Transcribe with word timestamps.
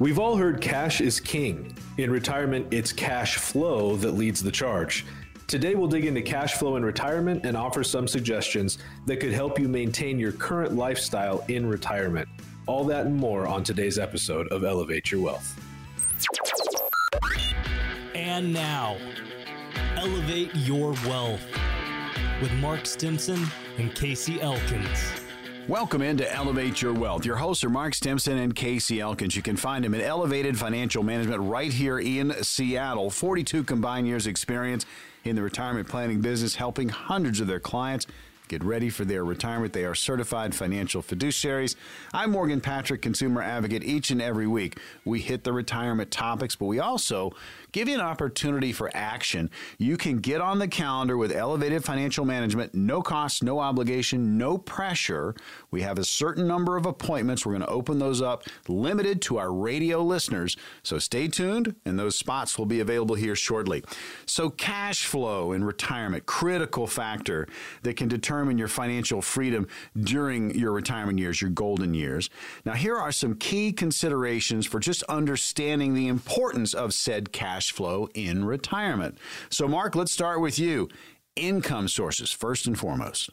We've 0.00 0.18
all 0.18 0.36
heard 0.36 0.60
cash 0.60 1.00
is 1.00 1.20
king. 1.20 1.72
In 1.98 2.10
retirement, 2.10 2.66
it's 2.72 2.92
cash 2.92 3.36
flow 3.36 3.94
that 3.96 4.12
leads 4.12 4.42
the 4.42 4.50
charge. 4.50 5.06
Today, 5.46 5.76
we'll 5.76 5.88
dig 5.88 6.04
into 6.04 6.20
cash 6.20 6.54
flow 6.54 6.74
in 6.74 6.84
retirement 6.84 7.44
and 7.46 7.56
offer 7.56 7.84
some 7.84 8.08
suggestions 8.08 8.78
that 9.06 9.18
could 9.20 9.32
help 9.32 9.56
you 9.58 9.68
maintain 9.68 10.18
your 10.18 10.32
current 10.32 10.74
lifestyle 10.74 11.44
in 11.48 11.64
retirement. 11.66 12.28
All 12.66 12.82
that 12.84 13.06
and 13.06 13.14
more 13.14 13.46
on 13.46 13.62
today's 13.62 13.98
episode 13.98 14.48
of 14.48 14.64
Elevate 14.64 15.12
Your 15.12 15.20
Wealth. 15.20 15.60
And 18.16 18.52
now, 18.52 18.96
Elevate 19.96 20.52
Your 20.54 20.92
Wealth 21.06 21.42
with 22.42 22.52
Mark 22.54 22.84
Stimson 22.84 23.46
and 23.78 23.94
Casey 23.94 24.40
Elkins. 24.40 25.23
Welcome 25.68 26.02
into 26.02 26.30
Elevate 26.30 26.82
Your 26.82 26.92
Wealth. 26.92 27.24
Your 27.24 27.36
hosts 27.36 27.64
are 27.64 27.70
Mark 27.70 27.94
Stimson 27.94 28.36
and 28.36 28.54
Casey 28.54 29.00
Elkins. 29.00 29.34
You 29.34 29.40
can 29.40 29.56
find 29.56 29.82
them 29.82 29.94
at 29.94 30.02
Elevated 30.02 30.58
Financial 30.58 31.02
Management 31.02 31.40
right 31.40 31.72
here 31.72 31.98
in 31.98 32.34
Seattle. 32.42 33.08
42 33.08 33.64
combined 33.64 34.06
years 34.06 34.26
experience 34.26 34.84
in 35.24 35.36
the 35.36 35.42
retirement 35.42 35.88
planning 35.88 36.20
business, 36.20 36.54
helping 36.54 36.90
hundreds 36.90 37.40
of 37.40 37.46
their 37.46 37.60
clients 37.60 38.06
get 38.48 38.62
ready 38.62 38.90
for 38.90 39.06
their 39.06 39.24
retirement. 39.24 39.72
They 39.72 39.86
are 39.86 39.94
certified 39.94 40.54
financial 40.54 41.02
fiduciaries. 41.02 41.76
I'm 42.12 42.32
Morgan 42.32 42.60
Patrick, 42.60 43.00
consumer 43.00 43.40
advocate. 43.40 43.82
Each 43.84 44.10
and 44.10 44.20
every 44.20 44.46
week, 44.46 44.78
we 45.06 45.20
hit 45.20 45.44
the 45.44 45.52
retirement 45.54 46.10
topics, 46.10 46.56
but 46.56 46.66
we 46.66 46.78
also 46.78 47.32
give 47.74 47.88
you 47.88 47.94
an 47.94 48.00
opportunity 48.00 48.72
for 48.72 48.90
action. 48.94 49.50
You 49.78 49.96
can 49.96 50.18
get 50.18 50.40
on 50.40 50.58
the 50.58 50.68
calendar 50.68 51.18
with 51.18 51.30
Elevated 51.30 51.84
Financial 51.84 52.24
Management, 52.24 52.74
no 52.74 53.02
cost, 53.02 53.42
no 53.42 53.58
obligation, 53.58 54.38
no 54.38 54.56
pressure. 54.56 55.34
We 55.70 55.82
have 55.82 55.98
a 55.98 56.04
certain 56.04 56.46
number 56.46 56.78
of 56.78 56.86
appointments. 56.86 57.44
We're 57.44 57.52
going 57.52 57.66
to 57.66 57.68
open 57.68 57.98
those 57.98 58.22
up, 58.22 58.44
limited 58.68 59.20
to 59.22 59.38
our 59.38 59.52
radio 59.52 60.02
listeners. 60.02 60.56
So 60.82 60.98
stay 60.98 61.28
tuned, 61.28 61.74
and 61.84 61.98
those 61.98 62.16
spots 62.16 62.56
will 62.56 62.66
be 62.66 62.80
available 62.80 63.16
here 63.16 63.36
shortly. 63.36 63.84
So, 64.24 64.48
cash 64.48 65.04
flow 65.04 65.52
in 65.52 65.64
retirement, 65.64 66.24
critical 66.26 66.86
factor 66.86 67.46
that 67.82 67.96
can 67.96 68.08
determine 68.08 68.54
determine 68.54 68.58
your 68.58 68.68
financial 68.68 69.22
freedom 69.22 69.66
during 69.98 70.54
your 70.58 70.72
retirement 70.72 71.18
years, 71.18 71.40
your 71.40 71.50
golden 71.50 71.94
years. 71.94 72.30
Now, 72.64 72.72
here 72.72 72.96
are 72.96 73.12
some 73.12 73.34
key 73.34 73.72
considerations 73.72 74.66
for 74.66 74.80
just 74.80 75.02
understanding 75.04 75.94
the 75.94 76.08
importance 76.08 76.74
of 76.74 76.94
said 76.94 77.32
cash 77.32 77.63
flow 77.68 78.08
in 78.14 78.44
retirement. 78.44 79.18
So, 79.50 79.68
Mark, 79.68 79.94
let's 79.94 80.12
start 80.12 80.40
with 80.40 80.58
you. 80.58 80.88
Income 81.36 81.88
sources, 81.88 82.30
first 82.30 82.66
and 82.66 82.78
foremost. 82.78 83.30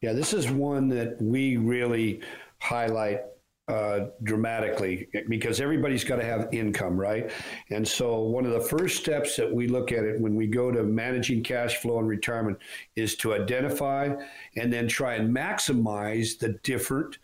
Yeah, 0.00 0.12
this 0.12 0.32
is 0.32 0.50
one 0.50 0.88
that 0.88 1.20
we 1.20 1.56
really 1.56 2.20
highlight 2.60 3.20
uh, 3.68 4.08
dramatically 4.22 5.08
because 5.28 5.60
everybody's 5.60 6.04
got 6.04 6.16
to 6.16 6.24
have 6.24 6.48
income, 6.52 6.98
right? 7.00 7.30
And 7.70 7.86
so, 7.86 8.20
one 8.20 8.44
of 8.44 8.52
the 8.52 8.60
first 8.60 8.98
steps 8.98 9.36
that 9.36 9.50
we 9.50 9.68
look 9.68 9.92
at 9.92 10.04
it 10.04 10.20
when 10.20 10.34
we 10.34 10.46
go 10.46 10.70
to 10.70 10.82
managing 10.82 11.42
cash 11.42 11.76
flow 11.78 11.98
and 11.98 12.08
retirement 12.08 12.58
is 12.96 13.16
to 13.16 13.34
identify 13.34 14.14
and 14.56 14.70
then 14.70 14.86
try 14.86 15.14
and 15.14 15.34
maximize 15.34 16.38
the 16.38 16.58
different 16.62 17.16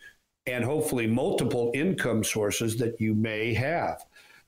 and 0.47 0.63
hopefully 0.63 1.05
multiple 1.05 1.71
income 1.75 2.23
sources 2.23 2.75
that 2.77 2.99
you 2.99 3.13
may 3.13 3.53
have. 3.53 4.03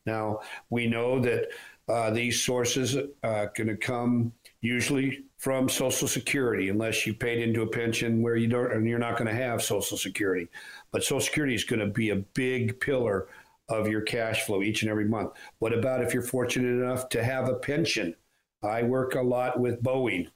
Now, 0.06 0.40
we 0.70 0.88
know 0.88 1.20
that 1.20 1.50
uh, 1.90 2.12
these 2.12 2.42
sources 2.42 2.96
are 2.96 3.08
uh, 3.24 3.46
going 3.56 3.68
to 3.68 3.76
come 3.76 4.32
usually 4.62 5.26
from 5.38 5.68
Social 5.68 6.08
Security, 6.08 6.70
unless 6.70 7.06
you 7.06 7.14
paid 7.14 7.42
into 7.42 7.62
a 7.62 7.68
pension 7.68 8.22
where 8.22 8.38
you 8.38 8.48
don't, 8.48 8.72
and 8.72 8.88
you're 8.88 9.00
not 9.00 9.18
going 9.18 9.28
to 9.28 9.36
have 9.36 9.62
Social 9.62 9.98
Security. 9.98 10.48
But 10.92 11.04
Social 11.04 11.20
Security 11.20 11.56
is 11.56 11.66
going 11.66 11.82
to 11.82 11.88
be 11.88 12.12
a 12.12 12.16
big 12.16 12.80
pillar 12.80 13.28
of 13.68 13.88
your 13.88 14.02
cash 14.02 14.44
flow 14.44 14.64
each 14.64 14.82
and 14.82 14.92
every 14.92 15.06
month. 15.06 15.32
What 15.60 15.74
about 15.74 16.02
if 16.02 16.14
you're 16.14 16.24
fortunate 16.24 16.82
enough 16.82 17.10
to 17.10 17.24
have 17.24 17.50
a 17.50 17.56
pension? 17.56 18.16
I 18.64 18.84
work 18.84 19.16
a 19.16 19.22
lot 19.22 19.60
with 19.60 19.84
Boeing 19.84 20.28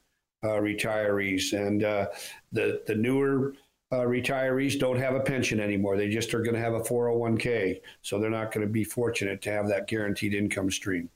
uh, 0.43 0.59
retirees, 0.59 1.53
and 1.53 1.83
uh, 1.83 2.07
the 2.51 2.81
the 2.85 2.95
newer 2.95 3.53
uh, 3.93 3.99
retirees 3.99 4.77
don't 4.77 4.99
have 4.99 5.15
a 5.15 5.21
pension 5.21 5.61
anymore. 5.61 5.95
They 5.95 6.09
just 6.09 6.33
are 6.33 6.41
going 6.41 6.55
to 6.55 6.61
have 6.61 6.73
a 6.73 6.81
401k, 6.81 7.79
so 8.01 8.19
they're 8.19 8.29
not 8.29 8.51
going 8.51 8.65
to 8.67 8.71
be 8.71 8.83
fortunate 8.83 9.41
to 9.43 9.51
have 9.51 9.69
that 9.69 9.87
guaranteed 9.87 10.33
income 10.33 10.69
stream. 10.69 11.09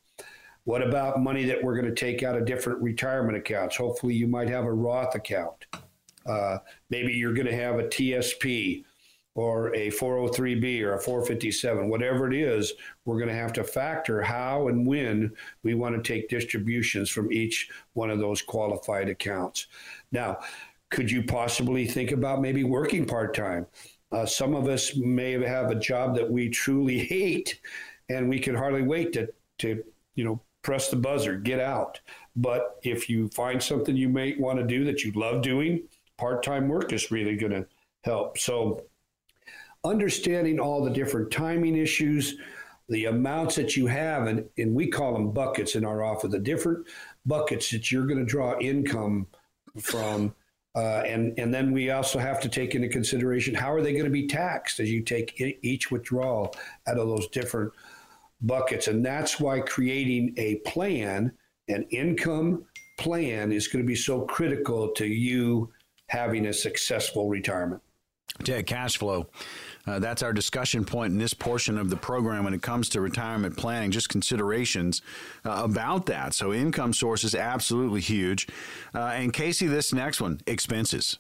What 0.66 0.84
about 0.84 1.22
money 1.22 1.44
that 1.46 1.64
we're 1.64 1.76
going 1.76 1.94
to 1.94 1.96
take 1.96 2.24
out 2.24 2.38
of 2.38 2.46
different 2.46 2.82
retirement 2.82 3.38
accounts? 3.38 3.76
Hopefully, 3.76 4.14
you 4.14 4.28
might 4.28 4.48
have 4.48 4.66
a 4.66 4.74
Roth 4.74 5.16
account. 5.16 5.66
Uh, 6.26 6.60
maybe 6.90 7.14
you're 7.14 7.34
going 7.34 7.48
to 7.48 7.56
have 7.56 7.80
a 7.80 7.84
TSP 7.84 8.84
or 9.34 9.74
a 9.74 9.90
403b 9.90 10.82
or 10.82 10.96
a 10.96 11.00
457, 11.00 11.90
whatever 11.90 12.28
it 12.28 12.36
is, 12.38 12.74
we're 13.06 13.18
going 13.18 13.30
to 13.30 13.36
have 13.36 13.54
to 13.54 13.64
factor 13.64 14.22
how 14.22 14.68
and 14.68 14.86
when 14.86 15.32
we 15.64 15.74
want 15.74 15.96
to 15.96 16.02
take 16.02 16.30
distributions 16.30 17.10
from 17.10 17.32
each 17.32 17.70
one 17.94 18.10
of 18.10 18.20
those 18.20 18.42
qualified 18.42 19.08
accounts. 19.08 19.68
Now, 20.12 20.40
could 20.90 21.10
you 21.10 21.24
possibly 21.24 21.88
think 21.88 22.12
about 22.12 22.42
maybe 22.42 22.66
working 22.66 23.06
part 23.06 23.34
time? 23.34 23.66
Uh, 24.12 24.26
some 24.26 24.54
of 24.54 24.68
us 24.68 24.98
may 24.98 25.32
have 25.32 25.72
a 25.72 25.76
job 25.76 26.16
that 26.16 26.30
we 26.30 26.50
truly 26.50 27.00
hate, 27.00 27.62
and 28.10 28.28
we 28.28 28.40
can 28.40 28.54
hardly 28.54 28.84
wait 28.84 29.14
to 29.14 29.30
to 29.60 29.82
you 30.16 30.26
know 30.26 30.42
press 30.62 30.90
the 30.90 30.96
buzzer, 30.96 31.36
get 31.36 31.60
out. 31.60 32.00
But 32.36 32.80
if 32.84 33.10
you 33.10 33.28
find 33.30 33.62
something 33.62 33.96
you 33.96 34.10
may 34.10 34.36
want 34.38 34.60
to 34.60 34.66
do 34.66 34.84
that 34.86 35.04
you 35.04 35.12
love 35.14 35.42
doing, 35.42 35.84
part 36.18 36.44
time 36.44 36.68
work 36.68 36.94
is 36.94 37.12
really 37.12 37.36
going 37.36 37.52
to 37.52 37.66
help. 38.04 38.38
So, 38.38 38.84
understanding 39.84 40.60
all 40.60 40.84
the 40.84 40.92
different 40.92 41.32
timing 41.32 41.76
issues, 41.76 42.36
the 42.88 43.06
amounts 43.06 43.56
that 43.56 43.76
you 43.76 43.88
have, 43.88 44.28
and, 44.28 44.48
and 44.58 44.76
we 44.76 44.88
call 44.88 45.14
them 45.14 45.32
buckets 45.32 45.76
in 45.76 45.84
our 45.84 46.04
office, 46.04 46.32
the 46.32 46.40
different 46.40 46.88
buckets 47.26 47.72
that 47.72 47.92
you're 47.92 48.06
going 48.06 48.20
to 48.20 48.26
draw 48.26 48.60
income 48.60 49.28
from. 49.80 50.34
Uh, 50.74 51.04
and 51.06 51.38
and 51.38 51.54
then 51.54 51.74
we 51.74 51.90
also 51.90 52.18
have 52.18 52.40
to 52.40 52.48
take 52.48 52.76
into 52.76 52.88
consideration 52.88 53.54
how 53.54 53.74
are 53.74 53.82
they 53.82 53.92
going 53.92 54.06
to 54.06 54.10
be 54.10 54.26
taxed 54.26 54.80
as 54.80 54.90
you 54.90 55.02
take 55.02 55.58
each 55.62 55.92
withdrawal 55.92 56.56
out 56.88 56.98
of 56.98 57.10
those 57.10 57.28
different 57.28 57.74
buckets. 58.42 58.88
And 58.88 59.06
that's 59.06 59.40
why 59.40 59.60
creating 59.60 60.34
a 60.38 60.56
plan, 60.68 61.32
an 61.68 61.84
income 61.92 62.66
plan, 62.98 63.52
is 63.52 63.68
going 63.68 63.84
to 63.84 63.88
be 63.88 63.96
so 63.96 64.22
critical 64.22 64.90
to 64.94 65.06
you 65.06 65.72
having 66.08 66.48
a 66.48 66.54
successful 66.54 67.30
retirement. 67.30 67.82
Yeah, 68.46 68.62
cash 68.62 68.98
flow. 68.98 69.28
Uh, 69.86 70.00
that's 70.00 70.24
our 70.24 70.34
discussion 70.34 70.86
point 70.86 71.12
in 71.12 71.20
this 71.20 71.34
portion 71.34 71.78
of 71.78 71.90
the 71.90 71.98
program 71.98 72.44
when 72.44 72.54
it 72.54 72.62
comes 72.62 72.90
to 72.90 73.02
retirement 73.02 73.58
planning, 73.58 73.92
just 73.92 74.10
considerations 74.10 75.02
uh, 75.46 75.62
about 75.64 76.06
that. 76.08 76.34
So, 76.34 76.54
income 76.54 76.94
sources, 76.94 77.36
absolutely 77.36 78.02
huge. 78.02 78.48
Uh, 78.94 79.12
and 79.14 79.34
Casey, 79.34 79.68
this 79.68 79.94
next 79.94 80.22
one 80.22 80.40
expenses. 80.48 81.20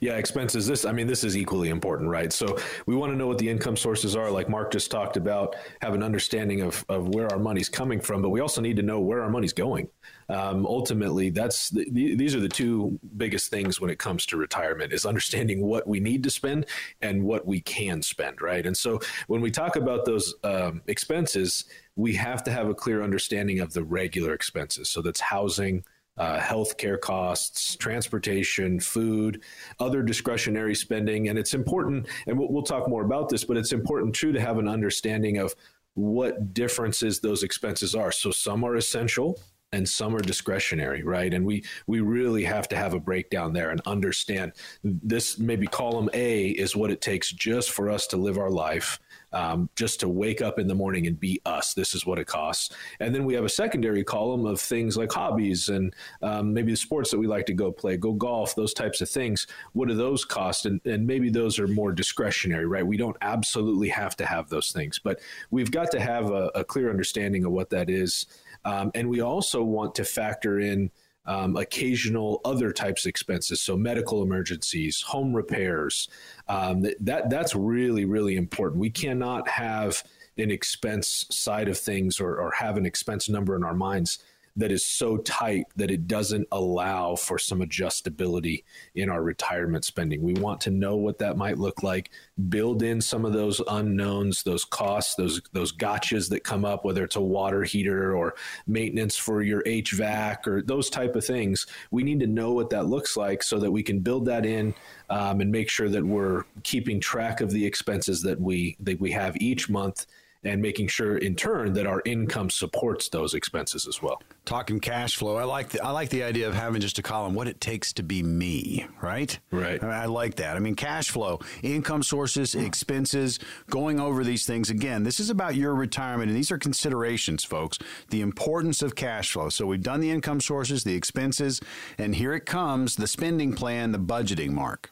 Yeah, 0.00 0.16
expenses. 0.16 0.66
This, 0.66 0.84
I 0.84 0.92
mean, 0.92 1.06
this 1.06 1.24
is 1.24 1.36
equally 1.36 1.70
important, 1.70 2.10
right? 2.10 2.32
So 2.32 2.58
we 2.84 2.94
want 2.94 3.12
to 3.12 3.16
know 3.16 3.26
what 3.26 3.38
the 3.38 3.48
income 3.48 3.76
sources 3.76 4.14
are, 4.14 4.30
like 4.30 4.48
Mark 4.48 4.72
just 4.72 4.90
talked 4.90 5.16
about, 5.16 5.56
have 5.80 5.94
an 5.94 6.02
understanding 6.02 6.60
of, 6.60 6.84
of 6.90 7.08
where 7.08 7.28
our 7.32 7.38
money's 7.38 7.70
coming 7.70 7.98
from, 7.98 8.20
but 8.20 8.28
we 8.28 8.40
also 8.40 8.60
need 8.60 8.76
to 8.76 8.82
know 8.82 9.00
where 9.00 9.22
our 9.22 9.30
money's 9.30 9.54
going. 9.54 9.88
Um, 10.28 10.66
ultimately, 10.66 11.30
that's 11.30 11.70
the, 11.70 11.88
these 11.90 12.34
are 12.34 12.40
the 12.40 12.48
two 12.48 12.98
biggest 13.16 13.50
things 13.50 13.80
when 13.80 13.90
it 13.90 13.98
comes 13.98 14.26
to 14.26 14.36
retirement: 14.36 14.92
is 14.92 15.04
understanding 15.06 15.62
what 15.62 15.88
we 15.88 15.98
need 15.98 16.22
to 16.24 16.30
spend 16.30 16.66
and 17.00 17.24
what 17.24 17.46
we 17.46 17.60
can 17.60 18.02
spend, 18.02 18.40
right? 18.40 18.64
And 18.64 18.76
so 18.76 19.00
when 19.28 19.40
we 19.40 19.50
talk 19.50 19.76
about 19.76 20.04
those 20.04 20.34
um, 20.44 20.82
expenses, 20.86 21.64
we 21.96 22.14
have 22.14 22.44
to 22.44 22.52
have 22.52 22.68
a 22.68 22.74
clear 22.74 23.02
understanding 23.02 23.60
of 23.60 23.72
the 23.72 23.82
regular 23.82 24.34
expenses. 24.34 24.88
So 24.88 25.02
that's 25.02 25.20
housing 25.20 25.84
uh, 26.20 26.38
healthcare 26.38 27.00
costs, 27.00 27.76
transportation, 27.76 28.78
food, 28.78 29.42
other 29.78 30.02
discretionary 30.02 30.74
spending. 30.74 31.28
And 31.28 31.38
it's 31.38 31.54
important, 31.54 32.08
and 32.26 32.38
we'll, 32.38 32.52
we'll 32.52 32.62
talk 32.62 32.88
more 32.90 33.04
about 33.04 33.30
this, 33.30 33.42
but 33.42 33.56
it's 33.56 33.72
important 33.72 34.14
too 34.14 34.30
to 34.32 34.40
have 34.40 34.58
an 34.58 34.68
understanding 34.68 35.38
of 35.38 35.54
what 35.94 36.52
differences 36.52 37.20
those 37.20 37.42
expenses 37.42 37.94
are. 37.94 38.12
So 38.12 38.30
some 38.30 38.64
are 38.64 38.76
essential 38.76 39.40
and 39.72 39.88
some 39.88 40.14
are 40.14 40.20
discretionary, 40.20 41.02
right? 41.02 41.32
And 41.32 41.44
we 41.46 41.64
we 41.86 42.00
really 42.00 42.44
have 42.44 42.68
to 42.68 42.76
have 42.76 42.92
a 42.92 43.00
breakdown 43.00 43.52
there 43.52 43.70
and 43.70 43.80
understand 43.86 44.52
this 44.82 45.38
maybe 45.38 45.66
column 45.66 46.10
A 46.12 46.48
is 46.48 46.76
what 46.76 46.90
it 46.90 47.00
takes 47.00 47.32
just 47.32 47.70
for 47.70 47.88
us 47.88 48.06
to 48.08 48.16
live 48.16 48.36
our 48.36 48.50
life 48.50 48.98
um, 49.32 49.68
just 49.76 50.00
to 50.00 50.08
wake 50.08 50.42
up 50.42 50.58
in 50.58 50.66
the 50.66 50.74
morning 50.74 51.06
and 51.06 51.18
be 51.18 51.40
us. 51.44 51.74
This 51.74 51.94
is 51.94 52.06
what 52.06 52.18
it 52.18 52.26
costs. 52.26 52.74
And 53.00 53.14
then 53.14 53.24
we 53.24 53.34
have 53.34 53.44
a 53.44 53.48
secondary 53.48 54.04
column 54.04 54.46
of 54.46 54.60
things 54.60 54.96
like 54.96 55.12
hobbies 55.12 55.68
and 55.68 55.94
um, 56.22 56.52
maybe 56.52 56.72
the 56.72 56.76
sports 56.76 57.10
that 57.10 57.18
we 57.18 57.26
like 57.26 57.46
to 57.46 57.54
go 57.54 57.70
play, 57.70 57.96
go 57.96 58.12
golf, 58.12 58.54
those 58.54 58.74
types 58.74 59.00
of 59.00 59.08
things. 59.08 59.46
What 59.72 59.88
do 59.88 59.94
those 59.94 60.24
cost? 60.24 60.66
And, 60.66 60.80
and 60.84 61.06
maybe 61.06 61.30
those 61.30 61.58
are 61.58 61.68
more 61.68 61.92
discretionary, 61.92 62.66
right? 62.66 62.86
We 62.86 62.96
don't 62.96 63.16
absolutely 63.20 63.88
have 63.88 64.16
to 64.16 64.26
have 64.26 64.48
those 64.48 64.72
things, 64.72 64.98
but 64.98 65.20
we've 65.50 65.70
got 65.70 65.90
to 65.92 66.00
have 66.00 66.30
a, 66.30 66.50
a 66.54 66.64
clear 66.64 66.90
understanding 66.90 67.44
of 67.44 67.52
what 67.52 67.70
that 67.70 67.90
is. 67.90 68.26
Um, 68.64 68.90
and 68.94 69.08
we 69.08 69.20
also 69.20 69.62
want 69.62 69.94
to 69.96 70.04
factor 70.04 70.60
in 70.60 70.90
um, 71.26 71.56
occasional 71.56 72.40
other 72.44 72.72
types 72.72 73.04
of 73.04 73.10
expenses, 73.10 73.62
so 73.62 73.76
medical 73.76 74.22
emergencies, 74.22 75.02
home 75.02 75.34
repairs. 75.34 76.08
Um, 76.48 76.82
that 77.00 77.30
that's 77.30 77.54
really 77.54 78.04
really 78.04 78.36
important. 78.36 78.80
We 78.80 78.90
cannot 78.90 79.48
have 79.48 80.02
an 80.38 80.50
expense 80.50 81.26
side 81.30 81.68
of 81.68 81.78
things 81.78 82.18
or, 82.20 82.40
or 82.40 82.52
have 82.52 82.76
an 82.76 82.86
expense 82.86 83.28
number 83.28 83.54
in 83.56 83.62
our 83.64 83.74
minds 83.74 84.18
that 84.60 84.72
is 84.72 84.84
so 84.84 85.16
tight 85.18 85.64
that 85.76 85.90
it 85.90 86.06
doesn't 86.06 86.46
allow 86.52 87.16
for 87.16 87.38
some 87.38 87.60
adjustability 87.60 88.64
in 88.94 89.10
our 89.10 89.22
retirement 89.22 89.84
spending. 89.84 90.22
We 90.22 90.34
want 90.34 90.60
to 90.62 90.70
know 90.70 90.96
what 90.96 91.18
that 91.18 91.36
might 91.36 91.58
look 91.58 91.82
like, 91.82 92.10
build 92.48 92.82
in 92.82 93.00
some 93.00 93.24
of 93.24 93.32
those 93.32 93.60
unknowns, 93.68 94.42
those 94.42 94.64
costs, 94.64 95.14
those 95.14 95.40
those 95.52 95.72
gotchas 95.72 96.28
that 96.30 96.44
come 96.44 96.64
up 96.64 96.84
whether 96.84 97.04
it's 97.04 97.16
a 97.16 97.20
water 97.20 97.62
heater 97.62 98.14
or 98.14 98.34
maintenance 98.66 99.16
for 99.16 99.42
your 99.42 99.62
HVAC 99.64 100.46
or 100.46 100.62
those 100.62 100.90
type 100.90 101.16
of 101.16 101.24
things. 101.24 101.66
We 101.90 102.02
need 102.02 102.20
to 102.20 102.26
know 102.26 102.52
what 102.52 102.70
that 102.70 102.86
looks 102.86 103.16
like 103.16 103.42
so 103.42 103.58
that 103.58 103.70
we 103.70 103.82
can 103.82 104.00
build 104.00 104.26
that 104.26 104.46
in 104.46 104.74
um, 105.08 105.40
and 105.40 105.50
make 105.50 105.68
sure 105.68 105.88
that 105.88 106.04
we're 106.04 106.44
keeping 106.62 107.00
track 107.00 107.40
of 107.40 107.50
the 107.50 107.64
expenses 107.64 108.22
that 108.22 108.40
we 108.40 108.76
that 108.80 109.00
we 109.00 109.10
have 109.12 109.36
each 109.38 109.68
month 109.68 110.06
and 110.44 110.62
making 110.62 110.88
sure 110.88 111.18
in 111.18 111.34
turn 111.34 111.72
that 111.74 111.86
our 111.86 112.02
income 112.04 112.50
supports 112.50 113.08
those 113.08 113.34
expenses 113.34 113.86
as 113.86 114.00
well. 114.02 114.22
Talking 114.44 114.80
cash 114.80 115.16
flow, 115.16 115.36
I 115.36 115.44
like 115.44 115.70
the, 115.70 115.84
I 115.84 115.90
like 115.90 116.10
the 116.10 116.22
idea 116.22 116.48
of 116.48 116.54
having 116.54 116.80
just 116.80 116.98
a 116.98 117.02
column 117.02 117.34
what 117.34 117.48
it 117.48 117.60
takes 117.60 117.92
to 117.94 118.02
be 118.02 118.22
me, 118.22 118.86
right? 119.02 119.38
Right. 119.50 119.82
I, 119.82 120.02
I 120.02 120.06
like 120.06 120.36
that. 120.36 120.56
I 120.56 120.60
mean, 120.60 120.74
cash 120.74 121.10
flow, 121.10 121.40
income 121.62 122.02
sources, 122.02 122.54
expenses, 122.54 123.38
going 123.68 124.00
over 124.00 124.24
these 124.24 124.46
things 124.46 124.70
again. 124.70 125.04
This 125.04 125.20
is 125.20 125.30
about 125.30 125.54
your 125.54 125.74
retirement, 125.74 126.28
and 126.28 126.36
these 126.36 126.50
are 126.50 126.58
considerations, 126.58 127.44
folks. 127.44 127.78
The 128.08 128.20
importance 128.20 128.82
of 128.82 128.94
cash 128.94 129.32
flow. 129.32 129.48
So 129.48 129.66
we've 129.66 129.82
done 129.82 130.00
the 130.00 130.10
income 130.10 130.40
sources, 130.40 130.84
the 130.84 130.94
expenses, 130.94 131.60
and 131.98 132.14
here 132.14 132.32
it 132.34 132.46
comes: 132.46 132.96
the 132.96 133.06
spending 133.06 133.52
plan, 133.52 133.92
the 133.92 133.98
budgeting. 133.98 134.50
Mark. 134.50 134.90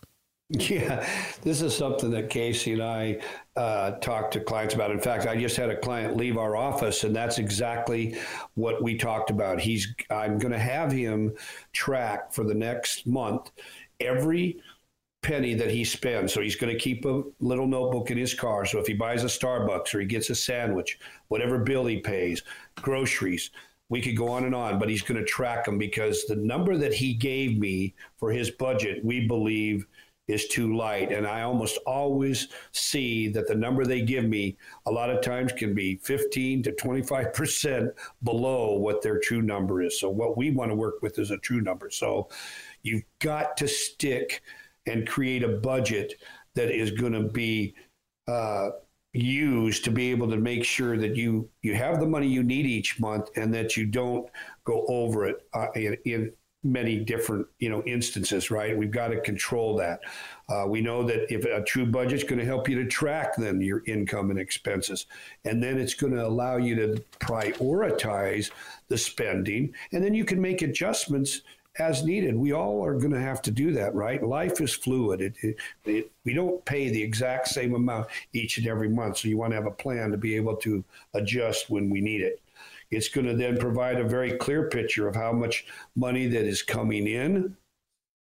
Yeah, 0.50 1.06
this 1.42 1.60
is 1.60 1.76
something 1.76 2.10
that 2.12 2.30
Casey 2.30 2.72
and 2.72 2.82
I 2.82 3.20
uh, 3.58 3.98
talk 3.98 4.30
to 4.30 4.38
clients 4.38 4.74
about. 4.74 4.92
In 4.92 5.00
fact, 5.00 5.26
I 5.26 5.36
just 5.36 5.56
had 5.56 5.68
a 5.68 5.76
client 5.76 6.16
leave 6.16 6.38
our 6.38 6.54
office, 6.54 7.02
and 7.02 7.14
that's 7.14 7.38
exactly 7.38 8.16
what 8.54 8.80
we 8.80 8.96
talked 8.96 9.30
about. 9.30 9.60
He's 9.60 9.92
I'm 10.10 10.38
going 10.38 10.52
to 10.52 10.60
have 10.60 10.92
him 10.92 11.34
track 11.72 12.32
for 12.32 12.44
the 12.44 12.54
next 12.54 13.04
month 13.04 13.50
every 13.98 14.60
penny 15.22 15.54
that 15.54 15.72
he 15.72 15.82
spends. 15.82 16.32
So 16.32 16.40
he's 16.40 16.54
going 16.54 16.72
to 16.72 16.78
keep 16.78 17.04
a 17.04 17.24
little 17.40 17.66
notebook 17.66 18.12
in 18.12 18.16
his 18.16 18.32
car. 18.32 18.64
So 18.64 18.78
if 18.78 18.86
he 18.86 18.94
buys 18.94 19.24
a 19.24 19.26
Starbucks 19.26 19.92
or 19.92 20.00
he 20.00 20.06
gets 20.06 20.30
a 20.30 20.36
sandwich, 20.36 21.00
whatever 21.26 21.58
bill 21.58 21.86
he 21.86 21.98
pays, 21.98 22.44
groceries, 22.76 23.50
we 23.88 24.00
could 24.00 24.16
go 24.16 24.28
on 24.28 24.44
and 24.44 24.54
on, 24.54 24.78
but 24.78 24.88
he's 24.88 25.02
going 25.02 25.18
to 25.18 25.26
track 25.26 25.64
them 25.64 25.78
because 25.78 26.26
the 26.26 26.36
number 26.36 26.76
that 26.76 26.94
he 26.94 27.12
gave 27.12 27.58
me 27.58 27.94
for 28.18 28.30
his 28.30 28.52
budget, 28.52 29.04
we 29.04 29.26
believe 29.26 29.84
is 30.28 30.46
too 30.46 30.76
light. 30.76 31.10
And 31.10 31.26
I 31.26 31.42
almost 31.42 31.78
always 31.86 32.48
see 32.72 33.28
that 33.28 33.48
the 33.48 33.54
number 33.54 33.84
they 33.84 34.02
give 34.02 34.26
me 34.26 34.56
a 34.86 34.90
lot 34.90 35.10
of 35.10 35.22
times 35.22 35.52
can 35.52 35.74
be 35.74 35.96
15 35.96 36.62
to 36.64 36.72
25% 36.72 37.90
below 38.22 38.74
what 38.74 39.02
their 39.02 39.18
true 39.18 39.42
number 39.42 39.82
is. 39.82 39.98
So, 39.98 40.10
what 40.10 40.36
we 40.36 40.50
want 40.50 40.70
to 40.70 40.76
work 40.76 41.02
with 41.02 41.18
is 41.18 41.30
a 41.30 41.38
true 41.38 41.62
number. 41.62 41.90
So, 41.90 42.28
you've 42.82 43.04
got 43.18 43.56
to 43.56 43.66
stick 43.66 44.42
and 44.86 45.08
create 45.08 45.42
a 45.42 45.48
budget 45.48 46.14
that 46.54 46.70
is 46.70 46.92
going 46.92 47.14
to 47.14 47.24
be. 47.24 47.74
Uh, 48.26 48.70
used 49.14 49.84
to 49.84 49.90
be 49.90 50.10
able 50.10 50.28
to 50.28 50.36
make 50.36 50.62
sure 50.64 50.98
that 50.98 51.16
you 51.16 51.48
you 51.62 51.74
have 51.74 51.98
the 51.98 52.06
money 52.06 52.28
you 52.28 52.42
need 52.42 52.66
each 52.66 53.00
month 53.00 53.30
and 53.36 53.52
that 53.52 53.76
you 53.76 53.86
don't 53.86 54.28
go 54.64 54.84
over 54.86 55.24
it 55.24 55.46
uh, 55.54 55.68
in, 55.74 55.96
in 56.04 56.30
many 56.64 56.98
different 56.98 57.46
you 57.58 57.68
know 57.68 57.82
instances 57.84 58.50
right? 58.50 58.76
We've 58.76 58.90
got 58.90 59.08
to 59.08 59.20
control 59.20 59.76
that. 59.76 60.00
Uh, 60.48 60.64
we 60.66 60.80
know 60.80 61.02
that 61.04 61.32
if 61.32 61.44
a 61.44 61.62
true 61.62 61.86
budget 61.86 62.14
is 62.14 62.24
going 62.24 62.38
to 62.38 62.44
help 62.44 62.68
you 62.68 62.82
to 62.82 62.88
track 62.88 63.36
then 63.36 63.60
your 63.60 63.82
income 63.86 64.30
and 64.30 64.38
expenses 64.38 65.06
and 65.44 65.62
then 65.62 65.78
it's 65.78 65.94
going 65.94 66.12
to 66.12 66.26
allow 66.26 66.56
you 66.56 66.74
to 66.74 67.02
prioritize 67.20 68.50
the 68.88 68.98
spending 68.98 69.72
and 69.92 70.02
then 70.02 70.14
you 70.14 70.24
can 70.24 70.40
make 70.40 70.62
adjustments 70.62 71.42
as 71.78 72.02
needed. 72.02 72.34
We 72.34 72.52
all 72.52 72.84
are 72.84 72.98
going 72.98 73.12
to 73.12 73.20
have 73.20 73.40
to 73.42 73.52
do 73.52 73.70
that 73.72 73.94
right? 73.94 74.20
Life 74.20 74.60
is 74.60 74.74
fluid. 74.74 75.20
It, 75.20 75.34
it, 75.42 75.56
it, 75.84 76.12
we 76.24 76.34
don't 76.34 76.64
pay 76.64 76.88
the 76.88 77.02
exact 77.02 77.46
same 77.48 77.74
amount 77.74 78.08
each 78.32 78.58
and 78.58 78.66
every 78.66 78.88
month 78.88 79.18
so 79.18 79.28
you 79.28 79.38
want 79.38 79.52
to 79.52 79.56
have 79.56 79.66
a 79.66 79.70
plan 79.70 80.10
to 80.10 80.16
be 80.16 80.34
able 80.34 80.56
to 80.56 80.82
adjust 81.14 81.70
when 81.70 81.88
we 81.88 82.00
need 82.00 82.20
it 82.20 82.42
it's 82.90 83.08
going 83.08 83.26
to 83.26 83.36
then 83.36 83.58
provide 83.58 84.00
a 84.00 84.08
very 84.08 84.32
clear 84.32 84.68
picture 84.68 85.08
of 85.08 85.14
how 85.14 85.32
much 85.32 85.66
money 85.96 86.26
that 86.26 86.44
is 86.44 86.62
coming 86.62 87.06
in 87.06 87.56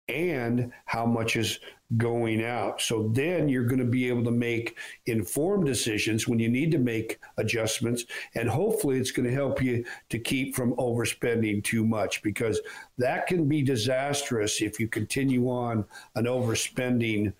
and 0.07 0.71
how 0.85 1.05
much 1.05 1.35
is 1.35 1.59
going 1.97 2.43
out. 2.43 2.81
So 2.81 3.09
then 3.13 3.47
you're 3.47 3.65
going 3.65 3.79
to 3.79 3.85
be 3.85 4.07
able 4.07 4.23
to 4.25 4.31
make 4.31 4.77
informed 5.05 5.65
decisions 5.65 6.27
when 6.27 6.39
you 6.39 6.49
need 6.49 6.71
to 6.71 6.79
make 6.79 7.19
adjustments. 7.37 8.05
And 8.33 8.49
hopefully 8.49 8.97
it's 8.97 9.11
going 9.11 9.27
to 9.27 9.33
help 9.33 9.61
you 9.61 9.85
to 10.09 10.19
keep 10.19 10.55
from 10.55 10.75
overspending 10.75 11.63
too 11.63 11.85
much 11.85 12.23
because 12.23 12.59
that 12.97 13.27
can 13.27 13.47
be 13.47 13.61
disastrous 13.61 14.61
if 14.61 14.79
you 14.79 14.87
continue 14.87 15.47
on 15.47 15.85
an 16.15 16.25
overspending 16.25 17.33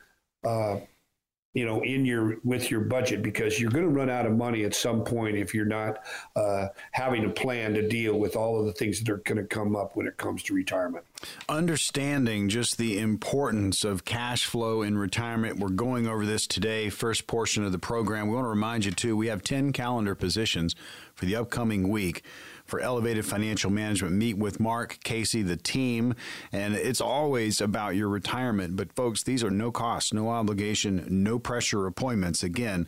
uh, 0.46 0.78
you 1.56 1.66
know 1.66 1.82
in 1.82 2.06
your 2.06 2.38
with 2.44 2.70
your 2.70 2.82
budget 2.82 3.24
because 3.24 3.60
you're 3.60 3.72
going 3.72 3.86
to 3.86 3.90
run 3.90 4.10
out 4.10 4.26
of 4.26 4.34
money 4.34 4.64
at 4.66 4.76
some 4.76 5.04
point 5.04 5.36
if 5.38 5.56
you're 5.56 5.66
not 5.66 6.00
uh, 6.36 6.68
having 6.92 7.26
a 7.26 7.30
plan 7.30 7.74
to 7.74 7.88
deal 7.88 8.20
with 8.20 8.36
all 8.36 8.60
of 8.60 8.66
the 8.66 8.74
things 8.74 9.00
that 9.00 9.12
are 9.12 9.18
going 9.18 9.38
to 9.38 9.46
come 9.46 9.76
up 9.76 9.96
when 9.96 10.06
it 10.06 10.18
comes 10.18 10.44
to 10.44 10.54
retirement. 10.54 11.04
Understanding 11.48 12.50
just 12.50 12.78
the 12.78 13.00
importance 13.00 13.84
of 13.86 14.06
cash 14.06 14.46
flow 14.46 14.82
in 14.82 14.98
retirement 14.98 15.58
we're 15.58 15.70
going 15.70 16.06
over 16.08 16.26
this 16.26 16.46
today 16.46 16.90
first 16.90 17.26
portion 17.26 17.64
of 17.64 17.72
the 17.72 17.80
program. 17.80 18.28
We 18.28 18.36
want 18.36 18.46
to 18.46 18.50
remind 18.50 18.86
you 18.86 18.92
too 18.92 19.16
we 19.16 19.28
have 19.28 19.42
10 19.42 19.72
calendar 19.72 20.14
positions 20.14 20.76
for 21.16 21.26
the 21.26 21.38
upcoming 21.38 21.88
week 21.88 22.24
for 22.66 22.80
Elevated 22.80 23.26
Financial 23.26 23.70
Management. 23.70 24.16
Meet 24.16 24.38
with 24.38 24.60
Mark, 24.60 25.00
Casey, 25.04 25.42
the 25.42 25.58
team, 25.58 26.16
and 26.52 26.76
it's 26.76 27.02
always 27.02 27.62
about 27.62 27.96
your 27.96 28.10
retirement. 28.10 28.76
But 28.76 28.94
folks, 28.94 29.24
these 29.24 29.44
are 29.44 29.52
no 29.52 29.72
cost, 29.72 30.14
no 30.14 30.30
obligation, 30.30 31.06
no 31.10 31.40
pressure 31.40 31.86
appointments. 31.86 32.44
Again, 32.44 32.88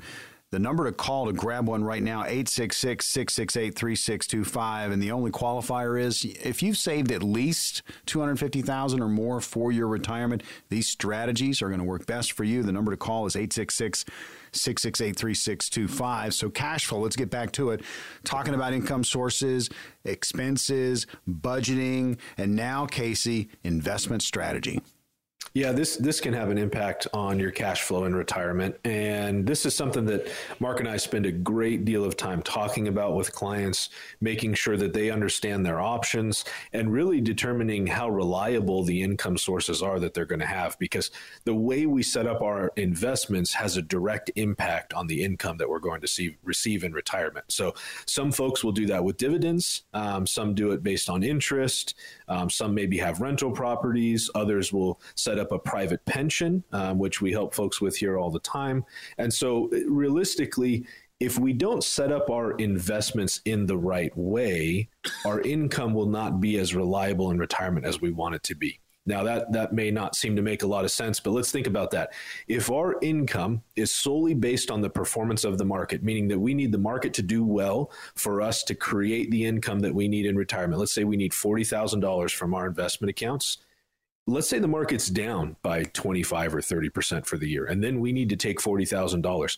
the 0.50 0.60
number 0.60 0.86
to 0.86 0.94
call 0.94 1.26
to 1.26 1.34
grab 1.34 1.68
one 1.68 1.84
right 1.84 2.02
now, 2.02 2.22
866 2.22 3.06
668 3.06 3.76
3625. 3.76 4.92
And 4.92 5.04
the 5.04 5.12
only 5.12 5.30
qualifier 5.30 6.02
is 6.02 6.24
if 6.24 6.64
you've 6.64 6.78
saved 6.78 7.12
at 7.12 7.22
least 7.22 7.84
250000 8.06 9.02
or 9.02 9.10
more 9.10 9.42
for 9.42 9.74
your 9.74 9.88
retirement, 9.88 10.44
these 10.70 10.88
strategies 10.88 11.62
are 11.62 11.68
going 11.68 11.80
to 11.80 11.86
work 11.86 12.06
best 12.06 12.32
for 12.32 12.46
you. 12.46 12.64
The 12.64 12.72
number 12.72 12.92
to 12.92 12.98
call 12.98 13.26
is 13.26 13.36
866 13.36 14.06
668 14.52 15.16
3625. 15.16 16.34
So, 16.34 16.50
cash 16.50 16.86
flow, 16.86 17.00
let's 17.00 17.16
get 17.16 17.30
back 17.30 17.52
to 17.54 17.72
it. 17.72 17.82
Talking 18.24 18.54
about 18.54 18.74
income 18.74 19.04
sources, 19.04 19.70
expenses, 20.04 21.06
budgeting, 21.30 22.18
and 22.38 22.56
now, 22.56 22.86
Casey, 22.86 23.50
investment 23.64 24.24
strategy. 24.24 24.82
Yeah, 25.58 25.72
this 25.72 25.98
this 25.98 26.22
can 26.22 26.36
have 26.36 26.52
an 26.52 26.60
impact 26.60 27.08
on 27.16 27.40
your 27.40 27.50
cash 27.50 27.82
flow 27.82 28.06
in 28.06 28.14
retirement, 28.14 28.76
and 28.86 29.44
this 29.44 29.66
is 29.66 29.74
something 29.76 30.06
that 30.06 30.32
Mark 30.60 30.80
and 30.80 30.88
I 30.88 30.98
spend 30.98 31.26
a 31.26 31.32
great 31.32 31.84
deal 31.84 32.06
of 32.06 32.16
time 32.16 32.44
talking 32.44 32.88
about 32.88 33.16
with 33.16 33.34
clients, 33.34 33.90
making 34.22 34.54
sure 34.54 34.78
that 34.78 34.94
they 34.94 35.10
understand 35.10 35.66
their 35.66 35.80
options 35.82 36.46
and 36.74 36.94
really 36.94 37.22
determining 37.22 37.88
how 37.88 38.08
reliable 38.08 38.84
the 38.84 39.02
income 39.02 39.36
sources 39.36 39.82
are 39.82 40.00
that 40.00 40.14
they're 40.14 40.26
going 40.26 40.42
to 40.42 40.46
have. 40.46 40.78
Because 40.78 41.10
the 41.46 41.56
way 41.56 41.88
we 41.88 42.04
set 42.04 42.28
up 42.28 42.44
our 42.44 42.72
investments 42.76 43.52
has 43.56 43.78
a 43.78 43.82
direct 43.82 44.30
impact 44.36 44.94
on 44.94 45.08
the 45.08 45.24
income 45.24 45.58
that 45.58 45.68
we're 45.68 45.80
going 45.80 46.02
to 46.02 46.08
see 46.08 46.38
receive 46.44 46.84
in 46.84 46.94
retirement. 46.94 47.46
So 47.52 47.74
some 48.06 48.32
folks 48.32 48.64
will 48.64 48.74
do 48.74 48.86
that 48.86 49.04
with 49.04 49.18
dividends, 49.18 49.86
um, 49.96 50.28
some 50.28 50.54
do 50.54 50.70
it 50.74 50.84
based 50.84 51.10
on 51.10 51.24
interest, 51.24 51.96
um, 52.28 52.50
some 52.50 52.74
maybe 52.74 52.98
have 52.98 53.22
rental 53.22 53.52
properties, 53.52 54.30
others 54.36 54.74
will 54.74 55.00
set 55.16 55.40
up 55.40 55.52
a 55.52 55.60
private 55.60 56.04
pension, 56.06 56.64
um, 56.72 56.98
which 56.98 57.22
we 57.22 57.32
help 57.32 57.54
folks 57.54 57.82
with 57.82 57.96
here 57.96 58.18
all 58.18 58.32
the 58.32 58.40
time. 58.40 58.86
And 59.18 59.34
so, 59.34 59.70
realistically, 59.88 60.86
if 61.20 61.40
we 61.40 61.52
don't 61.52 61.84
set 61.84 62.12
up 62.12 62.30
our 62.30 62.52
investments 62.54 63.42
in 63.46 63.66
the 63.66 63.78
right 63.78 64.16
way, 64.16 64.88
our 65.26 65.42
income 65.42 65.94
will 65.94 66.06
not 66.06 66.40
be 66.40 66.58
as 66.60 66.76
reliable 66.76 67.32
in 67.32 67.40
retirement 67.40 67.86
as 67.86 68.00
we 68.00 68.12
want 68.12 68.36
it 68.36 68.44
to 68.44 68.56
be. 68.56 68.80
Now 69.08 69.24
that 69.24 69.52
that 69.54 69.74
may 69.74 69.90
not 69.90 70.16
seem 70.16 70.36
to 70.36 70.42
make 70.42 70.62
a 70.62 70.68
lot 70.68 70.86
of 70.86 70.92
sense, 70.92 71.20
but 71.20 71.32
let's 71.32 71.52
think 71.52 71.66
about 71.66 71.92
that. 71.92 72.14
If 72.48 72.70
our 72.70 72.98
income 73.02 73.64
is 73.76 73.92
solely 73.92 74.34
based 74.34 74.70
on 74.70 74.82
the 74.82 74.90
performance 74.90 75.46
of 75.46 75.58
the 75.58 75.66
market, 75.66 76.04
meaning 76.04 76.28
that 76.28 76.40
we 76.40 76.54
need 76.54 76.72
the 76.72 76.78
market 76.78 77.14
to 77.16 77.24
do 77.24 77.44
well 77.44 77.92
for 78.16 78.42
us 78.42 78.64
to 78.64 78.76
create 78.76 79.32
the 79.32 79.46
income 79.46 79.80
that 79.80 79.96
we 79.96 80.08
need 80.08 80.26
in 80.26 80.36
retirement. 80.36 80.80
Let's 80.80 80.94
say 80.94 81.06
we 81.06 81.18
need 81.18 81.32
$40,000 81.32 82.32
from 82.32 82.54
our 82.54 82.68
investment 82.68 83.10
accounts 83.10 83.58
let's 84.28 84.50
say 84.50 84.60
the 84.60 84.68
market's 84.68 85.08
down 85.08 85.56
by 85.62 85.84
25 85.84 86.56
or 86.56 86.62
30% 86.62 87.26
for 87.26 87.38
the 87.38 87.48
year, 87.48 87.66
and 87.66 87.82
then 87.84 88.00
we 88.00 88.12
need 88.12 88.30
to 88.30 88.36
take 88.36 88.60
$40,000. 88.60 89.58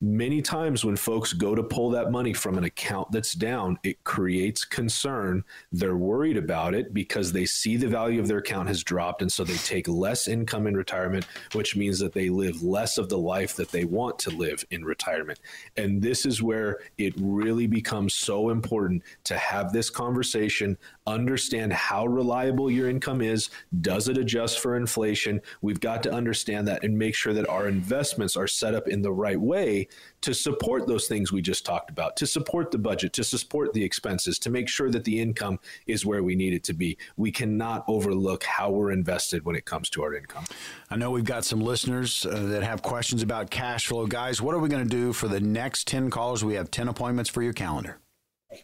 Many 0.00 0.40
times 0.40 0.84
when 0.84 0.96
folks 0.96 1.32
go 1.32 1.54
to 1.54 1.62
pull 1.62 1.90
that 1.90 2.12
money 2.12 2.32
from 2.32 2.56
an 2.56 2.64
account 2.64 3.10
that's 3.10 3.32
down, 3.32 3.78
it 3.82 4.04
creates 4.04 4.64
concern. 4.64 5.44
They're 5.72 5.96
worried 5.96 6.36
about 6.36 6.74
it 6.74 6.94
because 6.94 7.32
they 7.32 7.46
see 7.46 7.76
the 7.76 7.88
value 7.88 8.20
of 8.20 8.28
their 8.28 8.38
account 8.38 8.68
has 8.68 8.84
dropped. 8.84 9.22
And 9.22 9.32
so 9.32 9.42
they 9.42 9.56
take 9.56 9.88
less 9.88 10.28
income 10.28 10.66
in 10.66 10.76
retirement, 10.76 11.26
which 11.52 11.76
means 11.76 11.98
that 11.98 12.12
they 12.12 12.28
live 12.28 12.62
less 12.62 12.96
of 12.96 13.08
the 13.08 13.18
life 13.18 13.56
that 13.56 13.72
they 13.72 13.84
want 13.84 14.18
to 14.20 14.30
live 14.30 14.64
in 14.70 14.84
retirement. 14.84 15.40
And 15.76 16.00
this 16.00 16.24
is 16.24 16.42
where 16.42 16.78
it 16.96 17.14
really 17.16 17.66
becomes 17.66 18.14
so 18.14 18.50
important 18.50 19.02
to 19.24 19.36
have 19.36 19.72
this 19.72 19.90
conversation, 19.90 20.78
understand 21.08 21.72
how 21.72 22.06
reliable 22.06 22.70
your 22.70 22.88
income 22.88 23.20
is. 23.20 23.50
Does 23.80 24.08
it 24.08 24.18
adjust 24.18 24.60
for 24.60 24.76
inflation? 24.76 25.40
We've 25.62 25.80
got 25.80 26.02
to 26.04 26.12
understand 26.12 26.68
that 26.68 26.84
and 26.84 26.96
make 26.96 27.14
sure 27.14 27.32
that 27.34 27.48
our 27.48 27.68
investments 27.68 28.36
are 28.36 28.46
set 28.46 28.74
up 28.74 28.88
in 28.88 29.02
the 29.02 29.12
right 29.12 29.40
way 29.40 29.88
to 30.20 30.34
support 30.34 30.86
those 30.86 31.06
things 31.06 31.32
we 31.32 31.42
just 31.42 31.64
talked 31.64 31.90
about, 31.90 32.16
to 32.16 32.26
support 32.26 32.70
the 32.70 32.78
budget, 32.78 33.12
to 33.14 33.24
support 33.24 33.72
the 33.72 33.84
expenses, 33.84 34.38
to 34.40 34.50
make 34.50 34.68
sure 34.68 34.90
that 34.90 35.04
the 35.04 35.20
income 35.20 35.58
is 35.86 36.04
where 36.04 36.22
we 36.22 36.34
need 36.34 36.52
it 36.52 36.64
to 36.64 36.72
be. 36.72 36.98
We 37.16 37.30
cannot 37.30 37.84
overlook 37.88 38.44
how 38.44 38.70
we're 38.70 38.90
invested 38.90 39.44
when 39.44 39.56
it 39.56 39.64
comes 39.64 39.90
to 39.90 40.02
our 40.02 40.14
income. 40.14 40.44
I 40.90 40.96
know 40.96 41.10
we've 41.10 41.24
got 41.24 41.44
some 41.44 41.60
listeners 41.60 42.26
uh, 42.26 42.42
that 42.46 42.62
have 42.62 42.82
questions 42.82 43.22
about 43.22 43.50
cash 43.50 43.86
flow. 43.86 44.06
Guys, 44.06 44.42
what 44.42 44.54
are 44.54 44.58
we 44.58 44.68
going 44.68 44.84
to 44.84 44.88
do 44.88 45.12
for 45.12 45.28
the 45.28 45.40
next 45.40 45.86
10 45.86 46.10
calls? 46.10 46.44
We 46.44 46.54
have 46.54 46.70
10 46.70 46.88
appointments 46.88 47.30
for 47.30 47.42
your 47.42 47.52
calendar. 47.52 47.98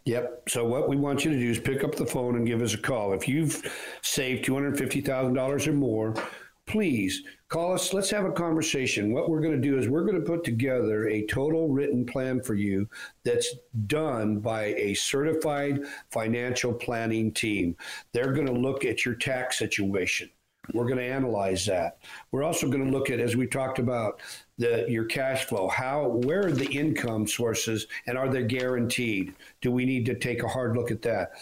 Yep. 0.05 0.45
So 0.49 0.65
what 0.65 0.89
we 0.89 0.97
want 0.97 1.25
you 1.25 1.31
to 1.33 1.39
do 1.39 1.51
is 1.51 1.59
pick 1.59 1.85
up 1.85 1.95
the 1.95 2.07
phone 2.07 2.37
and 2.37 2.47
give 2.47 2.63
us 2.63 2.75
a 2.75 2.79
call. 2.79 3.13
If 3.13 3.29
you've 3.29 3.63
saved 4.03 4.45
$250,000 4.45 5.67
or 5.67 5.73
more, 5.73 6.15
please 6.67 7.23
call 7.49 7.75
us. 7.75 7.93
Let's 7.93 8.11
have 8.11 8.25
a 8.25 8.33
conversation. 8.33 9.13
What 9.13 9.29
we're 9.29 9.43
going 9.43 9.61
to 9.61 9.69
do 9.69 9.79
is 9.79 9.89
we're 9.89 10.07
going 10.07 10.19
to 10.19 10.27
put 10.27 10.43
together 10.43 11.09
a 11.09 11.27
total 11.27 11.69
written 11.69 12.07
plan 12.07 12.43
for 12.43 12.55
you 12.55 12.89
that's 13.25 13.55
done 13.87 14.39
by 14.39 14.75
a 14.75 14.95
certified 14.95 15.81
financial 16.11 16.73
planning 16.73 17.33
team. 17.33 17.77
They're 18.13 18.33
going 18.33 18.47
to 18.47 18.53
look 18.53 18.85
at 18.85 19.05
your 19.05 19.15
tax 19.15 19.59
situation. 19.59 20.31
We're 20.73 20.87
going 20.87 20.99
to 20.99 21.05
analyze 21.05 21.67
that. 21.67 21.99
We're 22.31 22.43
also 22.43 22.69
going 22.69 22.85
to 22.85 22.91
look 22.91 23.11
at, 23.11 23.21
as 23.21 23.37
we 23.37 23.47
talked 23.47 23.79
about, 23.79 24.21
the 24.57 24.87
your 24.89 25.05
cash 25.05 25.45
flow. 25.45 25.69
How, 25.69 26.09
where 26.09 26.47
are 26.47 26.53
the 26.53 26.71
income 26.71 27.27
sources, 27.27 27.87
and 28.07 28.17
are 28.17 28.29
they 28.29 28.45
guaranteed? 28.45 29.35
Do 29.61 29.71
we 29.71 29.85
need 29.85 30.07
to 30.07 30.15
take 30.15 30.43
a 30.43 30.49
hard 30.49 30.77
look 30.77 30.91
at 30.91 31.03
that? 31.03 31.33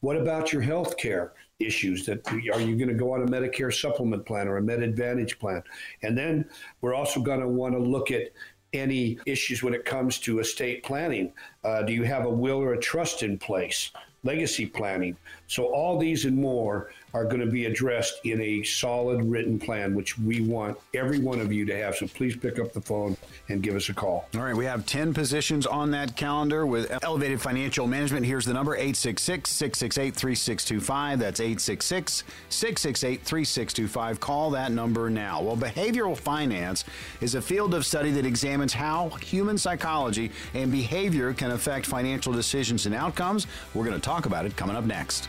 What 0.00 0.16
about 0.16 0.52
your 0.52 0.62
health 0.62 0.96
care? 0.96 1.32
issues 1.60 2.06
that 2.06 2.24
are 2.30 2.60
you 2.60 2.76
going 2.76 2.88
to 2.88 2.94
go 2.94 3.12
on 3.12 3.22
a 3.22 3.26
Medicare 3.26 3.74
supplement 3.74 4.24
plan 4.24 4.46
or 4.46 4.58
a 4.58 4.62
Med 4.62 4.80
Advantage 4.80 5.40
plan? 5.40 5.60
And 6.02 6.16
then 6.16 6.48
we're 6.80 6.94
also 6.94 7.20
going 7.20 7.40
to 7.40 7.48
want 7.48 7.74
to 7.74 7.80
look 7.80 8.12
at 8.12 8.28
any 8.72 9.18
issues 9.26 9.62
when 9.62 9.74
it 9.74 9.84
comes 9.84 10.18
to 10.20 10.40
estate 10.40 10.82
planning. 10.82 11.32
Uh, 11.64 11.82
do 11.82 11.92
you 11.92 12.04
have 12.04 12.26
a 12.26 12.30
will 12.30 12.58
or 12.58 12.74
a 12.74 12.80
trust 12.80 13.22
in 13.22 13.38
place? 13.38 13.90
Legacy 14.24 14.66
planning. 14.66 15.16
So, 15.48 15.64
all 15.64 15.98
these 15.98 16.24
and 16.24 16.36
more 16.36 16.90
are 17.14 17.24
going 17.24 17.40
to 17.40 17.46
be 17.46 17.66
addressed 17.66 18.20
in 18.24 18.40
a 18.40 18.62
solid 18.62 19.22
written 19.24 19.58
plan, 19.58 19.94
which 19.94 20.18
we 20.18 20.40
want 20.42 20.76
every 20.94 21.18
one 21.18 21.40
of 21.40 21.52
you 21.52 21.64
to 21.64 21.76
have. 21.76 21.96
So 21.96 22.06
please 22.06 22.36
pick 22.36 22.58
up 22.58 22.72
the 22.72 22.80
phone 22.80 23.16
and 23.48 23.62
give 23.62 23.74
us 23.74 23.88
a 23.88 23.94
call. 23.94 24.26
All 24.34 24.42
right, 24.42 24.54
we 24.54 24.66
have 24.66 24.84
10 24.84 25.14
positions 25.14 25.66
on 25.66 25.90
that 25.92 26.16
calendar 26.16 26.66
with 26.66 26.90
Elevated 27.02 27.40
Financial 27.40 27.86
Management. 27.86 28.26
Here's 28.26 28.44
the 28.44 28.52
number 28.52 28.74
866 28.74 29.48
668 29.50 30.14
3625. 30.14 31.18
That's 31.18 31.40
866 31.40 32.24
668 32.50 33.22
3625. 33.22 34.20
Call 34.20 34.50
that 34.50 34.70
number 34.72 35.08
now. 35.08 35.40
Well, 35.40 35.56
behavioral 35.56 36.16
finance 36.16 36.84
is 37.20 37.34
a 37.34 37.42
field 37.42 37.74
of 37.74 37.86
study 37.86 38.10
that 38.12 38.26
examines 38.26 38.74
how 38.74 39.08
human 39.22 39.56
psychology 39.56 40.30
and 40.52 40.70
behavior 40.70 41.32
can 41.32 41.52
affect 41.52 41.86
financial 41.86 42.32
decisions 42.32 42.84
and 42.86 42.94
outcomes. 42.94 43.46
We're 43.74 43.84
going 43.84 43.98
to 43.98 44.04
talk 44.04 44.26
about 44.26 44.44
it 44.44 44.56
coming 44.56 44.76
up 44.76 44.84
next. 44.84 45.28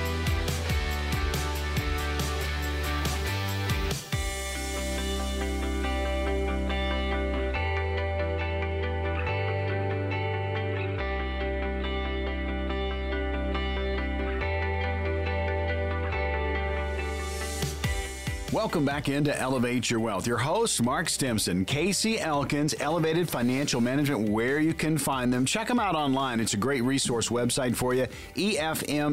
Welcome 18.71 18.85
back 18.85 19.09
into 19.09 19.37
Elevate 19.37 19.89
Your 19.89 19.99
Wealth. 19.99 20.25
Your 20.25 20.37
host, 20.37 20.81
Mark 20.81 21.09
Stimson, 21.09 21.65
Casey 21.65 22.17
Elkins, 22.17 22.73
Elevated 22.79 23.29
Financial 23.29 23.81
Management, 23.81 24.29
where 24.29 24.61
you 24.61 24.73
can 24.73 24.97
find 24.97 25.33
them. 25.33 25.45
Check 25.45 25.67
them 25.67 25.77
out 25.77 25.93
online. 25.93 26.39
It's 26.39 26.53
a 26.53 26.57
great 26.57 26.79
resource 26.83 27.27
website 27.27 27.75
for 27.75 27.93
you, 27.93 28.07
efmnw.com. 28.35 29.11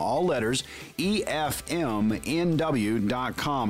All 0.00 0.26
letters, 0.26 0.64
efmnw.com. 0.98 1.70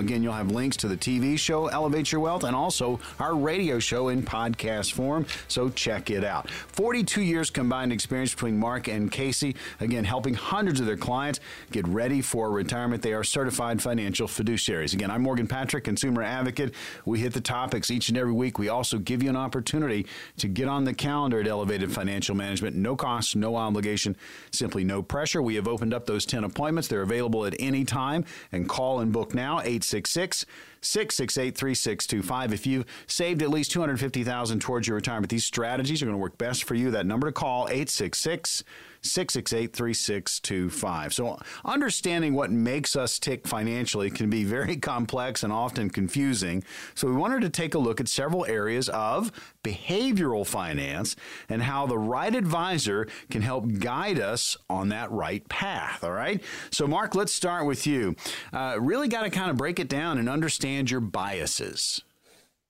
Again, 0.00 0.22
you'll 0.22 0.32
have 0.32 0.50
links 0.50 0.78
to 0.78 0.88
the 0.88 0.96
TV 0.96 1.38
show, 1.38 1.66
Elevate 1.66 2.10
Your 2.10 2.22
Wealth, 2.22 2.44
and 2.44 2.56
also 2.56 3.00
our 3.20 3.36
radio 3.36 3.78
show 3.78 4.08
in 4.08 4.22
podcast 4.22 4.92
form, 4.92 5.26
so 5.48 5.68
check 5.68 6.08
it 6.08 6.24
out. 6.24 6.48
42 6.48 7.20
years 7.20 7.50
combined 7.50 7.92
experience 7.92 8.32
between 8.32 8.56
Mark 8.56 8.88
and 8.88 9.12
Casey, 9.12 9.56
again, 9.78 10.04
helping 10.04 10.32
hundreds 10.32 10.80
of 10.80 10.86
their 10.86 10.96
clients 10.96 11.38
get 11.70 11.86
ready 11.86 12.22
for 12.22 12.50
retirement. 12.50 13.02
They 13.02 13.12
are 13.12 13.24
certified 13.24 13.82
financial 13.82 14.26
fiduciaries. 14.38 14.94
Again, 14.94 15.10
I'm 15.10 15.22
Morgan 15.22 15.46
Patrick, 15.46 15.84
consumer 15.84 16.22
advocate. 16.22 16.74
We 17.04 17.18
hit 17.18 17.32
the 17.32 17.40
topics 17.40 17.90
each 17.90 18.08
and 18.08 18.16
every 18.16 18.32
week. 18.32 18.58
We 18.58 18.68
also 18.68 18.98
give 18.98 19.22
you 19.22 19.28
an 19.28 19.36
opportunity 19.36 20.06
to 20.38 20.48
get 20.48 20.68
on 20.68 20.84
the 20.84 20.94
calendar 20.94 21.40
at 21.40 21.48
Elevated 21.48 21.92
Financial 21.92 22.34
Management. 22.34 22.76
No 22.76 22.96
cost, 22.96 23.36
no 23.36 23.56
obligation, 23.56 24.16
simply 24.52 24.84
no 24.84 25.02
pressure. 25.02 25.42
We 25.42 25.56
have 25.56 25.68
opened 25.68 25.92
up 25.92 26.06
those 26.06 26.24
10 26.24 26.44
appointments. 26.44 26.88
They're 26.88 27.02
available 27.02 27.44
at 27.44 27.54
any 27.58 27.84
time 27.84 28.24
and 28.52 28.68
call 28.68 29.00
and 29.00 29.12
book 29.12 29.34
now 29.34 29.58
866 29.58 30.46
668 30.80 31.56
3625. 31.56 32.52
If 32.52 32.66
you've 32.66 32.86
saved 33.06 33.42
at 33.42 33.50
least 33.50 33.70
250000 33.72 34.60
towards 34.60 34.86
your 34.86 34.96
retirement, 34.96 35.30
these 35.30 35.44
strategies 35.44 36.02
are 36.02 36.06
going 36.06 36.16
to 36.16 36.20
work 36.20 36.38
best 36.38 36.64
for 36.64 36.74
you. 36.74 36.90
That 36.90 37.06
number 37.06 37.28
to 37.28 37.32
call 37.32 37.68
866 37.68 38.64
668 39.02 39.72
3625. 39.72 41.14
So, 41.14 41.38
understanding 41.64 42.34
what 42.34 42.50
makes 42.50 42.96
us 42.96 43.18
tick 43.18 43.46
financially 43.46 44.10
can 44.10 44.28
be 44.28 44.44
very 44.44 44.76
complex 44.92 45.42
and 45.42 45.52
often 45.52 45.90
confusing. 45.90 46.64
So, 46.94 47.08
we 47.08 47.14
wanted 47.14 47.42
to 47.42 47.50
take 47.50 47.74
a 47.74 47.78
look 47.78 48.00
at 48.00 48.08
several 48.08 48.44
areas 48.46 48.88
of 48.88 49.32
behavioral 49.68 50.46
finance 50.46 51.16
and 51.48 51.62
how 51.62 51.86
the 51.86 51.98
right 51.98 52.34
advisor 52.34 53.06
can 53.30 53.42
help 53.42 53.66
guide 53.78 54.18
us 54.18 54.56
on 54.70 54.88
that 54.88 55.10
right 55.10 55.48
path. 55.48 56.02
All 56.04 56.12
right. 56.12 56.42
So, 56.70 56.86
Mark, 56.86 57.14
let's 57.14 57.32
start 57.32 57.66
with 57.66 57.86
you. 57.86 58.16
Uh, 58.52 58.76
really 58.80 59.08
got 59.08 59.22
to 59.22 59.30
kind 59.30 59.50
of 59.50 59.56
break 59.56 59.78
it 59.78 59.88
down 59.88 60.18
and 60.18 60.28
understand 60.28 60.90
your 60.90 61.00
biases. 61.00 62.02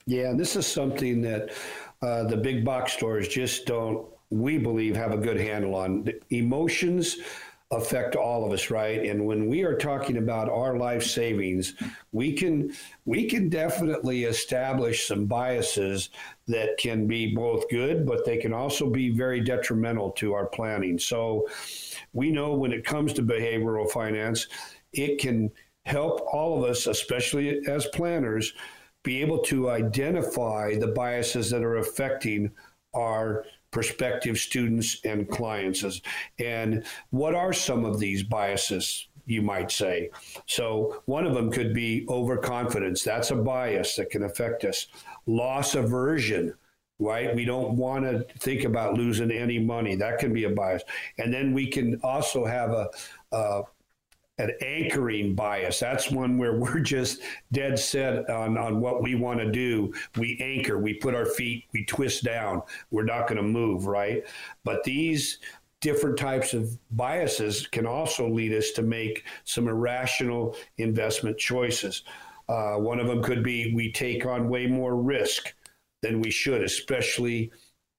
Yeah, 0.06 0.32
this 0.34 0.56
is 0.56 0.66
something 0.66 1.20
that 1.22 1.50
uh, 2.00 2.24
the 2.24 2.36
big 2.36 2.64
box 2.64 2.94
stores 2.94 3.28
just 3.28 3.66
don't 3.66 4.06
we 4.30 4.58
believe 4.58 4.94
have 4.96 5.12
a 5.12 5.16
good 5.16 5.38
handle 5.38 5.74
on. 5.74 6.04
The 6.04 6.20
emotions 6.30 7.16
affect 7.70 8.16
all 8.16 8.46
of 8.46 8.52
us, 8.52 8.70
right? 8.70 9.04
And 9.04 9.26
when 9.26 9.46
we 9.46 9.62
are 9.62 9.76
talking 9.76 10.16
about 10.16 10.48
our 10.48 10.76
life 10.76 11.02
savings, 11.02 11.74
we 12.12 12.32
can 12.32 12.72
we 13.04 13.26
can 13.26 13.48
definitely 13.48 14.24
establish 14.24 15.06
some 15.06 15.26
biases 15.26 16.10
that 16.48 16.78
can 16.78 17.06
be 17.06 17.34
both 17.34 17.68
good, 17.68 18.06
but 18.06 18.24
they 18.24 18.38
can 18.38 18.52
also 18.52 18.90
be 18.90 19.10
very 19.10 19.40
detrimental 19.40 20.10
to 20.12 20.32
our 20.32 20.46
planning. 20.46 20.98
So 20.98 21.46
we 22.12 22.30
know 22.30 22.54
when 22.54 22.72
it 22.72 22.84
comes 22.84 23.12
to 23.14 23.22
behavioral 23.22 23.90
finance, 23.90 24.48
it 24.92 25.18
can 25.20 25.50
help 25.84 26.20
all 26.32 26.58
of 26.62 26.68
us, 26.68 26.86
especially 26.86 27.60
as 27.66 27.86
planners, 27.86 28.52
be 29.02 29.20
able 29.20 29.38
to 29.38 29.70
identify 29.70 30.76
the 30.76 30.88
biases 30.88 31.50
that 31.50 31.62
are 31.62 31.76
affecting 31.78 32.50
our 32.94 33.44
prospective 33.70 34.38
students 34.38 35.00
and 35.04 35.28
clients. 35.28 36.00
And 36.38 36.84
what 37.10 37.34
are 37.34 37.52
some 37.52 37.84
of 37.84 37.98
these 37.98 38.22
biases? 38.22 39.08
You 39.26 39.42
might 39.42 39.70
say. 39.70 40.08
So, 40.46 41.02
one 41.04 41.26
of 41.26 41.34
them 41.34 41.50
could 41.50 41.74
be 41.74 42.06
overconfidence. 42.08 43.02
That's 43.02 43.30
a 43.30 43.36
bias 43.36 43.94
that 43.96 44.08
can 44.08 44.22
affect 44.22 44.64
us. 44.64 44.86
Loss 45.28 45.74
aversion, 45.74 46.54
right? 46.98 47.36
We 47.36 47.44
don't 47.44 47.76
want 47.76 48.04
to 48.04 48.26
think 48.40 48.64
about 48.64 48.94
losing 48.94 49.30
any 49.30 49.58
money. 49.58 49.94
That 49.94 50.18
can 50.18 50.32
be 50.32 50.44
a 50.44 50.50
bias. 50.50 50.82
And 51.18 51.32
then 51.32 51.52
we 51.52 51.68
can 51.68 52.00
also 52.02 52.44
have 52.46 52.70
a, 53.32 53.62
an 54.38 54.52
anchoring 54.62 55.34
bias. 55.34 55.80
That's 55.80 56.10
one 56.10 56.38
where 56.38 56.54
we're 56.54 56.80
just 56.80 57.20
dead 57.52 57.78
set 57.78 58.30
on, 58.30 58.56
on 58.56 58.80
what 58.80 59.02
we 59.02 59.14
want 59.16 59.40
to 59.40 59.50
do. 59.50 59.92
We 60.16 60.38
anchor, 60.40 60.78
we 60.78 60.94
put 60.94 61.14
our 61.14 61.26
feet, 61.26 61.64
we 61.72 61.84
twist 61.84 62.24
down. 62.24 62.62
We're 62.90 63.04
not 63.04 63.28
going 63.28 63.36
to 63.36 63.42
move, 63.42 63.86
right? 63.86 64.24
But 64.64 64.82
these 64.82 65.40
different 65.80 66.18
types 66.18 66.54
of 66.54 66.76
biases 66.92 67.66
can 67.66 67.86
also 67.86 68.28
lead 68.28 68.52
us 68.52 68.70
to 68.72 68.82
make 68.82 69.24
some 69.44 69.68
irrational 69.68 70.56
investment 70.78 71.38
choices. 71.38 72.02
Uh, 72.48 72.76
one 72.76 72.98
of 72.98 73.06
them 73.06 73.22
could 73.22 73.42
be 73.42 73.74
we 73.74 73.92
take 73.92 74.24
on 74.24 74.48
way 74.48 74.66
more 74.66 74.96
risk 74.96 75.54
than 76.02 76.20
we 76.20 76.30
should, 76.30 76.62
especially 76.62 77.50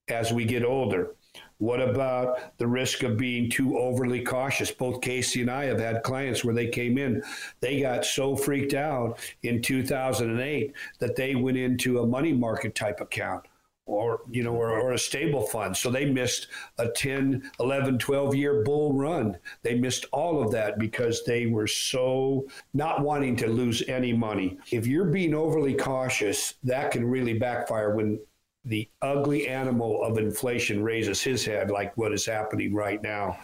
as 0.08 0.34
we 0.34 0.46
get 0.46 0.64
older. 0.64 1.16
What 1.60 1.82
about 1.82 2.58
the 2.58 2.68
risk 2.68 3.04
of 3.04 3.18
being 3.18 3.50
too 3.50 3.78
overly 3.78 4.22
cautious? 4.22 4.72
Both 4.72 5.02
Casey 5.02 5.42
and 5.42 5.52
I 5.52 5.66
have 5.66 5.80
had 5.80 6.04
clients 6.04 6.44
where 6.44 6.56
they 6.56 6.68
came 6.68 6.98
in, 6.98 7.22
they 7.60 7.82
got 7.82 8.06
so 8.06 8.36
freaked 8.36 8.74
out 8.74 9.20
in 9.44 9.62
2008 9.62 10.74
that 11.00 11.16
they 11.18 11.36
went 11.36 11.58
into 11.58 12.00
a 12.00 12.08
money 12.08 12.32
market 12.32 12.76
type 12.76 13.02
account 13.02 13.46
or 13.90 14.22
you 14.30 14.44
know 14.44 14.54
or, 14.54 14.80
or, 14.80 14.94
a 14.94 15.00
stable 15.00 15.42
fund 15.42 15.76
so 15.76 15.90
they 15.90 16.06
missed 16.06 16.48
a 16.78 16.88
10 16.88 17.50
11 17.60 17.98
12 17.98 18.36
year 18.36 18.64
bull 18.64 18.94
run 18.94 19.38
they 19.64 19.74
missed 19.74 20.06
all 20.12 20.44
of 20.44 20.52
that 20.52 20.78
because 20.78 21.24
they 21.26 21.48
were 21.48 21.68
so 21.68 22.48
not 22.74 23.02
wanting 23.02 23.36
to 23.36 23.48
lose 23.48 23.82
any 23.88 24.14
money 24.14 24.58
if 24.72 24.86
you're 24.86 25.06
being 25.06 25.34
overly 25.34 25.74
cautious 25.74 26.56
that 26.64 26.92
can 26.92 27.04
really 27.06 27.34
backfire 27.34 27.96
when 27.96 28.20
the 28.66 28.88
ugly 29.02 29.48
animal 29.48 30.04
of 30.04 30.18
inflation 30.18 30.84
raises 30.84 31.22
his 31.22 31.44
head 31.44 31.72
like 31.72 31.96
what 31.98 32.14
is 32.14 32.26
happening 32.26 32.74
right 32.74 33.02
now 33.02 33.38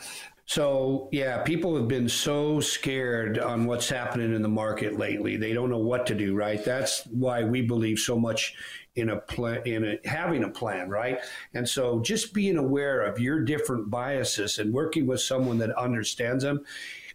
so, 0.48 1.10
yeah, 1.12 1.42
people 1.42 1.76
have 1.76 1.88
been 1.88 2.08
so 2.08 2.60
scared 2.60 3.40
on 3.40 3.66
what's 3.66 3.90
happening 3.90 4.34
in 4.36 4.44
the 4.44 4.48
market 4.48 5.00
lately. 5.00 5.38
They 5.38 5.54
don't 5.54 5.72
know 5.72 5.80
what 5.80 6.06
to 6.06 6.16
do, 6.16 6.36
right? 6.36 6.64
That's 6.64 7.04
why 7.08 7.44
we 7.44 7.64
believe 7.64 7.98
so 7.98 8.20
much 8.20 8.54
in 8.96 9.10
a 9.10 9.18
plan 9.18 9.62
in 9.66 9.84
a, 9.84 10.08
having 10.08 10.44
a 10.44 10.50
plan 10.50 10.90
right 10.90 11.20
and 11.54 11.68
so 11.68 12.00
just 12.00 12.34
being 12.34 12.58
aware 12.58 13.02
of 13.02 13.20
your 13.20 13.42
different 13.42 13.90
biases 13.90 14.58
and 14.58 14.74
working 14.74 15.06
with 15.06 15.20
someone 15.20 15.58
that 15.58 15.78
understands 15.78 16.44
them 16.44 16.64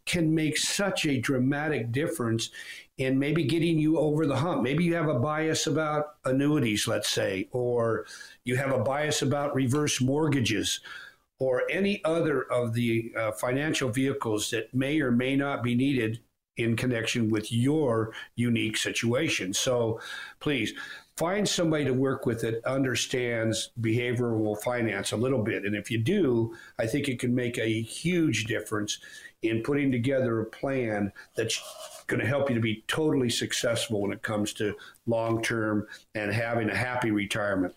can 0.06 0.34
make 0.34 0.56
such 0.56 1.06
a 1.06 1.20
dramatic 1.20 1.92
difference 1.92 2.50
in 2.99 3.18
maybe 3.18 3.44
getting 3.44 3.78
you 3.78 3.99
over 3.99 4.26
the 4.26 4.37
hump 4.37 4.62
maybe 4.62 4.84
you 4.84 4.94
have 4.94 5.08
a 5.08 5.18
bias 5.18 5.66
about 5.66 6.16
annuities 6.25 6.87
let's 6.87 7.10
say 7.10 7.49
or 7.52 8.04
you 8.44 8.56
have 8.56 8.72
a 8.72 8.82
bias 8.82 9.22
about 9.22 9.54
reverse 9.54 10.00
mortgages 10.00 10.80
or 11.40 11.62
any 11.70 12.04
other 12.04 12.42
of 12.52 12.75
the 12.75 13.12
uh, 13.16 13.32
financial 13.32 13.88
vehicles 13.88 14.50
that 14.50 14.72
may 14.75 15.00
or 15.00 15.10
may 15.10 15.34
not 15.34 15.62
be 15.62 15.75
needed 15.75 16.20
in 16.56 16.76
connection 16.76 17.30
with 17.30 17.50
your 17.50 18.12
unique 18.37 18.76
situation. 18.76 19.54
So 19.54 20.00
please 20.38 20.75
find 21.20 21.46
somebody 21.46 21.84
to 21.84 21.92
work 21.92 22.24
with 22.24 22.40
that 22.40 22.64
understands 22.64 23.72
behavioral 23.78 24.58
finance 24.62 25.12
a 25.12 25.16
little 25.18 25.42
bit. 25.42 25.66
And 25.66 25.76
if 25.76 25.90
you 25.90 25.98
do, 25.98 26.56
I 26.78 26.86
think 26.86 27.08
it 27.08 27.18
can 27.18 27.34
make 27.34 27.58
a 27.58 27.82
huge 27.82 28.46
difference 28.46 28.98
in 29.42 29.62
putting 29.62 29.92
together 29.92 30.40
a 30.40 30.46
plan 30.46 31.12
that's 31.36 31.62
going 32.06 32.20
to 32.20 32.26
help 32.26 32.48
you 32.48 32.54
to 32.54 32.60
be 32.62 32.84
totally 32.88 33.28
successful 33.28 34.00
when 34.00 34.12
it 34.12 34.22
comes 34.22 34.54
to 34.54 34.74
long 35.10 35.42
term 35.42 35.86
and 36.14 36.32
having 36.32 36.70
a 36.70 36.74
happy 36.74 37.10
retirement. 37.10 37.74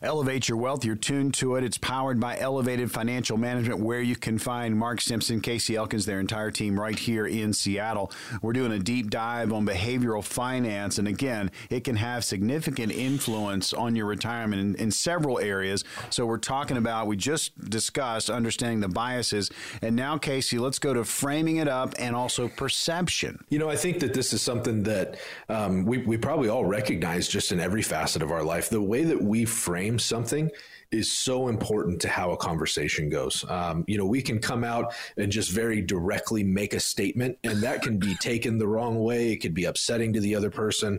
Elevate 0.00 0.48
your 0.48 0.56
wealth. 0.56 0.84
You're 0.84 0.96
tuned 0.96 1.34
to 1.34 1.56
it. 1.56 1.64
It's 1.64 1.76
powered 1.76 2.20
by 2.20 2.38
Elevated 2.38 2.90
Financial 2.90 3.36
Management, 3.36 3.80
where 3.80 4.00
you 4.00 4.16
can 4.16 4.38
find 4.38 4.76
Mark 4.76 5.00
Stimson, 5.00 5.40
Casey 5.40 5.76
Elkins, 5.76 6.06
their 6.06 6.20
entire 6.20 6.50
team 6.50 6.78
right 6.78 6.98
here 6.98 7.26
in 7.26 7.52
Seattle. 7.52 8.12
We're 8.40 8.52
doing 8.52 8.72
a 8.72 8.78
deep 8.78 9.10
dive 9.10 9.52
on 9.52 9.66
behavioral 9.66 10.24
finance. 10.24 10.98
And 10.98 11.08
again, 11.08 11.50
it 11.68 11.82
can 11.84 11.96
have 11.96 12.24
significant 12.24 12.92
influence 12.92 13.72
on 13.72 13.96
your 13.96 14.06
retirement 14.06 14.62
in, 14.62 14.74
in 14.76 14.90
several 14.90 15.38
areas. 15.40 15.84
So 16.10 16.26
we're 16.26 16.38
talking 16.38 16.76
about, 16.76 17.08
we 17.08 17.16
just 17.16 17.58
discussed 17.68 18.30
understanding 18.30 18.80
the 18.80 18.88
biases. 18.88 19.50
And 19.82 19.96
now, 19.96 20.16
Casey, 20.16 20.58
let's 20.58 20.78
go 20.78 20.94
to 20.94 21.04
framing 21.04 21.56
it 21.56 21.66
up 21.68 21.94
and 21.98 22.14
also 22.14 22.46
perception. 22.46 23.44
You 23.48 23.58
know, 23.58 23.68
I 23.68 23.76
think 23.76 23.98
that 24.00 24.14
this 24.14 24.32
is 24.32 24.42
something 24.42 24.84
that 24.84 25.18
um, 25.48 25.84
we, 25.84 25.98
we 25.98 26.16
probably 26.16 26.48
all 26.48 26.64
recognize 26.68 27.28
just 27.28 27.52
in 27.52 27.60
every 27.60 27.82
facet 27.82 28.22
of 28.22 28.30
our 28.30 28.42
life. 28.42 28.68
The 28.68 28.80
way 28.80 29.04
that 29.04 29.20
we 29.20 29.44
frame 29.44 29.98
something 29.98 30.50
is 30.90 31.12
so 31.12 31.48
important 31.48 32.00
to 32.00 32.08
how 32.08 32.30
a 32.30 32.36
conversation 32.36 33.08
goes. 33.08 33.44
Um, 33.48 33.84
you 33.86 33.98
know, 33.98 34.06
we 34.06 34.22
can 34.22 34.38
come 34.38 34.64
out 34.64 34.94
and 35.16 35.30
just 35.30 35.50
very 35.50 35.82
directly 35.82 36.42
make 36.42 36.72
a 36.72 36.80
statement, 36.80 37.38
and 37.44 37.62
that 37.62 37.82
can 37.82 37.98
be 37.98 38.14
taken 38.20 38.58
the 38.58 38.66
wrong 38.66 39.02
way. 39.02 39.32
It 39.32 39.38
could 39.38 39.54
be 39.54 39.64
upsetting 39.64 40.12
to 40.14 40.20
the 40.20 40.34
other 40.34 40.50
person. 40.50 40.98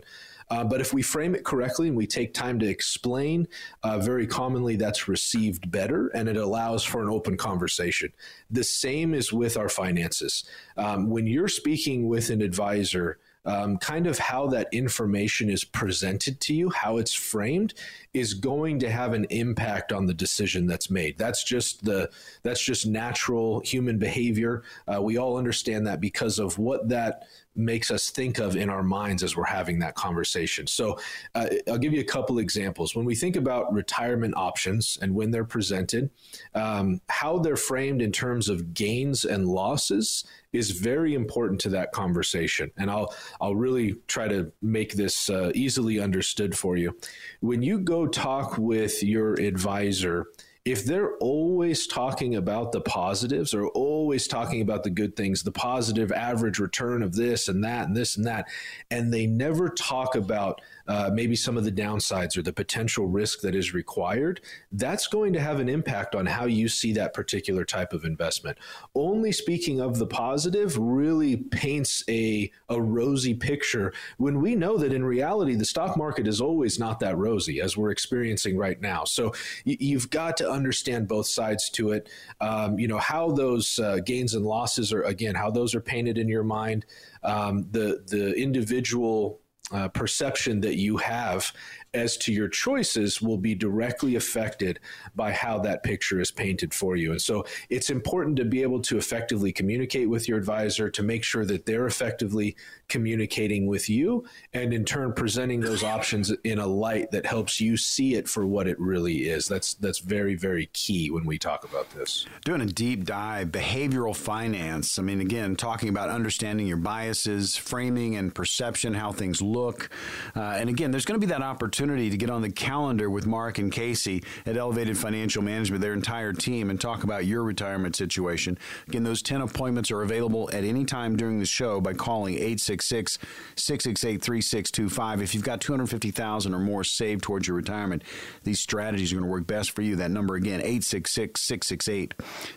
Uh, 0.50 0.64
but 0.64 0.80
if 0.80 0.92
we 0.92 1.00
frame 1.00 1.34
it 1.34 1.44
correctly 1.44 1.86
and 1.86 1.96
we 1.96 2.06
take 2.06 2.34
time 2.34 2.58
to 2.58 2.66
explain, 2.66 3.46
uh, 3.84 3.98
very 3.98 4.26
commonly 4.26 4.74
that's 4.74 5.06
received 5.06 5.70
better 5.70 6.08
and 6.08 6.28
it 6.28 6.36
allows 6.36 6.82
for 6.82 7.02
an 7.02 7.08
open 7.08 7.36
conversation. 7.36 8.12
The 8.50 8.64
same 8.64 9.14
is 9.14 9.32
with 9.32 9.56
our 9.56 9.68
finances. 9.68 10.44
Um, 10.76 11.08
when 11.08 11.28
you're 11.28 11.46
speaking 11.46 12.08
with 12.08 12.30
an 12.30 12.42
advisor, 12.42 13.18
um, 13.44 13.78
kind 13.78 14.06
of 14.06 14.18
how 14.18 14.46
that 14.48 14.68
information 14.72 15.48
is 15.48 15.64
presented 15.64 16.40
to 16.40 16.54
you, 16.54 16.70
how 16.70 16.98
it's 16.98 17.14
framed, 17.14 17.74
is 18.12 18.34
going 18.34 18.78
to 18.80 18.90
have 18.90 19.12
an 19.12 19.26
impact 19.30 19.92
on 19.92 20.06
the 20.06 20.14
decision 20.14 20.66
that's 20.66 20.90
made. 20.90 21.16
That's 21.16 21.44
just 21.44 21.84
the 21.84 22.10
that's 22.42 22.62
just 22.62 22.86
natural 22.86 23.60
human 23.60 23.98
behavior. 23.98 24.62
Uh, 24.86 25.00
we 25.00 25.16
all 25.16 25.36
understand 25.36 25.86
that 25.86 26.00
because 26.00 26.38
of 26.38 26.58
what 26.58 26.88
that 26.88 27.26
makes 27.56 27.90
us 27.90 28.10
think 28.10 28.38
of 28.38 28.56
in 28.56 28.70
our 28.70 28.82
minds 28.82 29.22
as 29.22 29.36
we're 29.36 29.44
having 29.44 29.78
that 29.80 29.94
conversation. 29.94 30.66
So, 30.66 30.98
uh, 31.34 31.48
I'll 31.68 31.78
give 31.78 31.92
you 31.92 32.00
a 32.00 32.04
couple 32.04 32.38
examples. 32.38 32.94
When 32.94 33.04
we 33.04 33.14
think 33.14 33.36
about 33.36 33.72
retirement 33.72 34.34
options 34.36 34.98
and 35.02 35.14
when 35.14 35.30
they're 35.30 35.44
presented, 35.44 36.10
um, 36.54 37.00
how 37.08 37.38
they're 37.38 37.56
framed 37.56 38.02
in 38.02 38.12
terms 38.12 38.48
of 38.48 38.74
gains 38.74 39.24
and 39.24 39.48
losses 39.48 40.24
is 40.52 40.70
very 40.72 41.14
important 41.14 41.60
to 41.60 41.68
that 41.70 41.92
conversation. 41.92 42.70
And 42.76 42.90
I'll 42.90 43.14
I'll 43.40 43.54
really 43.54 43.96
try 44.06 44.28
to 44.28 44.52
make 44.62 44.94
this 44.94 45.30
uh, 45.30 45.52
easily 45.54 46.00
understood 46.00 46.56
for 46.56 46.76
you. 46.76 46.96
When 47.40 47.62
you 47.62 47.78
go 47.78 48.06
talk 48.06 48.58
with 48.58 49.02
your 49.02 49.34
advisor 49.34 50.26
if 50.64 50.84
they're 50.84 51.16
always 51.16 51.86
talking 51.86 52.36
about 52.36 52.72
the 52.72 52.82
positives 52.82 53.54
or 53.54 53.68
always 53.68 54.28
talking 54.28 54.60
about 54.60 54.82
the 54.82 54.90
good 54.90 55.16
things, 55.16 55.42
the 55.42 55.52
positive 55.52 56.12
average 56.12 56.58
return 56.58 57.02
of 57.02 57.14
this 57.14 57.48
and 57.48 57.64
that 57.64 57.86
and 57.86 57.96
this 57.96 58.16
and 58.16 58.26
that, 58.26 58.46
and 58.90 59.12
they 59.12 59.26
never 59.26 59.70
talk 59.70 60.14
about 60.14 60.60
uh, 60.88 61.10
maybe 61.12 61.36
some 61.36 61.56
of 61.56 61.64
the 61.64 61.72
downsides 61.72 62.36
or 62.36 62.42
the 62.42 62.52
potential 62.52 63.06
risk 63.06 63.40
that 63.40 63.54
is 63.54 63.74
required, 63.74 64.40
that's 64.72 65.06
going 65.06 65.32
to 65.32 65.40
have 65.40 65.60
an 65.60 65.68
impact 65.68 66.14
on 66.14 66.26
how 66.26 66.46
you 66.46 66.68
see 66.68 66.92
that 66.92 67.14
particular 67.14 67.64
type 67.64 67.92
of 67.92 68.04
investment. 68.04 68.58
Only 68.94 69.32
speaking 69.32 69.80
of 69.80 69.98
the 69.98 70.06
positive 70.06 70.76
really 70.78 71.36
paints 71.36 72.02
a, 72.08 72.50
a 72.68 72.80
rosy 72.80 73.34
picture 73.34 73.92
when 74.18 74.40
we 74.40 74.54
know 74.54 74.76
that 74.78 74.92
in 74.92 75.04
reality, 75.04 75.54
the 75.54 75.64
stock 75.64 75.96
market 75.96 76.26
is 76.26 76.40
always 76.40 76.78
not 76.78 77.00
that 77.00 77.16
rosy 77.16 77.60
as 77.60 77.76
we're 77.76 77.90
experiencing 77.90 78.56
right 78.56 78.80
now. 78.80 79.04
So 79.04 79.32
you've 79.64 80.10
got 80.10 80.36
to 80.38 80.50
understand 80.50 81.08
both 81.08 81.26
sides 81.26 81.70
to 81.70 81.92
it. 81.92 82.08
Um, 82.40 82.78
you 82.78 82.88
know, 82.88 82.98
how 82.98 83.30
those 83.30 83.78
uh, 83.78 83.98
gains 84.04 84.34
and 84.34 84.44
losses 84.44 84.92
are, 84.92 85.02
again, 85.02 85.34
how 85.34 85.50
those 85.50 85.74
are 85.74 85.80
painted 85.80 86.18
in 86.18 86.28
your 86.28 86.44
mind. 86.44 86.86
Um, 87.22 87.66
the 87.70 88.02
the 88.06 88.34
individual 88.34 89.40
uh, 89.70 89.88
perception 89.88 90.60
that 90.60 90.76
you 90.76 90.96
have 90.96 91.52
as 91.94 92.16
to 92.16 92.32
your 92.32 92.48
choices 92.48 93.20
will 93.20 93.36
be 93.36 93.54
directly 93.54 94.14
affected 94.14 94.78
by 95.16 95.32
how 95.32 95.58
that 95.58 95.82
picture 95.82 96.20
is 96.20 96.30
painted 96.30 96.72
for 96.72 96.96
you. 96.96 97.10
And 97.10 97.20
so 97.20 97.44
it's 97.68 97.90
important 97.90 98.36
to 98.36 98.44
be 98.44 98.62
able 98.62 98.80
to 98.82 98.96
effectively 98.96 99.52
communicate 99.52 100.08
with 100.08 100.28
your 100.28 100.38
advisor 100.38 100.88
to 100.90 101.02
make 101.02 101.24
sure 101.24 101.44
that 101.46 101.66
they're 101.66 101.86
effectively 101.86 102.56
communicating 102.88 103.66
with 103.66 103.88
you 103.88 104.24
and 104.52 104.72
in 104.72 104.84
turn 104.84 105.12
presenting 105.12 105.60
those 105.60 105.82
options 105.82 106.32
in 106.44 106.58
a 106.58 106.66
light 106.66 107.10
that 107.10 107.26
helps 107.26 107.60
you 107.60 107.76
see 107.76 108.14
it 108.14 108.28
for 108.28 108.46
what 108.46 108.68
it 108.68 108.78
really 108.78 109.28
is. 109.28 109.48
That's 109.48 109.74
that's 109.74 109.98
very 109.98 110.34
very 110.34 110.66
key 110.72 111.10
when 111.10 111.24
we 111.24 111.38
talk 111.38 111.64
about 111.64 111.90
this. 111.90 112.26
Doing 112.44 112.60
a 112.60 112.66
deep 112.66 113.04
dive 113.04 113.48
behavioral 113.48 114.14
finance. 114.14 114.98
I 114.98 115.02
mean 115.02 115.20
again 115.20 115.56
talking 115.56 115.88
about 115.88 116.08
understanding 116.08 116.66
your 116.66 116.76
biases, 116.76 117.56
framing 117.56 118.16
and 118.16 118.34
perception 118.34 118.94
how 118.94 119.12
things 119.12 119.42
look. 119.42 119.90
Uh, 120.36 120.56
and 120.58 120.68
again 120.68 120.90
there's 120.92 121.04
going 121.04 121.20
to 121.20 121.26
be 121.26 121.30
that 121.32 121.42
opportunity 121.42 121.79
opportunity 121.80 122.10
to 122.10 122.16
get 122.18 122.28
on 122.28 122.42
the 122.42 122.50
calendar 122.50 123.08
with 123.08 123.26
Mark 123.26 123.56
and 123.56 123.72
Casey 123.72 124.22
at 124.44 124.54
Elevated 124.54 124.98
Financial 124.98 125.40
Management, 125.40 125.80
their 125.80 125.94
entire 125.94 126.34
team, 126.34 126.68
and 126.68 126.78
talk 126.78 127.04
about 127.04 127.24
your 127.24 127.42
retirement 127.42 127.96
situation. 127.96 128.58
Again, 128.86 129.02
those 129.02 129.22
10 129.22 129.40
appointments 129.40 129.90
are 129.90 130.02
available 130.02 130.50
at 130.52 130.62
any 130.62 130.84
time 130.84 131.16
during 131.16 131.38
the 131.38 131.46
show 131.46 131.80
by 131.80 131.94
calling 131.94 132.34
866 132.34 133.18
668 133.56 134.20
3625. 134.20 135.22
If 135.22 135.34
you've 135.34 135.42
got 135.42 135.62
250000 135.62 136.52
or 136.52 136.58
more 136.58 136.84
saved 136.84 137.22
towards 137.22 137.48
your 137.48 137.56
retirement, 137.56 138.02
these 138.44 138.60
strategies 138.60 139.10
are 139.10 139.16
going 139.16 139.24
to 139.24 139.30
work 139.30 139.46
best 139.46 139.70
for 139.70 139.80
you. 139.80 139.96
That 139.96 140.10
number 140.10 140.34
again, 140.34 140.60
866 140.60 141.40
668 141.40 142.12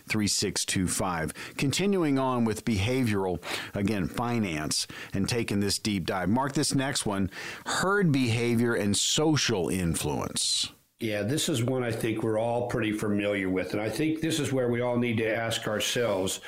3625. 0.09 1.55
Continuing 1.55 2.19
on 2.19 2.43
with 2.43 2.65
behavioral, 2.65 3.41
again, 3.73 4.05
finance, 4.05 4.85
and 5.13 5.29
taking 5.29 5.61
this 5.61 5.79
deep 5.79 6.05
dive. 6.05 6.27
Mark, 6.27 6.51
this 6.51 6.75
next 6.75 7.05
one 7.05 7.31
herd 7.65 8.11
behavior 8.11 8.73
and 8.73 8.97
social 9.13 9.69
influence? 9.69 10.71
Yeah, 10.99 11.21
this 11.21 11.47
is 11.47 11.63
one 11.63 11.83
I 11.83 11.91
think 11.91 12.23
we're 12.23 12.39
all 12.39 12.67
pretty 12.67 12.93
familiar 12.93 13.47
with. 13.47 13.73
And 13.73 13.81
I 13.81 13.87
think 13.87 14.21
this 14.21 14.39
is 14.39 14.51
where 14.51 14.69
we 14.69 14.81
all 14.81 14.97
need 14.97 15.17
to 15.17 15.35
ask 15.35 15.67
ourselves 15.67 16.41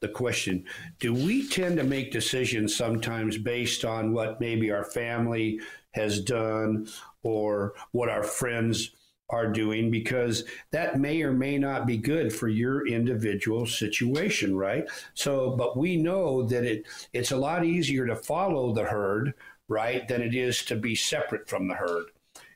the 0.00 0.08
question 0.08 0.64
do 0.98 1.14
we 1.14 1.48
tend 1.48 1.78
to 1.78 1.82
make 1.82 2.12
decisions 2.12 2.76
sometimes 2.76 3.38
based 3.38 3.86
on 3.86 4.12
what 4.12 4.38
maybe 4.38 4.70
our 4.70 4.84
family 4.84 5.58
has 5.92 6.20
done 6.20 6.86
or 7.22 7.72
what 7.92 8.10
our 8.10 8.22
friends 8.22 8.90
are 9.30 9.50
doing 9.50 9.90
because 9.90 10.44
that 10.72 11.00
may 11.00 11.22
or 11.22 11.32
may 11.32 11.56
not 11.56 11.86
be 11.86 11.96
good 11.96 12.30
for 12.30 12.48
your 12.48 12.86
individual 12.86 13.64
situation 13.64 14.54
right 14.54 14.84
so 15.14 15.56
but 15.56 15.78
we 15.78 15.96
know 15.96 16.42
that 16.42 16.64
it 16.64 16.84
it's 17.14 17.32
a 17.32 17.36
lot 17.36 17.64
easier 17.64 18.04
to 18.04 18.16
follow 18.16 18.74
the 18.74 18.84
herd 18.84 19.32
right 19.68 20.06
than 20.08 20.22
it 20.22 20.34
is 20.34 20.64
to 20.64 20.76
be 20.76 20.94
separate 20.94 21.48
from 21.48 21.68
the 21.68 21.74
herd 21.74 22.06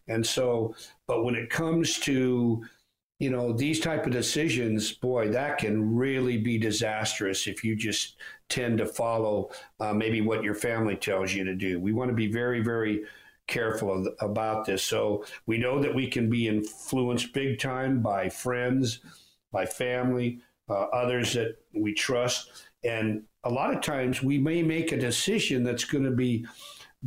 and 0.09 0.25
so 0.25 0.75
but 1.07 1.25
when 1.25 1.35
it 1.35 1.51
comes 1.51 1.99
to 1.99 2.64
you 3.18 3.31
know 3.31 3.53
these 3.53 3.81
type 3.81 4.07
of 4.07 4.12
decisions 4.12 4.92
boy 4.92 5.29
that 5.29 5.59
can 5.59 5.94
really 5.94 6.37
be 6.37 6.59
disastrous 6.59 7.47
if 7.47 7.64
you 7.64 7.75
just 7.75 8.16
tend 8.49 8.79
to 8.79 8.87
follow 8.87 9.51
uh, 9.81 9.92
maybe 9.92 10.21
what 10.21 10.42
your 10.42 10.55
family 10.55 10.97
tells 10.97 11.33
you 11.33 11.44
to 11.44 11.55
do 11.55 11.81
we 11.81 11.92
want 11.92 12.09
to 12.09 12.14
be 12.14 12.31
very 12.31 12.62
very 12.62 13.03
careful 13.49 13.90
of, 13.90 14.07
about 14.21 14.64
this. 14.64 14.85
So 14.85 15.25
we 15.47 15.59
know 15.59 15.81
that 15.81 15.92
we 15.92 16.07
can 16.07 16.31
be 16.31 16.47
influenced 16.47 17.33
big 17.33 17.59
time 17.59 18.01
by 18.01 18.29
friends, 18.29 19.01
by 19.51 19.66
family, 19.66 20.40
uh, 20.68 20.85
others 20.92 21.33
that 21.33 21.57
we 21.75 21.92
trust. 21.94 22.53
And 22.85 23.25
a 23.42 23.51
lot 23.51 23.75
of 23.75 23.81
times 23.81 24.23
we 24.23 24.38
may 24.38 24.62
make 24.62 24.92
a 24.92 24.97
decision 24.97 25.64
that's 25.64 25.85
going 25.85 26.05
to 26.05 26.12
be 26.12 26.47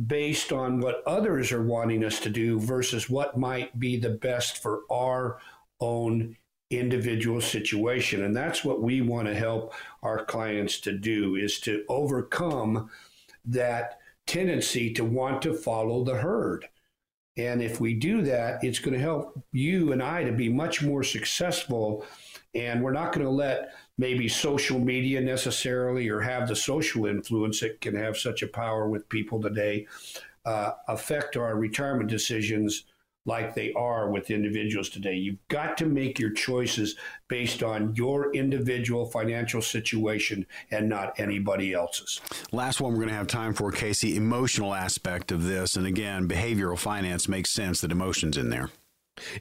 based 0.06 0.52
on 0.52 0.80
what 0.80 1.02
others 1.06 1.52
are 1.52 1.62
wanting 1.62 2.04
us 2.04 2.18
to 2.20 2.30
do 2.30 2.58
versus 2.58 3.10
what 3.10 3.38
might 3.38 3.78
be 3.78 3.96
the 3.96 4.10
best 4.10 4.58
for 4.58 4.82
our 4.90 5.38
own 5.80 6.36
individual 6.70 7.40
situation 7.40 8.24
and 8.24 8.34
that's 8.34 8.64
what 8.64 8.80
we 8.80 9.02
want 9.02 9.28
to 9.28 9.34
help 9.34 9.74
our 10.02 10.24
clients 10.24 10.80
to 10.80 10.92
do 10.92 11.36
is 11.36 11.60
to 11.60 11.84
overcome 11.90 12.88
that 13.44 13.98
tendency 14.26 14.92
to 14.92 15.04
want 15.04 15.42
to 15.42 15.54
follow 15.54 16.04
the 16.04 16.16
herd. 16.16 16.68
And 17.36 17.62
if 17.62 17.80
we 17.80 17.94
do 17.94 18.22
that, 18.22 18.62
it's 18.62 18.78
going 18.78 18.94
to 18.94 19.00
help 19.00 19.42
you 19.52 19.92
and 19.92 20.02
I 20.02 20.24
to 20.24 20.32
be 20.32 20.48
much 20.48 20.82
more 20.82 21.02
successful. 21.02 22.04
And 22.54 22.82
we're 22.82 22.92
not 22.92 23.12
going 23.12 23.24
to 23.24 23.32
let 23.32 23.72
maybe 23.98 24.28
social 24.28 24.78
media 24.78 25.20
necessarily 25.20 26.08
or 26.08 26.20
have 26.20 26.48
the 26.48 26.56
social 26.56 27.06
influence 27.06 27.60
that 27.60 27.80
can 27.80 27.94
have 27.94 28.16
such 28.16 28.42
a 28.42 28.46
power 28.46 28.88
with 28.88 29.08
people 29.08 29.40
today 29.40 29.86
uh, 30.44 30.72
affect 30.88 31.36
our 31.36 31.56
retirement 31.56 32.10
decisions 32.10 32.84
like 33.24 33.54
they 33.54 33.72
are 33.74 34.10
with 34.10 34.30
individuals 34.30 34.88
today. 34.88 35.14
You've 35.14 35.46
got 35.48 35.76
to 35.78 35.86
make 35.86 36.18
your 36.18 36.32
choices 36.32 36.96
based 37.28 37.62
on 37.62 37.94
your 37.94 38.34
individual 38.34 39.06
financial 39.06 39.62
situation 39.62 40.44
and 40.70 40.88
not 40.88 41.18
anybody 41.20 41.72
else's. 41.72 42.20
Last 42.50 42.80
one 42.80 42.92
we're 42.92 42.98
going 42.98 43.08
to 43.08 43.14
have 43.14 43.28
time 43.28 43.54
for, 43.54 43.70
Casey, 43.70 44.16
emotional 44.16 44.74
aspect 44.74 45.30
of 45.30 45.44
this. 45.44 45.76
And 45.76 45.86
again, 45.86 46.26
behavioral 46.26 46.78
finance 46.78 47.28
makes 47.28 47.50
sense 47.50 47.80
that 47.82 47.92
emotion's 47.92 48.36
in 48.36 48.50
there. 48.50 48.70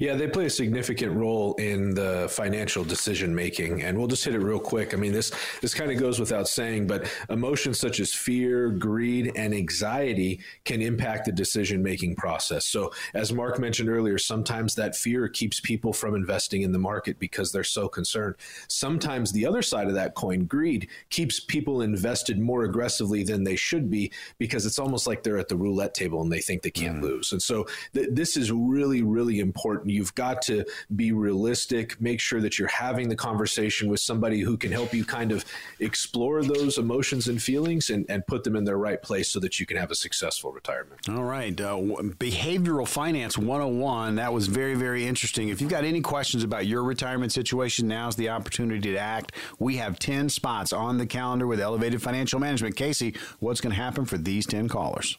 Yeah, 0.01 0.15
they 0.15 0.27
play 0.27 0.47
a 0.47 0.49
significant 0.49 1.13
role 1.15 1.53
in 1.53 1.93
the 1.93 2.27
financial 2.29 2.84
decision 2.84 3.34
making, 3.34 3.84
and 3.84 3.97
we'll 3.97 4.07
just 4.07 4.25
hit 4.25 4.36
it 4.36 4.39
real 4.39 4.60
quick. 4.60 4.93
I 4.93 4.97
mean, 4.97 5.13
this 5.13 5.31
this 5.62 5.73
kind 5.73 5.89
of 5.89 5.97
goes 5.97 6.19
without 6.19 6.49
saying, 6.49 6.88
but 6.88 7.10
emotions 7.29 7.79
such 7.79 8.01
as 8.01 8.13
fear, 8.13 8.69
greed, 8.69 9.31
and 9.38 9.53
anxiety 9.53 10.41
can 10.65 10.81
impact 10.81 11.25
the 11.25 11.31
decision 11.31 11.81
making 11.81 12.17
process. 12.17 12.65
So, 12.65 12.91
as 13.13 13.31
Mark 13.31 13.60
mentioned 13.60 13.88
earlier, 13.88 14.17
sometimes 14.17 14.75
that 14.75 14.93
fear 14.93 15.29
keeps 15.29 15.62
people 15.62 15.93
from 15.93 16.15
investing 16.15 16.63
in 16.63 16.73
the 16.73 16.79
market 16.79 17.17
because 17.17 17.53
they're 17.53 17.63
so 17.63 17.88
concerned. 17.88 18.36
Sometimes 18.67 19.31
the 19.31 19.45
other 19.45 19.62
side 19.62 19.88
of 19.88 19.93
that 19.93 20.15
coin, 20.15 20.45
greed, 20.45 20.89
keeps 21.10 21.39
people 21.39 21.81
invested 21.81 22.38
more 22.38 22.65
aggressively 22.65 23.23
than 23.23 23.45
they 23.45 23.55
should 23.55 23.89
be 23.89 24.12
because 24.38 24.65
it's 24.65 24.79
almost 24.79 25.07
like 25.07 25.23
they're 25.23 25.38
at 25.38 25.47
the 25.47 25.55
roulette 25.55 25.93
table 25.93 26.21
and 26.21 26.31
they 26.31 26.41
think 26.41 26.62
they 26.62 26.71
can't 26.71 26.97
mm. 26.97 27.03
lose. 27.03 27.31
And 27.31 27.41
so, 27.41 27.67
th- 27.93 28.10
this 28.12 28.36
is 28.36 28.51
really, 28.51 29.01
really 29.01 29.39
important 29.39 29.62
important. 29.71 29.93
You've 29.93 30.13
got 30.15 30.41
to 30.43 30.65
be 30.95 31.12
realistic, 31.12 31.99
make 32.01 32.19
sure 32.19 32.41
that 32.41 32.60
you're 32.60 32.67
having 32.67 33.10
the 33.10 33.15
conversation 33.15 33.89
with 33.89 33.99
somebody 33.99 34.41
who 34.41 34.57
can 34.57 34.71
help 34.71 34.93
you 34.93 35.05
kind 35.05 35.31
of 35.31 35.45
explore 35.79 36.43
those 36.43 36.77
emotions 36.77 37.27
and 37.27 37.41
feelings 37.41 37.89
and, 37.89 38.05
and 38.10 38.25
put 38.27 38.43
them 38.43 38.55
in 38.55 38.65
their 38.65 38.77
right 38.77 39.01
place 39.01 39.29
so 39.29 39.39
that 39.39 39.60
you 39.60 39.65
can 39.65 39.77
have 39.77 39.91
a 39.91 39.95
successful 39.95 40.51
retirement. 40.51 41.07
All 41.07 41.23
right. 41.23 41.60
Uh, 41.60 41.77
behavioral 41.77 42.88
Finance 42.88 43.38
101. 43.38 44.15
That 44.15 44.34
was 44.34 44.47
very, 44.47 44.75
very 44.75 45.05
interesting. 45.05 45.49
If 45.49 45.62
you've 45.62 45.69
got 45.69 45.86
any 45.86 46.01
questions 46.01 46.43
about 46.43 46.67
your 46.67 46.84
retirement 46.84 47.31
situation, 47.31 47.88
now's 47.88 48.15
the 48.15 48.29
opportunity 48.29 48.91
to 48.91 48.97
act. 48.97 49.34
We 49.60 49.77
have 49.77 49.99
10 49.99 50.29
spots 50.29 50.73
on 50.73 50.97
the 50.97 51.05
calendar 51.05 51.47
with 51.47 51.60
Elevated 51.60 52.01
Financial 52.01 52.39
Management. 52.39 52.75
Casey, 52.75 53.15
what's 53.39 53.62
going 53.62 53.73
to 53.73 53.81
happen 53.81 54.05
for 54.05 54.17
these 54.17 54.45
10 54.45 54.67
callers? 54.67 55.17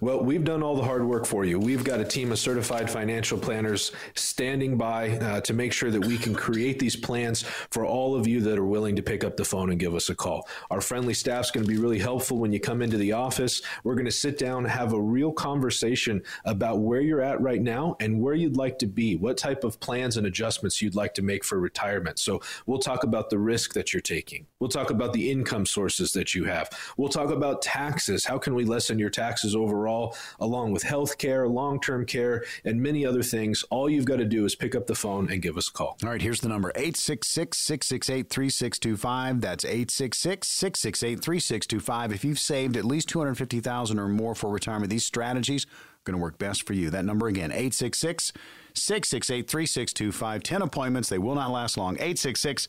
Well, 0.00 0.22
we've 0.22 0.44
done 0.44 0.62
all 0.62 0.76
the 0.76 0.84
hard 0.84 1.04
work 1.04 1.26
for 1.26 1.44
you. 1.44 1.58
We've 1.58 1.82
got 1.82 1.98
a 1.98 2.04
team 2.04 2.30
of 2.30 2.38
certified 2.38 2.88
financial 2.88 3.36
planners 3.36 3.90
standing 4.14 4.76
by 4.76 5.18
uh, 5.18 5.40
to 5.40 5.52
make 5.52 5.72
sure 5.72 5.90
that 5.90 6.04
we 6.04 6.16
can 6.16 6.34
create 6.34 6.78
these 6.78 6.94
plans 6.94 7.42
for 7.42 7.84
all 7.84 8.14
of 8.14 8.26
you 8.26 8.40
that 8.42 8.58
are 8.58 8.64
willing 8.64 8.94
to 8.94 9.02
pick 9.02 9.24
up 9.24 9.36
the 9.36 9.44
phone 9.44 9.70
and 9.70 9.80
give 9.80 9.96
us 9.96 10.08
a 10.08 10.14
call. 10.14 10.48
Our 10.70 10.80
friendly 10.80 11.14
staff's 11.14 11.50
going 11.50 11.66
to 11.66 11.72
be 11.72 11.78
really 11.78 11.98
helpful 11.98 12.38
when 12.38 12.52
you 12.52 12.60
come 12.60 12.80
into 12.80 12.96
the 12.96 13.12
office. 13.12 13.60
We're 13.82 13.96
going 13.96 14.04
to 14.04 14.12
sit 14.12 14.38
down, 14.38 14.64
have 14.66 14.92
a 14.92 15.00
real 15.00 15.32
conversation 15.32 16.22
about 16.44 16.78
where 16.78 17.00
you're 17.00 17.22
at 17.22 17.40
right 17.40 17.60
now 17.60 17.96
and 17.98 18.20
where 18.20 18.34
you'd 18.34 18.56
like 18.56 18.78
to 18.78 18.86
be, 18.86 19.16
what 19.16 19.36
type 19.36 19.64
of 19.64 19.80
plans 19.80 20.16
and 20.16 20.28
adjustments 20.28 20.80
you'd 20.80 20.94
like 20.94 21.14
to 21.14 21.22
make 21.22 21.42
for 21.42 21.58
retirement. 21.58 22.20
So 22.20 22.40
we'll 22.66 22.78
talk 22.78 23.02
about 23.02 23.30
the 23.30 23.38
risk 23.38 23.74
that 23.74 23.92
you're 23.92 24.00
taking. 24.00 24.46
We'll 24.60 24.70
talk 24.70 24.90
about 24.90 25.12
the 25.12 25.28
income 25.28 25.66
sources 25.66 26.12
that 26.12 26.36
you 26.36 26.44
have. 26.44 26.70
We'll 26.96 27.08
talk 27.08 27.30
about 27.30 27.62
taxes. 27.62 28.24
How 28.24 28.38
can 28.38 28.54
we 28.54 28.64
lessen 28.64 28.98
your 28.98 29.10
taxes 29.10 29.56
over 29.56 29.87
overall, 29.88 30.16
along 30.40 30.72
with 30.72 30.82
health 30.82 31.18
care, 31.18 31.48
long 31.48 31.80
term 31.80 32.06
care, 32.06 32.44
and 32.64 32.80
many 32.80 33.04
other 33.04 33.22
things. 33.22 33.64
All 33.70 33.88
you've 33.88 34.04
got 34.04 34.16
to 34.16 34.24
do 34.24 34.44
is 34.44 34.54
pick 34.54 34.74
up 34.74 34.86
the 34.86 34.94
phone 34.94 35.30
and 35.30 35.42
give 35.42 35.56
us 35.56 35.68
a 35.68 35.72
call. 35.72 35.96
All 36.04 36.10
right, 36.10 36.22
here's 36.22 36.40
the 36.40 36.48
number 36.48 36.70
866 36.74 37.58
668 37.58 38.30
3625. 38.30 39.40
That's 39.40 39.64
866 39.64 40.48
668 40.48 41.22
3625. 41.22 42.12
If 42.12 42.24
you've 42.24 42.38
saved 42.38 42.76
at 42.76 42.84
least 42.84 43.08
250000 43.08 43.98
or 43.98 44.08
more 44.08 44.34
for 44.34 44.50
retirement, 44.50 44.90
these 44.90 45.04
strategies 45.04 45.64
are 45.64 46.04
going 46.04 46.18
to 46.18 46.22
work 46.22 46.38
best 46.38 46.66
for 46.66 46.74
you. 46.74 46.90
That 46.90 47.04
number 47.04 47.26
again, 47.26 47.50
866 47.50 48.32
668 48.74 49.48
3625. 49.48 50.42
10 50.42 50.62
appointments. 50.62 51.08
They 51.08 51.18
will 51.18 51.34
not 51.34 51.50
last 51.50 51.76
long. 51.76 51.94
866 51.94 52.68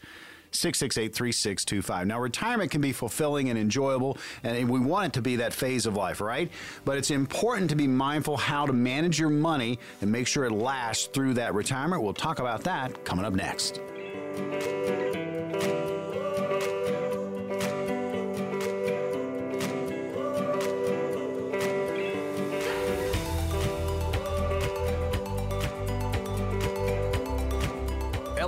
668 0.51 1.13
3625. 1.13 2.07
Now, 2.07 2.19
retirement 2.19 2.71
can 2.71 2.81
be 2.81 2.91
fulfilling 2.91 3.49
and 3.49 3.57
enjoyable, 3.57 4.17
and 4.43 4.69
we 4.69 4.79
want 4.79 5.07
it 5.07 5.13
to 5.13 5.21
be 5.21 5.37
that 5.37 5.53
phase 5.53 5.85
of 5.85 5.95
life, 5.95 6.21
right? 6.21 6.51
But 6.85 6.97
it's 6.97 7.11
important 7.11 7.69
to 7.69 7.75
be 7.75 7.87
mindful 7.87 8.37
how 8.37 8.65
to 8.65 8.73
manage 8.73 9.19
your 9.19 9.29
money 9.29 9.79
and 10.01 10.11
make 10.11 10.27
sure 10.27 10.45
it 10.45 10.51
lasts 10.51 11.07
through 11.07 11.35
that 11.35 11.53
retirement. 11.53 12.01
We'll 12.01 12.13
talk 12.13 12.39
about 12.39 12.63
that 12.63 13.05
coming 13.05 13.25
up 13.25 13.33
next. 13.33 13.79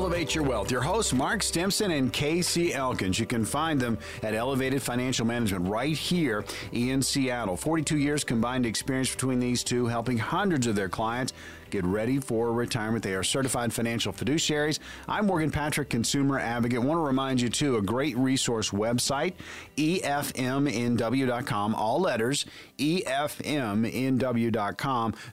Elevate 0.02 0.34
Your 0.34 0.44
Wealth. 0.44 0.72
Your 0.72 0.82
hosts, 0.82 1.14
Mark 1.14 1.44
Stimson 1.44 1.92
and 1.92 2.12
Casey 2.12 2.74
Elkins. 2.74 3.20
You 3.20 3.28
can 3.28 3.46
find 3.46 3.80
them 3.80 4.00
at 4.24 4.34
Elevated 4.34 4.82
Financial 4.82 5.28
Management 5.28 5.70
right 5.70 5.96
here 5.96 6.44
in 6.72 7.04
Seattle. 7.04 7.56
42 7.56 8.00
years 8.00 8.24
combined 8.24 8.66
experience 8.66 9.12
between 9.12 9.40
these 9.40 9.64
two, 9.64 9.86
helping 9.86 10.18
hundreds 10.18 10.66
of 10.66 10.76
their 10.76 10.90
clients 10.90 11.34
Get 11.72 11.86
ready 11.86 12.20
for 12.20 12.52
retirement. 12.52 13.02
They 13.02 13.16
are 13.16 13.24
certified 13.24 13.72
financial 13.72 14.12
fiduciaries. 14.12 14.80
I'm 15.08 15.26
Morgan 15.26 15.52
Patrick, 15.52 15.90
consumer 15.90 16.38
advocate. 16.38 16.84
Want 16.84 16.98
to 16.98 17.02
remind 17.02 17.40
you, 17.40 17.48
too, 17.48 17.78
a 17.78 17.82
great 17.82 18.18
resource 18.18 18.72
website, 18.72 19.36
EFMNW.com, 19.78 21.74
all 21.74 22.02
letters, 22.02 22.46
EFMNW.com. 22.78 23.94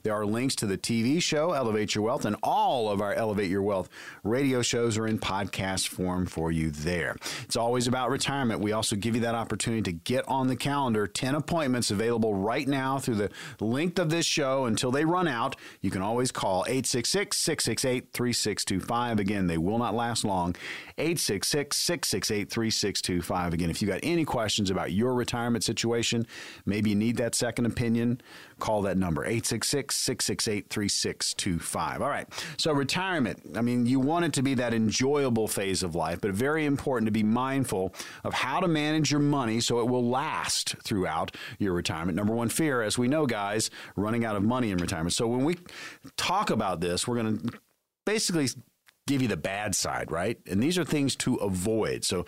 There 0.05 0.14
are 0.14 0.24
links 0.24 0.55
to 0.57 0.66
the 0.66 0.79
TV 0.79 1.20
show, 1.20 1.55
Elevate 1.55 1.96
Your 1.96 2.05
Wealth, 2.05 2.24
and 2.24 2.37
all 2.40 2.88
of 2.88 3.01
our 3.01 3.14
Elevate 3.14 3.51
Your 3.51 3.62
Wealth 3.62 3.88
radio 4.22 4.62
shows 4.62 4.96
are 4.96 5.09
in 5.09 5.18
podcast 5.18 5.88
form 5.88 6.24
for 6.24 6.53
you 6.53 6.70
there. 6.70 7.16
It's 7.42 7.57
always 7.57 7.88
about 7.88 8.11
retirement. 8.11 8.61
We 8.61 8.70
also 8.70 8.94
give 8.94 9.16
you 9.16 9.22
that 9.22 9.35
opportunity 9.35 9.83
to 9.83 9.92
get 9.92 10.24
on 10.29 10.46
the 10.46 10.55
calendar. 10.55 11.09
10 11.09 11.35
appointments 11.35 11.90
available 11.90 12.33
right 12.37 12.68
now 12.68 13.01
through 13.01 13.16
the 13.16 13.31
length 13.59 13.98
of 13.98 14.09
this 14.11 14.24
show 14.24 14.66
until 14.66 14.92
they 14.92 15.05
run 15.05 15.27
out. 15.27 15.57
You 15.81 15.90
can 15.90 16.01
always 16.03 16.28
always 16.29 16.33
call 16.33 16.64
866 16.67 17.37
668 17.37 18.12
3625. 18.12 19.19
Again, 19.19 19.47
they 19.47 19.59
will 19.59 19.79
not 19.79 19.95
last 19.95 20.25
long. 20.25 20.55
866 20.99 21.77
668 21.77 22.51
3625. 22.51 23.55
Again, 23.55 23.71
if 23.71 23.81
you 23.81 23.88
got 23.88 24.01
any 24.03 24.25
questions 24.25 24.71
about 24.71 24.93
your 24.93 25.14
retirement 25.14 25.64
situation, 25.64 26.27
maybe 26.67 26.91
you 26.91 26.97
need 26.97 27.17
that 27.17 27.35
second 27.35 27.67
opinion, 27.67 28.21
call 28.59 28.83
that 28.83 28.97
number 28.97 29.25
866 29.25 29.94
668 29.94 30.68
3625. 30.68 32.03
All 32.03 32.09
right. 32.09 32.27
So, 32.57 32.73
retirement, 32.73 33.40
I 33.57 33.62
mean, 33.62 33.87
you 33.87 34.01
want 34.01 34.25
it 34.25 34.33
to 34.35 34.42
be 34.42 34.55
that 34.55 34.75
enjoyable 34.75 35.49
phase 35.49 35.83
of 35.83 35.94
life, 35.94 36.21
but 36.21 36.33
very 36.33 36.64
important 36.64 37.07
to 37.07 37.12
be 37.12 37.23
mindful 37.23 37.94
of 38.25 38.35
how 38.35 38.61
to 38.61 38.68
manage 38.68 39.11
your 39.11 39.21
money 39.21 39.61
so 39.61 39.81
it 39.81 39.88
will 39.88 40.09
last 40.09 40.77
throughout 40.85 41.35
your 41.59 41.73
retirement. 41.73 42.16
Number 42.16 42.35
one 42.35 42.49
fear, 42.49 42.83
as 42.83 42.99
we 42.99 43.09
know, 43.09 43.27
guys, 43.27 43.71
running 43.97 44.25
out 44.25 44.37
of 44.37 44.42
money 44.42 44.71
in 44.71 44.79
retirement. 44.79 45.12
So, 45.12 45.27
when 45.27 45.44
we 45.44 45.57
talk 46.16 46.51
about 46.51 46.81
this, 46.81 47.07
we're 47.07 47.21
going 47.21 47.38
to 47.38 47.59
basically 48.05 48.49
give 49.09 49.23
you 49.23 49.29
the 49.29 49.37
bad 49.37 49.75
side, 49.75 50.12
right? 50.12 50.38
And 50.49 50.62
these 50.62 50.79
are 50.79 50.85
things 50.85 51.16
to 51.16 51.37
avoid. 51.37 52.05
So 52.05 52.27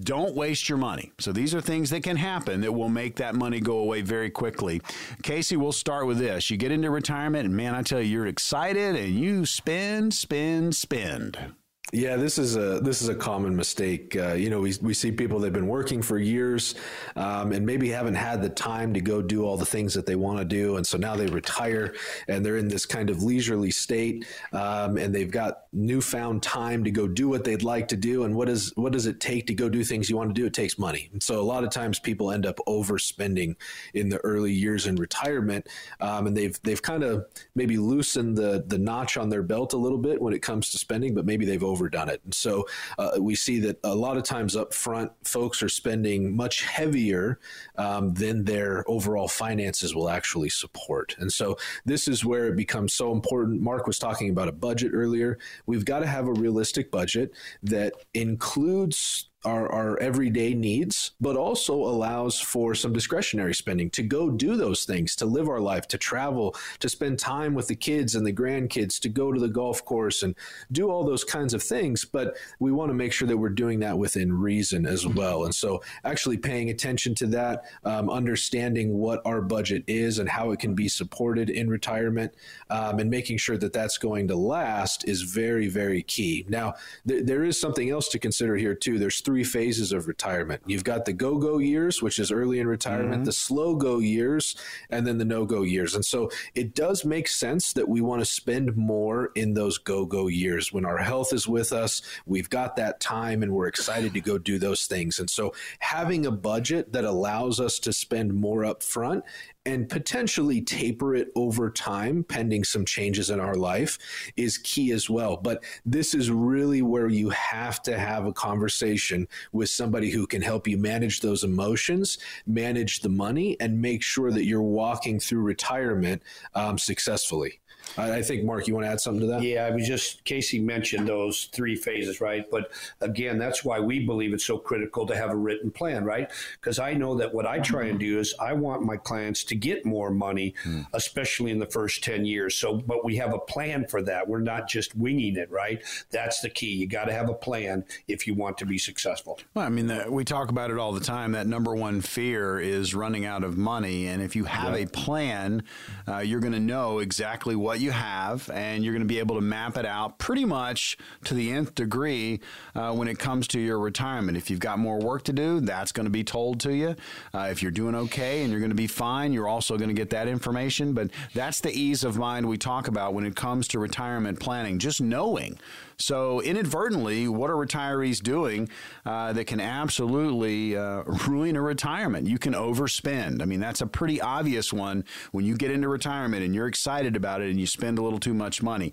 don't 0.00 0.34
waste 0.34 0.68
your 0.68 0.78
money. 0.78 1.12
So 1.20 1.32
these 1.32 1.54
are 1.54 1.60
things 1.60 1.90
that 1.90 2.02
can 2.02 2.16
happen 2.16 2.62
that 2.62 2.72
will 2.72 2.88
make 2.88 3.16
that 3.16 3.34
money 3.34 3.60
go 3.60 3.78
away 3.78 4.00
very 4.00 4.30
quickly. 4.30 4.80
Casey, 5.22 5.56
we'll 5.56 5.72
start 5.72 6.06
with 6.06 6.18
this. 6.18 6.50
You 6.50 6.56
get 6.56 6.72
into 6.72 6.90
retirement, 6.90 7.46
and 7.46 7.56
man, 7.56 7.74
I 7.74 7.82
tell 7.82 8.00
you, 8.00 8.08
you're 8.08 8.26
excited 8.26 8.96
and 8.96 9.14
you 9.14 9.46
spend, 9.46 10.14
spend, 10.14 10.74
spend. 10.74 11.54
Yeah, 11.92 12.16
this 12.16 12.38
is 12.38 12.56
a 12.56 12.80
this 12.80 13.02
is 13.02 13.08
a 13.08 13.14
common 13.14 13.54
mistake. 13.54 14.16
Uh, 14.16 14.32
you 14.32 14.50
know, 14.50 14.60
we, 14.60 14.74
we 14.80 14.94
see 14.94 15.12
people 15.12 15.38
that've 15.38 15.52
been 15.52 15.68
working 15.68 16.02
for 16.02 16.18
years 16.18 16.74
um, 17.14 17.52
and 17.52 17.64
maybe 17.64 17.88
haven't 17.90 18.14
had 18.14 18.42
the 18.42 18.48
time 18.48 18.94
to 18.94 19.00
go 19.00 19.22
do 19.22 19.44
all 19.44 19.56
the 19.56 19.66
things 19.66 19.94
that 19.94 20.04
they 20.04 20.16
want 20.16 20.38
to 20.38 20.44
do, 20.44 20.76
and 20.76 20.84
so 20.84 20.98
now 20.98 21.14
they 21.14 21.26
retire 21.26 21.94
and 22.26 22.44
they're 22.44 22.56
in 22.56 22.66
this 22.66 22.84
kind 22.84 23.10
of 23.10 23.22
leisurely 23.22 23.70
state, 23.70 24.26
um, 24.52 24.96
and 24.96 25.14
they've 25.14 25.30
got 25.30 25.66
newfound 25.72 26.42
time 26.42 26.82
to 26.82 26.90
go 26.90 27.06
do 27.06 27.28
what 27.28 27.44
they'd 27.44 27.62
like 27.62 27.86
to 27.88 27.96
do. 27.96 28.24
And 28.24 28.34
what 28.34 28.48
is 28.48 28.72
what 28.76 28.92
does 28.92 29.06
it 29.06 29.20
take 29.20 29.46
to 29.48 29.54
go 29.54 29.68
do 29.68 29.84
things 29.84 30.10
you 30.10 30.16
want 30.16 30.34
to 30.34 30.40
do? 30.40 30.46
It 30.46 30.54
takes 30.54 30.78
money, 30.78 31.10
and 31.12 31.22
so 31.22 31.38
a 31.40 31.44
lot 31.44 31.64
of 31.64 31.70
times 31.70 32.00
people 32.00 32.32
end 32.32 32.44
up 32.46 32.58
overspending 32.66 33.54
in 33.92 34.08
the 34.08 34.18
early 34.24 34.52
years 34.52 34.86
in 34.86 34.96
retirement, 34.96 35.68
um, 36.00 36.26
and 36.26 36.36
they've 36.36 36.58
they've 36.62 36.82
kind 36.82 37.04
of 37.04 37.26
maybe 37.54 37.76
loosened 37.76 38.36
the 38.36 38.64
the 38.66 38.78
notch 38.78 39.16
on 39.16 39.28
their 39.28 39.42
belt 39.42 39.74
a 39.74 39.78
little 39.78 39.98
bit 39.98 40.20
when 40.20 40.32
it 40.32 40.40
comes 40.40 40.70
to 40.70 40.78
spending, 40.78 41.14
but 41.14 41.26
maybe 41.26 41.44
they've 41.44 41.62
overdone 41.74 42.08
it. 42.08 42.20
And 42.24 42.34
so 42.34 42.66
uh, 42.98 43.18
we 43.18 43.34
see 43.34 43.58
that 43.60 43.76
a 43.82 43.94
lot 43.94 44.16
of 44.16 44.22
times 44.22 44.54
up 44.54 44.72
front, 44.72 45.10
folks 45.24 45.62
are 45.62 45.68
spending 45.68 46.36
much 46.36 46.62
heavier 46.62 47.40
um, 47.76 48.14
than 48.14 48.44
their 48.44 48.84
overall 48.86 49.28
finances 49.28 49.94
will 49.94 50.08
actually 50.08 50.50
support. 50.50 51.16
And 51.18 51.32
so 51.32 51.56
this 51.84 52.06
is 52.06 52.24
where 52.24 52.46
it 52.46 52.56
becomes 52.56 52.94
so 52.94 53.12
important. 53.12 53.60
Mark 53.60 53.86
was 53.86 53.98
talking 53.98 54.30
about 54.30 54.48
a 54.48 54.52
budget 54.52 54.92
earlier. 54.94 55.38
We've 55.66 55.84
got 55.84 56.00
to 56.00 56.06
have 56.06 56.26
a 56.28 56.32
realistic 56.32 56.90
budget 56.90 57.32
that 57.62 57.92
includes 58.14 59.30
our, 59.44 59.70
our 59.70 59.98
everyday 60.00 60.54
needs, 60.54 61.12
but 61.20 61.36
also 61.36 61.74
allows 61.74 62.40
for 62.40 62.74
some 62.74 62.92
discretionary 62.92 63.54
spending 63.54 63.90
to 63.90 64.02
go 64.02 64.30
do 64.30 64.56
those 64.56 64.84
things, 64.84 65.14
to 65.16 65.26
live 65.26 65.48
our 65.48 65.60
life, 65.60 65.86
to 65.88 65.98
travel, 65.98 66.54
to 66.80 66.88
spend 66.88 67.18
time 67.18 67.54
with 67.54 67.68
the 67.68 67.74
kids 67.74 68.14
and 68.14 68.26
the 68.26 68.32
grandkids, 68.32 68.98
to 69.00 69.08
go 69.08 69.32
to 69.32 69.40
the 69.40 69.48
golf 69.48 69.84
course 69.84 70.22
and 70.22 70.34
do 70.72 70.90
all 70.90 71.04
those 71.04 71.24
kinds 71.24 71.54
of 71.54 71.62
things. 71.62 72.04
But 72.04 72.36
we 72.58 72.72
want 72.72 72.90
to 72.90 72.94
make 72.94 73.12
sure 73.12 73.28
that 73.28 73.36
we're 73.36 73.48
doing 73.50 73.80
that 73.80 73.98
within 73.98 74.32
reason 74.32 74.86
as 74.86 75.06
well. 75.06 75.44
And 75.44 75.54
so, 75.54 75.82
actually 76.04 76.38
paying 76.38 76.70
attention 76.70 77.14
to 77.16 77.26
that, 77.28 77.64
um, 77.84 78.08
understanding 78.10 78.94
what 78.98 79.20
our 79.24 79.40
budget 79.40 79.84
is 79.86 80.18
and 80.18 80.28
how 80.28 80.50
it 80.52 80.60
can 80.60 80.74
be 80.74 80.88
supported 80.88 81.50
in 81.50 81.68
retirement, 81.68 82.32
um, 82.70 82.98
and 82.98 83.10
making 83.10 83.38
sure 83.38 83.56
that 83.58 83.72
that's 83.72 83.98
going 83.98 84.28
to 84.28 84.36
last 84.36 85.06
is 85.08 85.22
very, 85.22 85.68
very 85.68 86.02
key. 86.02 86.44
Now, 86.48 86.74
th- 87.06 87.24
there 87.24 87.44
is 87.44 87.60
something 87.60 87.90
else 87.90 88.08
to 88.10 88.18
consider 88.18 88.56
here, 88.56 88.74
too. 88.74 88.98
There's 88.98 89.20
three 89.20 89.33
three 89.34 89.42
phases 89.42 89.90
of 89.90 90.06
retirement. 90.06 90.62
You've 90.64 90.84
got 90.84 91.06
the 91.06 91.12
go 91.12 91.38
go 91.38 91.58
years, 91.58 92.00
which 92.00 92.20
is 92.20 92.30
early 92.30 92.60
in 92.60 92.68
retirement, 92.68 93.14
mm-hmm. 93.14 93.24
the 93.24 93.32
slow 93.32 93.74
go 93.74 93.98
years, 93.98 94.54
and 94.90 95.04
then 95.04 95.18
the 95.18 95.24
no 95.24 95.44
go 95.44 95.62
years. 95.62 95.96
And 95.96 96.04
so 96.04 96.30
it 96.54 96.72
does 96.72 97.04
make 97.04 97.26
sense 97.26 97.72
that 97.72 97.88
we 97.88 98.00
want 98.00 98.20
to 98.20 98.26
spend 98.26 98.76
more 98.76 99.32
in 99.34 99.54
those 99.54 99.76
go 99.76 100.06
go 100.06 100.28
years 100.28 100.72
when 100.72 100.84
our 100.84 100.98
health 100.98 101.32
is 101.32 101.48
with 101.48 101.72
us. 101.72 102.00
We've 102.26 102.48
got 102.48 102.76
that 102.76 103.00
time 103.00 103.42
and 103.42 103.50
we're 103.50 103.66
excited 103.66 104.14
to 104.14 104.20
go 104.20 104.38
do 104.38 104.56
those 104.60 104.86
things. 104.86 105.18
And 105.18 105.28
so 105.28 105.52
having 105.80 106.26
a 106.26 106.30
budget 106.30 106.92
that 106.92 107.04
allows 107.04 107.58
us 107.58 107.80
to 107.80 107.92
spend 107.92 108.34
more 108.34 108.64
up 108.64 108.84
front 108.84 109.24
and 109.66 109.88
potentially 109.88 110.60
taper 110.60 111.14
it 111.14 111.28
over 111.34 111.70
time, 111.70 112.22
pending 112.22 112.64
some 112.64 112.84
changes 112.84 113.30
in 113.30 113.40
our 113.40 113.54
life, 113.54 113.98
is 114.36 114.58
key 114.58 114.92
as 114.92 115.08
well. 115.08 115.36
But 115.36 115.64
this 115.86 116.14
is 116.14 116.30
really 116.30 116.82
where 116.82 117.08
you 117.08 117.30
have 117.30 117.82
to 117.82 117.98
have 117.98 118.26
a 118.26 118.32
conversation 118.32 119.26
with 119.52 119.70
somebody 119.70 120.10
who 120.10 120.26
can 120.26 120.42
help 120.42 120.68
you 120.68 120.76
manage 120.76 121.20
those 121.20 121.44
emotions, 121.44 122.18
manage 122.46 123.00
the 123.00 123.08
money, 123.08 123.56
and 123.60 123.80
make 123.80 124.02
sure 124.02 124.30
that 124.30 124.44
you're 124.44 124.62
walking 124.62 125.18
through 125.18 125.42
retirement 125.42 126.22
um, 126.54 126.78
successfully. 126.78 127.60
I 127.96 128.22
think, 128.22 128.44
Mark, 128.44 128.66
you 128.66 128.74
want 128.74 128.86
to 128.86 128.90
add 128.90 129.00
something 129.00 129.20
to 129.20 129.26
that? 129.26 129.42
Yeah, 129.42 129.66
I 129.66 129.70
was 129.70 129.86
just, 129.86 130.24
Casey 130.24 130.58
mentioned 130.58 131.06
those 131.06 131.44
three 131.52 131.76
phases, 131.76 132.20
right? 132.20 132.50
But 132.50 132.72
again, 133.00 133.38
that's 133.38 133.64
why 133.64 133.78
we 133.78 134.04
believe 134.04 134.32
it's 134.32 134.44
so 134.44 134.58
critical 134.58 135.06
to 135.06 135.14
have 135.14 135.30
a 135.30 135.36
written 135.36 135.70
plan, 135.70 136.04
right? 136.04 136.30
Because 136.60 136.78
I 136.78 136.94
know 136.94 137.14
that 137.16 137.32
what 137.32 137.46
I 137.46 137.60
try 137.60 137.84
and 137.84 138.00
do 138.00 138.18
is 138.18 138.34
I 138.40 138.52
want 138.52 138.82
my 138.82 138.96
clients 138.96 139.44
to 139.44 139.53
get 139.56 139.84
more 139.84 140.10
money, 140.10 140.54
hmm. 140.62 140.82
especially 140.92 141.50
in 141.50 141.58
the 141.58 141.66
first 141.66 142.02
10 142.04 142.24
years. 142.24 142.54
So, 142.54 142.74
but 142.74 143.04
we 143.04 143.16
have 143.16 143.34
a 143.34 143.38
plan 143.38 143.86
for 143.86 144.02
that. 144.02 144.26
We're 144.28 144.40
not 144.40 144.68
just 144.68 144.94
winging 144.94 145.36
it, 145.36 145.50
right? 145.50 145.82
That's 146.10 146.40
the 146.40 146.50
key. 146.50 146.74
You 146.74 146.86
got 146.86 147.04
to 147.04 147.12
have 147.12 147.28
a 147.28 147.34
plan 147.34 147.84
if 148.08 148.26
you 148.26 148.34
want 148.34 148.58
to 148.58 148.66
be 148.66 148.78
successful. 148.78 149.38
Well, 149.54 149.66
I 149.66 149.68
mean, 149.68 149.86
the, 149.86 150.06
we 150.08 150.24
talk 150.24 150.50
about 150.50 150.70
it 150.70 150.78
all 150.78 150.92
the 150.92 151.00
time. 151.00 151.32
That 151.32 151.46
number 151.46 151.74
one 151.74 152.00
fear 152.00 152.58
is 152.58 152.94
running 152.94 153.24
out 153.24 153.44
of 153.44 153.56
money. 153.56 154.06
And 154.06 154.22
if 154.22 154.36
you 154.36 154.44
have 154.44 154.74
yeah. 154.74 154.84
a 154.84 154.86
plan, 154.86 155.62
uh, 156.08 156.18
you're 156.18 156.40
going 156.40 156.52
to 156.52 156.60
know 156.60 156.98
exactly 156.98 157.56
what 157.56 157.80
you 157.80 157.90
have, 157.90 158.50
and 158.50 158.84
you're 158.84 158.92
going 158.92 159.02
to 159.02 159.08
be 159.08 159.18
able 159.18 159.36
to 159.36 159.40
map 159.40 159.76
it 159.76 159.86
out 159.86 160.18
pretty 160.18 160.44
much 160.44 160.96
to 161.24 161.34
the 161.34 161.50
nth 161.52 161.74
degree 161.74 162.40
uh, 162.74 162.92
when 162.92 163.08
it 163.08 163.18
comes 163.18 163.46
to 163.48 163.60
your 163.60 163.78
retirement. 163.78 164.36
If 164.36 164.50
you've 164.50 164.60
got 164.60 164.78
more 164.78 164.98
work 164.98 165.24
to 165.24 165.32
do, 165.32 165.60
that's 165.60 165.92
going 165.92 166.06
to 166.06 166.10
be 166.10 166.24
told 166.24 166.60
to 166.60 166.74
you. 166.74 166.96
Uh, 167.32 167.48
if 167.50 167.62
you're 167.62 167.70
doing 167.70 167.94
okay 167.94 168.42
and 168.42 168.50
you're 168.50 168.60
going 168.60 168.70
to 168.70 168.76
be 168.76 168.86
fine, 168.86 169.32
you're 169.32 169.43
also 169.48 169.76
going 169.76 169.88
to 169.88 169.94
get 169.94 170.10
that 170.10 170.28
information. 170.28 170.92
But 170.92 171.10
that's 171.34 171.60
the 171.60 171.70
ease 171.70 172.04
of 172.04 172.16
mind 172.16 172.46
we 172.46 172.58
talk 172.58 172.88
about 172.88 173.14
when 173.14 173.24
it 173.24 173.36
comes 173.36 173.68
to 173.68 173.78
retirement 173.78 174.40
planning, 174.40 174.78
just 174.78 175.00
knowing. 175.00 175.58
So, 175.96 176.40
inadvertently, 176.40 177.28
what 177.28 177.50
are 177.50 177.54
retirees 177.54 178.20
doing 178.20 178.68
uh, 179.06 179.32
that 179.32 179.46
can 179.46 179.60
absolutely 179.60 180.76
uh, 180.76 181.02
ruin 181.28 181.56
a 181.56 181.62
retirement? 181.62 182.26
You 182.26 182.38
can 182.38 182.52
overspend. 182.52 183.40
I 183.40 183.44
mean, 183.44 183.60
that's 183.60 183.80
a 183.80 183.86
pretty 183.86 184.20
obvious 184.20 184.72
one 184.72 185.04
when 185.32 185.44
you 185.44 185.56
get 185.56 185.70
into 185.70 185.88
retirement 185.88 186.44
and 186.44 186.54
you're 186.54 186.66
excited 186.66 187.16
about 187.16 187.42
it 187.42 187.50
and 187.50 187.60
you 187.60 187.66
spend 187.66 187.98
a 187.98 188.02
little 188.02 188.18
too 188.18 188.34
much 188.34 188.62
money. 188.62 188.92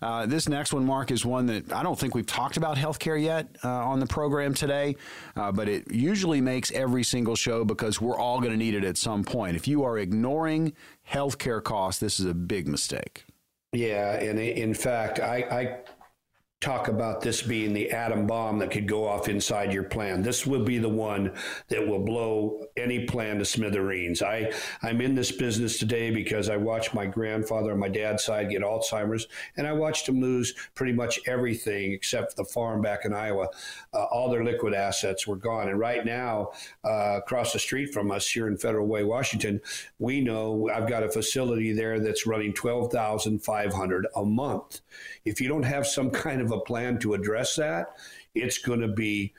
Uh, 0.00 0.26
this 0.26 0.48
next 0.48 0.72
one, 0.72 0.84
Mark, 0.84 1.10
is 1.10 1.24
one 1.24 1.46
that 1.46 1.72
I 1.72 1.82
don't 1.82 1.98
think 1.98 2.14
we've 2.14 2.26
talked 2.26 2.56
about 2.56 2.76
healthcare 2.76 3.20
yet 3.20 3.48
uh, 3.64 3.68
on 3.68 4.00
the 4.00 4.06
program 4.06 4.54
today, 4.54 4.96
uh, 5.36 5.50
but 5.50 5.68
it 5.68 5.90
usually 5.90 6.40
makes 6.40 6.70
every 6.72 7.02
single 7.02 7.34
show 7.34 7.64
because 7.64 8.00
we're 8.00 8.18
all 8.18 8.40
going 8.40 8.52
to 8.52 8.56
need 8.56 8.74
it 8.74 8.84
at 8.84 8.96
some 8.96 9.24
point. 9.24 9.56
If 9.56 9.66
you 9.66 9.84
are 9.84 9.98
ignoring 9.98 10.72
healthcare 11.10 11.62
costs, 11.62 12.00
this 12.00 12.20
is 12.20 12.26
a 12.26 12.34
big 12.34 12.68
mistake. 12.68 13.24
Yeah, 13.72 14.14
and 14.14 14.38
in 14.38 14.72
fact, 14.72 15.20
I, 15.20 15.36
I 15.50 15.78
talk 16.60 16.88
about 16.88 17.20
this 17.20 17.40
being 17.40 17.72
the 17.72 17.88
atom 17.92 18.26
bomb 18.26 18.58
that 18.58 18.72
could 18.72 18.88
go 18.88 19.06
off 19.06 19.28
inside 19.28 19.72
your 19.72 19.84
plan. 19.84 20.22
This 20.22 20.44
will 20.44 20.64
be 20.64 20.78
the 20.78 20.88
one 20.88 21.32
that 21.68 21.86
will 21.86 22.00
blow 22.00 22.66
any 22.76 23.04
plan 23.04 23.38
to 23.38 23.44
smithereens. 23.44 24.22
I, 24.22 24.52
I'm 24.82 25.00
in 25.00 25.14
this 25.14 25.30
business 25.30 25.78
today 25.78 26.10
because 26.10 26.48
I 26.48 26.56
watched 26.56 26.94
my 26.94 27.06
grandfather 27.06 27.70
on 27.70 27.78
my 27.78 27.88
dad's 27.88 28.24
side 28.24 28.50
get 28.50 28.62
Alzheimer's, 28.62 29.28
and 29.56 29.68
I 29.68 29.72
watched 29.72 30.08
him 30.08 30.20
lose 30.20 30.52
pretty 30.74 30.92
much 30.92 31.20
everything 31.28 31.92
except 31.92 32.34
the 32.34 32.44
farm 32.44 32.82
back 32.82 33.04
in 33.04 33.12
Iowa. 33.12 33.48
Uh, 33.94 34.04
all 34.06 34.28
their 34.28 34.44
liquid 34.44 34.74
assets 34.74 35.28
were 35.28 35.36
gone. 35.36 35.68
And 35.68 35.78
right 35.78 36.04
now, 36.04 36.50
uh, 36.84 37.18
across 37.18 37.52
the 37.52 37.60
street 37.60 37.94
from 37.94 38.10
us 38.10 38.28
here 38.28 38.48
in 38.48 38.56
Federal 38.56 38.88
Way, 38.88 39.04
Washington, 39.04 39.60
we 40.00 40.20
know 40.20 40.68
I've 40.74 40.88
got 40.88 41.04
a 41.04 41.08
facility 41.08 41.72
there 41.72 42.00
that's 42.00 42.26
running 42.26 42.52
12500 42.52 44.06
a 44.16 44.24
month. 44.24 44.80
If 45.24 45.40
you 45.40 45.46
don't 45.46 45.62
have 45.62 45.86
some 45.86 46.10
kind 46.18 46.40
of 46.40 46.47
of 46.52 46.58
a 46.58 46.62
plan 46.62 46.98
to 47.00 47.14
address 47.14 47.56
that, 47.56 47.96
it's 48.34 48.58
going 48.58 48.80
to 48.80 48.88
be, 48.88 49.34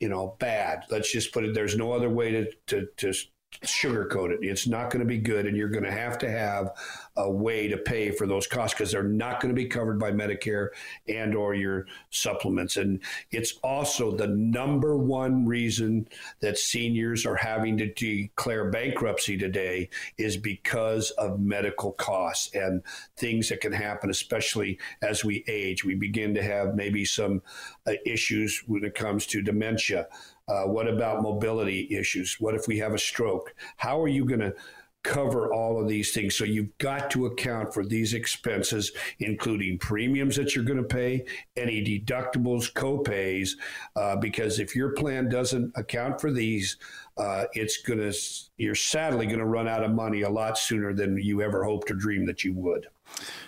you 0.00 0.08
know, 0.08 0.36
bad. 0.38 0.84
Let's 0.90 1.10
just 1.10 1.32
put 1.32 1.44
it. 1.44 1.54
There's 1.54 1.76
no 1.76 1.92
other 1.92 2.10
way 2.10 2.30
to 2.32 2.46
to, 2.68 2.88
to 2.98 3.12
sugarcoat 3.60 4.30
it. 4.30 4.40
It's 4.42 4.66
not 4.66 4.90
going 4.90 5.00
to 5.00 5.06
be 5.06 5.18
good, 5.18 5.46
and 5.46 5.56
you're 5.56 5.68
going 5.68 5.84
to 5.84 5.92
have 5.92 6.18
to 6.18 6.30
have 6.30 6.70
a 7.16 7.30
way 7.30 7.68
to 7.68 7.76
pay 7.76 8.10
for 8.10 8.26
those 8.26 8.46
costs 8.46 8.74
because 8.74 8.90
they're 8.90 9.02
not 9.02 9.40
going 9.40 9.54
to 9.54 9.60
be 9.60 9.68
covered 9.68 9.98
by 9.98 10.10
Medicare 10.10 10.68
and 11.08 11.34
or 11.34 11.54
your 11.54 11.86
supplements. 12.10 12.76
And 12.76 13.00
it's 13.30 13.58
also 13.62 14.10
the 14.16 14.28
number 14.28 14.96
one 14.96 15.46
reason 15.46 16.08
that 16.40 16.58
seniors 16.58 17.26
are 17.26 17.36
having 17.36 17.76
to 17.78 17.92
declare 17.92 18.70
bankruptcy 18.70 19.36
today 19.36 19.90
is 20.18 20.36
because 20.36 21.10
of 21.12 21.40
medical 21.40 21.92
costs 21.92 22.54
and 22.54 22.82
things 23.16 23.50
that 23.50 23.60
can 23.60 23.72
happen, 23.72 24.10
especially 24.10 24.78
as 25.02 25.24
we 25.24 25.44
age. 25.48 25.84
We 25.84 25.94
begin 25.94 26.34
to 26.34 26.42
have 26.42 26.74
maybe 26.74 27.04
some 27.04 27.42
uh, 27.86 27.92
issues 28.06 28.62
when 28.66 28.84
it 28.84 28.94
comes 28.94 29.26
to 29.28 29.42
dementia. 29.42 30.08
Uh, 30.48 30.64
what 30.64 30.88
about 30.88 31.22
mobility 31.22 31.88
issues? 31.90 32.36
What 32.40 32.54
if 32.54 32.66
we 32.66 32.78
have 32.78 32.94
a 32.94 32.98
stroke? 32.98 33.54
How 33.76 34.00
are 34.00 34.08
you 34.08 34.24
going 34.24 34.40
to 34.40 34.54
cover 35.02 35.52
all 35.52 35.80
of 35.80 35.88
these 35.88 36.12
things. 36.12 36.36
So 36.36 36.44
you've 36.44 36.76
got 36.78 37.10
to 37.10 37.26
account 37.26 37.74
for 37.74 37.84
these 37.84 38.14
expenses, 38.14 38.92
including 39.18 39.78
premiums 39.78 40.36
that 40.36 40.54
you're 40.54 40.64
going 40.64 40.78
to 40.78 40.84
pay, 40.84 41.24
any 41.56 41.84
deductibles, 41.84 42.72
co-pays, 42.72 43.56
uh, 43.96 44.16
because 44.16 44.58
if 44.58 44.76
your 44.76 44.90
plan 44.90 45.28
doesn't 45.28 45.72
account 45.76 46.20
for 46.20 46.30
these, 46.30 46.76
uh, 47.16 47.44
it's 47.52 47.82
going 47.82 47.98
to 47.98 48.16
you're 48.56 48.74
sadly 48.74 49.26
going 49.26 49.38
to 49.38 49.44
run 49.44 49.68
out 49.68 49.84
of 49.84 49.90
money 49.90 50.22
a 50.22 50.30
lot 50.30 50.56
sooner 50.56 50.94
than 50.94 51.18
you 51.18 51.42
ever 51.42 51.64
hoped 51.64 51.90
or 51.90 51.94
dreamed 51.94 52.28
that 52.28 52.44
you 52.44 52.54
would. 52.54 52.86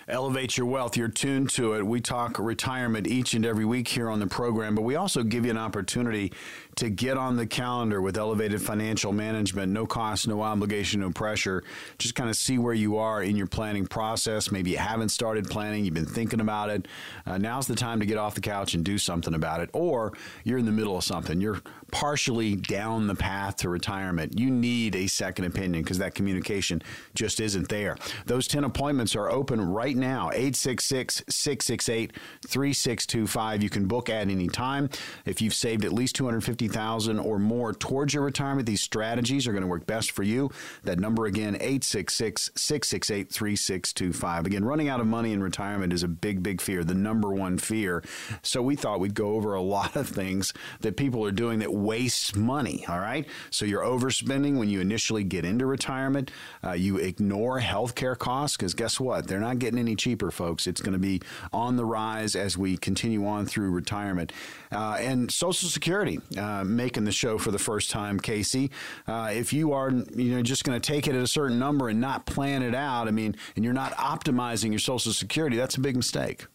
Elevate 0.07 0.57
your 0.57 0.67
wealth. 0.67 0.95
You're 0.95 1.07
tuned 1.07 1.49
to 1.51 1.73
it. 1.73 1.85
We 1.85 1.99
talk 1.99 2.37
retirement 2.37 3.07
each 3.07 3.33
and 3.33 3.45
every 3.45 3.65
week 3.65 3.87
here 3.87 4.09
on 4.09 4.19
the 4.19 4.27
program, 4.27 4.75
but 4.75 4.83
we 4.83 4.95
also 4.95 5.23
give 5.23 5.45
you 5.45 5.51
an 5.51 5.57
opportunity 5.57 6.31
to 6.75 6.89
get 6.89 7.17
on 7.17 7.37
the 7.37 7.47
calendar 7.47 8.01
with 8.01 8.17
Elevated 8.17 8.61
Financial 8.61 9.13
Management. 9.13 9.71
No 9.71 9.85
cost, 9.85 10.27
no 10.27 10.41
obligation, 10.41 11.01
no 11.01 11.11
pressure. 11.11 11.63
Just 11.97 12.15
kind 12.15 12.29
of 12.29 12.35
see 12.35 12.57
where 12.57 12.73
you 12.73 12.97
are 12.97 13.23
in 13.23 13.35
your 13.35 13.47
planning 13.47 13.87
process. 13.87 14.51
Maybe 14.51 14.71
you 14.71 14.77
haven't 14.77 15.09
started 15.09 15.49
planning, 15.49 15.85
you've 15.85 15.93
been 15.93 16.05
thinking 16.05 16.39
about 16.39 16.69
it. 16.69 16.87
Uh, 17.25 17.37
now's 17.37 17.67
the 17.67 17.75
time 17.75 17.99
to 17.99 18.05
get 18.05 18.17
off 18.17 18.35
the 18.35 18.41
couch 18.41 18.73
and 18.73 18.83
do 18.83 18.97
something 18.97 19.33
about 19.33 19.61
it. 19.61 19.69
Or 19.73 20.13
you're 20.43 20.57
in 20.57 20.65
the 20.65 20.71
middle 20.71 20.97
of 20.97 21.03
something. 21.03 21.39
You're 21.39 21.61
partially 21.91 22.55
down 22.55 23.07
the 23.07 23.15
path 23.15 23.57
to 23.57 23.69
retirement. 23.69 24.37
You 24.37 24.51
need 24.51 24.95
a 24.95 25.07
second 25.07 25.45
opinion 25.45 25.83
because 25.83 25.99
that 25.99 26.13
communication 26.13 26.81
just 27.13 27.39
isn't 27.39 27.69
there. 27.69 27.95
Those 28.25 28.47
10 28.47 28.65
appointments 28.65 29.15
are 29.15 29.29
open 29.29 29.61
right 29.61 29.95
now 29.95 30.29
866 30.31 31.23
668 31.29 32.13
3625. 32.47 33.63
You 33.63 33.69
can 33.69 33.87
book 33.87 34.09
at 34.09 34.29
any 34.29 34.47
time. 34.47 34.89
If 35.25 35.41
you've 35.41 35.53
saved 35.53 35.85
at 35.85 35.93
least 35.93 36.17
250000 36.67 37.19
or 37.19 37.39
more 37.39 37.73
towards 37.73 38.13
your 38.13 38.23
retirement, 38.23 38.65
these 38.65 38.81
strategies 38.81 39.47
are 39.47 39.51
going 39.51 39.61
to 39.61 39.67
work 39.67 39.85
best 39.85 40.11
for 40.11 40.23
you. 40.23 40.49
That 40.83 40.99
number 40.99 41.25
again, 41.25 41.55
866 41.55 42.51
668 42.55 43.31
3625. 43.31 44.45
Again, 44.45 44.65
running 44.65 44.89
out 44.89 44.99
of 44.99 45.07
money 45.07 45.33
in 45.33 45.41
retirement 45.41 45.93
is 45.93 46.03
a 46.03 46.07
big, 46.07 46.43
big 46.43 46.61
fear, 46.61 46.83
the 46.83 46.93
number 46.93 47.31
one 47.31 47.57
fear. 47.57 48.03
So 48.41 48.61
we 48.61 48.75
thought 48.75 48.99
we'd 48.99 49.13
go 49.13 49.33
over 49.33 49.53
a 49.53 49.61
lot 49.61 49.95
of 49.95 50.07
things 50.07 50.53
that 50.81 50.97
people 50.97 51.25
are 51.25 51.31
doing 51.31 51.59
that 51.59 51.73
wastes 51.73 52.35
money. 52.35 52.85
All 52.87 52.99
right. 52.99 53.27
So 53.49 53.65
you're 53.65 53.83
overspending 53.83 54.57
when 54.57 54.69
you 54.69 54.79
initially 54.79 55.23
get 55.23 55.45
into 55.45 55.65
retirement. 55.65 56.31
Uh, 56.63 56.73
you 56.73 56.97
ignore 56.97 57.59
healthcare 57.59 58.17
costs 58.17 58.57
because 58.57 58.73
guess 58.73 58.99
what? 58.99 59.27
They're 59.27 59.39
not 59.39 59.59
getting 59.59 59.79
any 59.79 59.95
cheaper, 59.95 60.31
folks. 60.31 60.67
It's 60.67 60.81
going 60.81 60.93
to 60.93 60.99
be 60.99 61.21
on 61.51 61.75
the 61.75 61.85
rise 61.85 62.35
as 62.35 62.57
we 62.57 62.77
continue 62.77 63.25
on 63.25 63.45
through 63.45 63.71
retirement. 63.71 64.31
Uh, 64.71 64.97
and 64.99 65.31
Social 65.31 65.69
Security 65.69 66.19
uh, 66.37 66.54
making 66.63 67.05
the 67.05 67.11
show 67.11 67.37
for 67.37 67.51
the 67.51 67.59
first 67.59 67.89
time, 67.89 68.19
Casey. 68.19 68.71
Uh, 69.07 69.31
if 69.33 69.51
you 69.53 69.73
are, 69.73 69.91
you 69.91 70.35
know, 70.35 70.41
just 70.41 70.63
going 70.63 70.79
to 70.79 70.91
take 70.91 71.07
it 71.07 71.15
at 71.15 71.21
a 71.21 71.27
certain 71.27 71.59
number 71.59 71.89
and 71.89 71.99
not 71.99 72.25
plan 72.25 72.61
it 72.63 72.75
out, 72.75 73.07
I 73.07 73.11
mean, 73.11 73.35
and 73.55 73.65
you're 73.65 73.73
not 73.73 73.93
optimizing 73.93 74.69
your 74.69 74.79
Social 74.79 75.13
Security, 75.13 75.57
that's 75.57 75.75
a 75.75 75.81
big 75.81 75.95
mistake. 75.95 76.45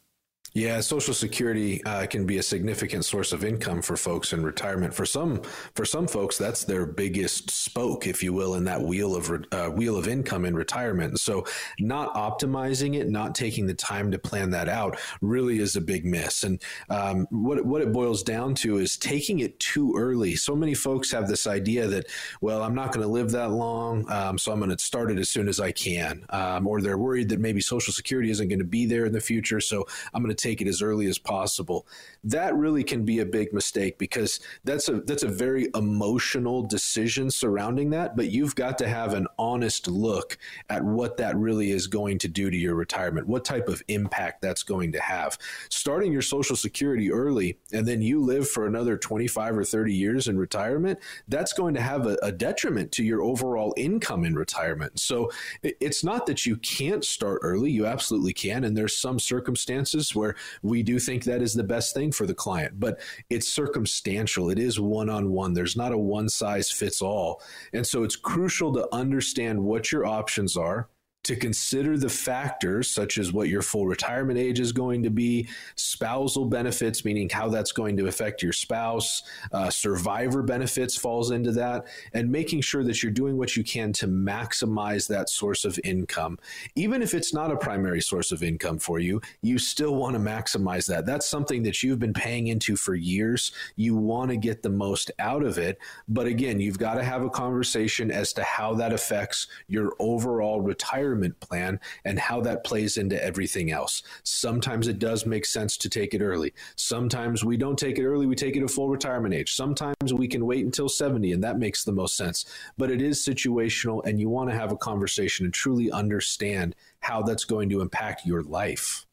Yeah, 0.53 0.81
Social 0.81 1.15
Security 1.15 1.83
uh, 1.85 2.07
can 2.07 2.27
be 2.27 2.39
a 2.39 2.43
significant 2.43 3.05
source 3.05 3.33
of 3.33 3.45
income 3.45 3.83
for 3.83 3.97
folks 3.97 4.33
in 4.33 4.43
retirement. 4.43 4.93
For 4.93 5.07
some, 5.07 5.43
for 5.77 5.85
some 5.85 6.09
folks, 6.09 6.37
that's 6.37 6.65
their 6.65 6.87
biggest 6.87 7.51
spoke, 7.51 8.09
if 8.09 8.21
you 8.21 8.33
will, 8.33 8.57
in 8.57 8.65
that 8.65 8.83
wheel 8.83 9.15
of 9.15 9.31
uh, 9.53 9.69
wheel 9.69 9.97
of 9.97 10.09
income 10.09 10.45
in 10.45 10.57
retirement. 10.57 11.21
So, 11.21 11.47
not 11.79 12.13
optimizing 12.15 12.99
it, 12.99 13.09
not 13.09 13.37
taking 13.37 13.65
the 13.67 13.75
time 13.75 14.11
to 14.11 14.19
plan 14.19 14.51
that 14.51 14.69
out, 14.69 14.99
really 15.21 15.61
is 15.61 15.77
a 15.77 15.81
big 15.81 16.05
miss. 16.05 16.43
And 16.43 16.61
um, 16.89 17.29
what 17.31 17.65
what 17.65 17.81
it 17.81 17.93
boils 17.93 18.25
down 18.25 18.57
to 18.57 18.79
is 18.79 18.97
taking 18.97 19.39
it 19.39 19.59
too 19.61 19.95
early. 19.97 20.35
So 20.35 20.57
many 20.57 20.75
folks 20.75 21.13
have 21.13 21.29
this 21.29 21.47
idea 21.47 21.87
that, 21.87 22.07
well, 22.41 22.65
I'm 22.65 22.75
not 22.75 22.93
going 22.93 23.07
to 23.07 23.13
live 23.13 23.31
that 23.31 23.53
long, 23.53 24.11
um, 24.11 24.37
so 24.37 24.51
I'm 24.51 24.59
going 24.59 24.77
to 24.77 24.85
start 24.85 25.13
it 25.13 25.19
as 25.21 25.31
soon 25.31 25.47
as 25.47 25.61
I 25.61 25.71
can, 25.71 26.25
um, 26.31 26.67
or 26.67 26.81
they're 26.81 26.99
worried 26.99 27.29
that 27.29 27.39
maybe 27.39 27.61
Social 27.61 27.93
Security 27.93 28.33
isn't 28.33 28.49
going 28.49 28.59
to 28.59 28.65
be 28.65 28.85
there 28.85 29.05
in 29.05 29.13
the 29.13 29.21
future, 29.21 29.61
so 29.61 29.87
I'm 30.13 30.25
going 30.25 30.35
to 30.35 30.40
take 30.41 30.61
it 30.61 30.69
as 30.69 30.83
early 30.83 31.07
as 31.07 31.19
possible. 31.19 31.87
That 32.25 32.55
really 32.55 32.85
can 32.85 33.05
be 33.05 33.21
a 33.21 33.27
big 33.27 33.53
mistake 33.53 33.99
because 33.99 34.41
that's 34.65 34.89
a 34.89 35.01
that's 35.01 35.23
a 35.23 35.29
very 35.29 35.69
emotional 35.75 36.63
decision 36.63 37.31
surrounding 37.31 37.91
that, 37.91 38.17
but 38.17 38.31
you've 38.31 38.55
got 38.55 38.79
to 38.79 38.89
have 38.89 39.15
an 39.15 39.27
honest 39.39 39.89
look 39.89 40.39
at 40.69 40.83
what 40.83 41.17
that 41.19 41.37
really 41.37 41.71
is 41.71 41.87
going 41.87 42.19
to 42.19 42.29
do 42.29 42.51
to 42.51 42.57
your 42.57 42.75
retirement, 42.75 43.27
what 43.27 43.45
type 43.45 43.69
of 43.69 43.83
impact 43.89 44.43
that's 44.43 44.63
going 44.63 44.93
to 44.93 45.01
have. 45.01 45.39
Starting 45.69 46.13
your 46.13 46.23
social 46.23 46.57
security 46.57 47.13
early 47.13 47.59
and 47.73 47.87
then 47.87 48.03
you 48.03 48.21
live 48.21 48.49
for 48.49 48.67
another 48.67 48.97
25 48.97 49.59
or 49.59 49.65
30 49.65 49.95
years 49.95 50.29
in 50.29 50.39
retirement, 50.39 50.99
that's 51.29 51.53
going 51.53 51.75
to 51.75 51.81
have 51.81 52.07
a, 52.07 52.17
a 52.23 52.33
detriment 52.33 52.93
to 52.93 53.05
your 53.05 53.23
overall 53.23 53.75
income 53.77 54.25
in 54.25 54.35
retirement. 54.35 54.99
So 54.99 55.31
it's 55.63 56.05
not 56.05 56.27
that 56.27 56.47
you 56.47 56.57
can't 56.57 57.05
start 57.05 57.41
early, 57.43 57.71
you 57.71 57.87
absolutely 57.87 58.33
can 58.33 58.65
and 58.65 58.77
there's 58.77 58.97
some 58.97 59.19
circumstances 59.19 60.15
where 60.15 60.30
we 60.63 60.83
do 60.83 60.99
think 60.99 61.25
that 61.25 61.43
is 61.43 61.55
the 61.55 61.65
best 61.65 61.95
thing 61.95 62.13
for 62.13 62.27
the 62.27 62.35
client, 62.35 62.79
but 62.79 63.01
it's 63.29 63.49
circumstantial. 63.49 64.51
It 64.51 64.59
is 64.59 64.81
one 64.81 65.09
on 65.09 65.31
one. 65.31 65.55
There's 65.55 65.77
not 65.77 65.93
a 65.93 65.99
one 65.99 66.29
size 66.29 66.71
fits 66.71 67.03
all. 67.03 67.43
And 67.73 67.87
so 67.87 68.03
it's 68.03 68.17
crucial 68.17 68.73
to 68.75 68.89
understand 68.95 69.63
what 69.63 69.93
your 69.93 70.07
options 70.07 70.57
are 70.57 70.89
to 71.23 71.37
consider 71.37 71.99
the 71.99 72.09
factors 72.09 72.89
such 72.89 73.19
as 73.19 73.33
what 73.33 73.49
your 73.49 73.61
full 73.61 73.87
retirement 73.87 74.39
age 74.39 74.59
is 74.59 74.73
going 74.73 75.03
to 75.03 75.11
be, 75.11 75.47
spousal 75.77 76.47
benefits, 76.47 77.05
meaning 77.05 77.29
how 77.29 77.49
that's 77.49 77.73
going 77.73 77.97
to 77.97 78.07
affect 78.07 78.43
your 78.43 78.53
spouse, 78.53 79.23
uh, 79.53 79.69
survivor 79.69 80.43
benefits 80.43 80.97
falls 80.97 81.31
into 81.31 81.53
that, 81.53 81.87
and 82.15 82.31
making 82.31 82.63
sure 82.63 82.83
that 82.83 83.03
you're 83.03 83.13
doing 83.13 83.37
what 83.37 83.55
you 83.55 83.63
can 83.63 83.93
to 83.93 84.07
maximize 84.07 85.07
that 85.09 85.29
source 85.29 85.65
of 85.67 85.79
income. 85.85 86.39
Even 86.75 87.03
if 87.03 87.13
it's 87.13 87.35
not 87.35 87.53
a 87.53 87.57
primary 87.57 88.01
source 88.01 88.33
of 88.33 88.43
income 88.43 88.79
for 88.79 88.99
you, 88.99 89.21
you 89.43 89.59
still 89.59 89.97
want 89.97 90.15
to 90.15 90.21
maximize 90.21 90.87
that. 90.87 91.05
That's 91.05 91.29
something 91.29 91.63
that 91.65 91.83
you've 91.83 91.99
been 91.99 92.15
paying 92.15 92.47
into 92.47 92.77
for 92.77 92.95
years. 92.95 93.53
You 93.77 93.95
want 93.95 94.31
to 94.31 94.37
get 94.39 94.63
the 94.63 94.71
most 94.71 95.11
out 95.19 95.43
of 95.43 95.59
it. 95.59 95.79
But 96.09 96.27
again, 96.27 96.61
you've 96.61 96.79
got 96.79 96.95
to 96.95 97.05
have 97.05 97.23
a 97.23 97.31
conversation 97.31 98.11
as 98.11 98.33
to 98.35 98.43
how 98.43 98.75
that 98.75 98.93
affects 98.93 99.47
your 99.69 99.93
overall 99.99 100.63
retirement 100.63 101.10
retirement 101.11 101.39
plan 101.41 101.81
and 102.05 102.19
how 102.19 102.41
that 102.41 102.65
plays 102.65 102.97
into 102.97 103.23
everything 103.23 103.71
else. 103.71 104.03
Sometimes 104.23 104.89
it 104.89 104.99
does 104.99 105.27
make 105.27 105.45
sense 105.45 105.77
to 105.79 105.89
take 105.89 106.15
it 106.15 106.23
early. 106.23 106.53
Sometimes 106.77 107.45
we 107.45 107.57
don't 107.57 107.79
take 107.79 107.99
it 107.99 108.05
early, 108.05 108.27
we 108.27 108.35
take 108.35 108.57
it 108.57 108.63
at 108.63 108.71
full 108.71 108.89
retirement 108.89 109.35
age. 109.35 109.55
Sometimes 109.55 110.15
we 110.15 110.29
can 110.29 110.47
wait 110.47 110.65
until 110.65 110.89
70 110.89 111.33
and 111.33 111.43
that 111.43 111.59
makes 111.59 111.85
the 111.85 111.93
most 111.93 112.17
sense. 112.17 112.47
But 112.79 112.91
it 112.91 113.03
is 113.03 113.25
situational 113.25 114.05
and 114.05 114.21
you 114.21 114.29
want 114.29 114.51
to 114.51 114.57
have 114.57 114.73
a 114.73 114.77
conversation 114.77 115.45
and 115.47 115.55
truly 115.55 115.91
understand 115.91 116.75
how 117.01 117.23
that's 117.23 117.45
going 117.45 117.69
to 117.71 117.81
impact 117.81 118.27
your 118.27 118.43
life. 118.43 119.07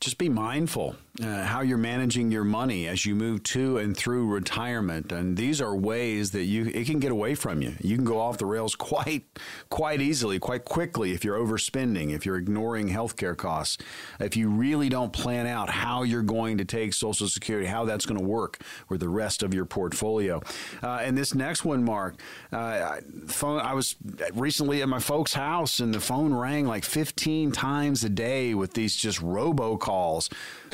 Just 0.00 0.18
be 0.18 0.28
mindful 0.28 0.96
uh, 1.22 1.44
how 1.44 1.62
you're 1.62 1.78
managing 1.78 2.30
your 2.30 2.44
money 2.44 2.86
as 2.86 3.06
you 3.06 3.14
move 3.14 3.42
to 3.42 3.78
and 3.78 3.96
through 3.96 4.26
retirement. 4.26 5.12
And 5.12 5.36
these 5.36 5.60
are 5.60 5.74
ways 5.74 6.32
that 6.32 6.44
you 6.44 6.66
it 6.66 6.86
can 6.86 6.98
get 6.98 7.10
away 7.10 7.34
from 7.34 7.62
you. 7.62 7.74
You 7.80 7.96
can 7.96 8.04
go 8.04 8.20
off 8.20 8.38
the 8.38 8.46
rails 8.46 8.74
quite 8.76 9.24
quite 9.70 10.00
easily 10.00 10.38
quite 10.38 10.64
quickly 10.64 11.12
if 11.12 11.24
you're 11.24 11.38
overspending 11.38 12.14
if 12.14 12.26
you're 12.26 12.36
ignoring 12.36 12.88
healthcare 12.88 13.36
costs. 13.36 13.78
If 14.20 14.36
you 14.36 14.48
really 14.50 14.88
don't 14.88 15.12
plan 15.12 15.46
out 15.46 15.70
how 15.70 16.02
you're 16.02 16.22
going 16.22 16.58
to 16.58 16.64
take 16.64 16.92
social 16.92 17.28
security 17.28 17.66
how 17.66 17.84
that's 17.84 18.06
going 18.06 18.20
to 18.20 18.26
work 18.26 18.60
with 18.88 19.00
the 19.00 19.08
rest 19.08 19.42
of 19.42 19.54
your 19.54 19.64
portfolio. 19.64 20.42
Uh, 20.82 20.98
and 21.02 21.16
this 21.16 21.34
next 21.34 21.64
one 21.64 21.84
mark 21.84 22.20
uh, 22.52 22.96
phone 23.26 23.60
i 23.60 23.72
was 23.72 23.96
recently 24.34 24.82
at 24.82 24.88
my 24.88 24.98
folks 24.98 25.32
house 25.32 25.80
and 25.80 25.94
the 25.94 26.00
phone 26.00 26.34
rang 26.34 26.66
like 26.66 26.84
15 26.84 27.25
times 27.52 28.04
a 28.04 28.08
day 28.08 28.54
with 28.54 28.74
these 28.74 28.94
just 28.94 29.20
robo 29.20 29.76
calls, 29.76 30.30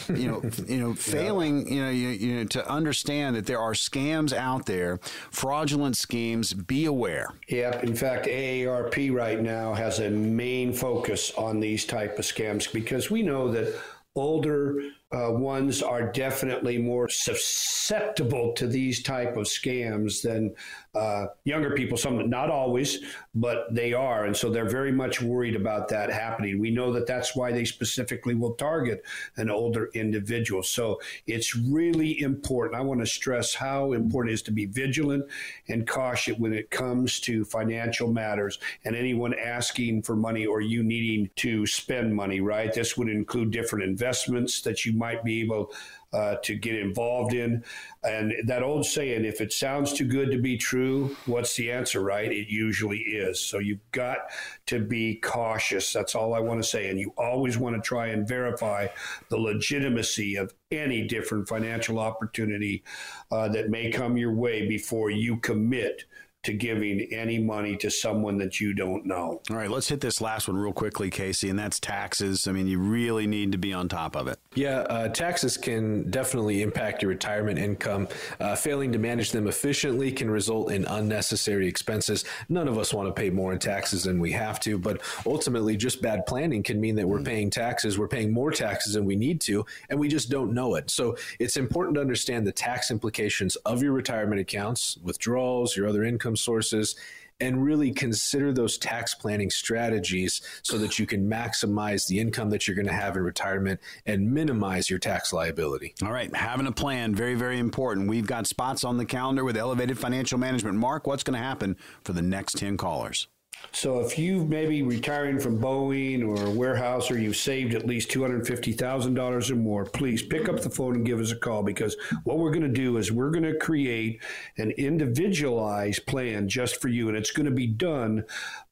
you 0.09 0.29
know, 0.29 0.43
you 0.67 0.79
know, 0.79 0.95
failing, 0.95 1.73
you 1.73 1.83
know, 1.83 1.91
you, 1.91 2.09
you 2.09 2.35
know, 2.35 2.45
to 2.45 2.69
understand 2.69 3.37
that 3.37 3.47
there 3.47 3.59
are 3.59 3.73
scams 3.73 4.33
out 4.33 4.67
there, 4.67 4.99
fraudulent 5.31 5.97
schemes. 5.97 6.53
Be 6.53 6.85
aware. 6.85 7.29
Yeah. 7.49 7.81
In 7.81 7.95
fact, 7.95 8.27
AARP 8.27 9.13
right 9.13 9.41
now 9.41 9.75
has 9.75 9.99
a 9.99 10.11
main 10.11 10.73
focus 10.73 11.33
on 11.37 11.61
these 11.61 11.85
type 11.85 12.19
of 12.19 12.25
scams 12.25 12.73
because 12.73 13.11
we 13.11 13.23
know 13.23 13.51
that 13.51 13.75
older 14.15 14.83
uh, 15.13 15.31
ones 15.31 15.83
are 15.83 16.11
definitely 16.13 16.79
more 16.79 17.09
susceptible 17.09 18.53
to 18.55 18.67
these 18.67 19.03
type 19.03 19.37
of 19.37 19.45
scams 19.45 20.23
than 20.23 20.55
uh, 20.95 21.27
younger 21.45 21.71
people. 21.71 21.97
Some, 21.97 22.29
not 22.29 22.51
always, 22.51 22.99
but 23.35 23.75
they 23.75 23.95
are, 23.95 24.27
and 24.27 24.37
so 24.37 24.51
they're 24.51 24.69
very 24.69 24.93
much 24.93 25.23
worried 25.23 25.57
about 25.57 25.89
that 25.89 26.11
happening. 26.11 26.59
We 26.59 26.71
know 26.71 26.93
that 26.93 27.07
that's 27.07 27.35
why 27.35 27.51
they 27.51 27.65
specifically 27.65 28.35
will 28.35 28.55
target 28.55 29.03
an 29.37 29.49
older 29.49 29.91
individual. 29.95 30.63
So 30.63 31.01
it's 31.27 31.57
really 31.57 32.21
important. 32.21 32.77
I 32.77 32.83
want 32.83 33.01
to 33.01 33.07
stress 33.07 33.55
how 33.55 33.93
important 33.93 34.33
it 34.33 34.35
is 34.35 34.43
to 34.43 34.51
be 34.51 34.67
vigilant 34.67 35.25
and 35.69 35.89
cautious 35.89 36.39
when 36.39 36.53
it 36.53 36.71
comes 36.71 37.21
to 37.21 37.45
financial 37.45 38.13
matters 38.13 38.59
and 38.85 38.95
anyone 38.95 39.35
asking 39.39 40.03
for 40.03 40.15
money 40.15 40.45
or 40.45 40.61
you 40.61 40.83
needing 40.83 41.31
to 41.37 41.67
spend 41.67 42.15
money. 42.15 42.41
Right, 42.41 42.73
this 42.73 42.97
would 42.97 43.09
include 43.09 43.51
different 43.51 43.85
investments 43.85 44.61
that 44.63 44.85
you 44.85 44.93
might 44.93 45.25
be 45.25 45.41
able 45.41 45.73
uh, 46.13 46.37
to 46.43 46.55
get 46.55 46.75
involved 46.75 47.35
in. 47.35 47.65
And 48.05 48.35
that 48.47 48.63
old 48.63 48.85
saying, 48.85 49.25
if 49.25 49.41
it 49.41 49.53
sounds 49.53 49.93
too 49.93 50.05
good 50.05 50.31
to 50.33 50.39
be 50.39 50.57
true, 50.57 51.17
what's 51.27 51.57
the 51.57 51.71
answer, 51.71 52.01
right? 52.01 52.31
It 52.31 52.49
usually 52.49 52.99
is. 52.99 53.41
So 53.41 53.59
you've 53.59 53.91
got 53.93 54.19
to 54.67 54.81
be 54.81 55.17
cautious. 55.17 55.93
That's 55.93 56.15
all 56.15 56.35
I 56.35 56.41
want 56.41 56.63
to 56.63 56.69
say. 56.69 56.89
And 56.89 56.99
you 56.99 57.13
always 57.17 57.57
want 57.57 57.77
to 57.77 57.83
try 57.83 58.09
and 58.09 58.27
verify 58.27 58.89
the 59.29 59.39
legitimacy 59.39 60.37
of 60.37 60.53
any 60.71 61.07
different 61.07 61.49
financial 61.49 61.99
opportunity 61.99 62.83
uh, 63.31 63.49
that 63.49 63.71
may 63.71 63.91
come 63.91 64.17
your 64.17 64.35
way 64.35 64.67
before 64.67 65.11
you 65.11 65.39
commit 65.39 66.05
to 66.43 66.53
giving 66.53 67.01
any 67.13 67.39
money 67.39 67.77
to 67.77 67.91
someone 67.91 68.37
that 68.39 68.61
you 68.61 68.75
don't 68.75 69.07
know. 69.07 69.41
All 69.49 69.57
right, 69.57 69.71
let's 69.71 69.89
hit 69.89 70.01
this 70.01 70.21
last 70.21 70.49
one 70.49 70.57
real 70.57 70.73
quickly, 70.73 71.09
Casey, 71.09 71.49
and 71.49 71.59
that's 71.59 71.79
taxes. 71.79 72.49
I 72.49 72.53
mean, 72.53 72.67
you 72.67 72.81
really 72.81 73.29
need 73.29 73.53
to 73.53 73.59
be 73.59 73.73
on 73.73 73.89
top 73.89 74.17
of 74.17 74.27
it. 74.27 74.41
Yeah, 74.55 74.81
uh, 74.81 75.09
taxes 75.09 75.57
can 75.57 76.11
definitely 76.11 76.63
impact 76.63 77.03
your 77.03 77.11
retirement 77.11 77.59
income. 77.59 78.09
Uh, 78.39 78.55
failing 78.55 78.93
to 78.93 78.99
manage 78.99 79.33
them 79.33 79.47
efficiently 79.47 80.13
can 80.13 80.31
result 80.31 80.73
in 80.73 80.85
unnecessary 80.85 81.67
expenses. 81.67 82.25
None 82.49 82.69
of 82.69 82.77
us 82.77 82.93
want 82.93 83.09
to 83.09 83.15
pay 83.15 83.31
more 83.31 83.53
in 83.53 83.59
taxes 83.59 84.05
than 84.05 84.21
we 84.21 84.33
have 84.33 84.61
to, 84.61 84.79
but 84.79 85.01
ultimately, 85.27 85.77
just 85.77 86.03
bad 86.03 86.27
planning 86.27 86.63
can 86.63 86.81
mean 86.81 86.97
that 86.97 87.09
we're 87.09 87.23
paying 87.23 87.51
taxes, 87.51 87.99
we're 87.99 88.09
paying 88.09 88.33
more 88.33 88.51
taxes 88.51 88.95
than 88.95 89.05
we 89.05 89.17
need 89.17 89.41
to, 89.43 89.65
and 89.89 89.99
we 89.99 90.09
just 90.09 90.29
don't 90.29 90.53
know 90.53 90.75
it. 90.75 90.91
So 90.91 91.17
it's 91.39 91.57
important 91.57 91.95
to 91.95 92.01
understand 92.01 92.47
the 92.47 92.53
tax 92.53 92.91
implications 92.91 93.57
of 93.57 93.83
your 93.83 93.93
retirement 93.93 94.41
accounts, 94.41 94.99
withdrawals, 95.03 95.77
your 95.77 95.89
other 95.89 96.05
income 96.05 96.23
income 96.23 96.37
sources 96.37 96.95
and 97.43 97.65
really 97.65 97.91
consider 97.91 98.53
those 98.53 98.79
tax 98.79 99.17
planning 99.17 99.51
strategies 99.51 100.41
so 100.63 100.79
that 100.79 100.99
you 100.99 101.07
can 101.07 101.29
maximize 101.29 102.07
the 102.07 102.21
income 102.21 102.49
that 102.51 102.69
you're 102.69 102.77
going 102.77 102.87
to 102.87 102.93
have 102.93 103.17
in 103.17 103.23
retirement 103.25 103.81
and 104.07 104.33
minimize 104.33 104.89
your 104.89 105.01
tax 105.01 105.33
liability. 105.33 105.93
All 106.05 106.13
right, 106.13 106.35
having 106.37 106.69
a 106.69 106.73
plan, 106.73 107.17
very, 107.17 107.35
very 107.35 107.59
important. 107.59 108.09
We've 108.09 108.29
got 108.29 108.47
spots 108.47 108.85
on 108.85 108.97
the 108.97 109.05
calendar 109.05 109.45
with 109.45 109.57
Elevated 109.57 109.99
Financial 109.99 110.39
Management. 110.39 110.79
Mark, 110.79 111.09
what's 111.09 111.25
going 111.25 111.37
to 111.37 111.45
happen 111.45 111.77
for 112.05 112.13
the 112.13 112.23
next 112.23 112.57
10 112.59 112.77
callers? 112.77 113.27
So 113.75 114.01
if 114.01 114.19
you 114.19 114.45
maybe 114.45 114.83
retiring 114.83 115.41
from 115.41 115.59
Boeing 115.59 116.23
or 116.29 116.51
warehouse 116.51 117.11
or 117.11 117.19
you've 117.19 117.37
saved 117.37 117.75
at 117.75 117.87
least 117.87 118.11
$250,000 118.11 119.51
or 119.51 119.57
more, 119.57 119.87
please 119.87 120.23
pick 120.23 120.49
up 120.49 120.61
the 120.61 120.69
phone 120.69 120.97
and 120.97 121.07
give 121.07 121.21
us 121.21 121.33
a 121.33 121.37
call 121.37 121.63
because 121.63 121.97
what 122.25 122.39
we're 122.39 122.51
going 122.51 122.63
to 122.63 122.69
do 122.69 122.99
is 122.99 123.11
we're 123.11 123.31
going 123.31 123.43
to 123.43 123.59
create 123.59 124.23
an 124.59 124.73
individualized 124.73 126.07
plan 126.07 126.49
just 126.49 126.83
for 126.83 126.89
you. 126.89 127.09
And 127.09 127.17
it's 127.17 127.31
going 127.31 127.47
to 127.47 127.51
be 127.51 127.67
done 127.67 128.25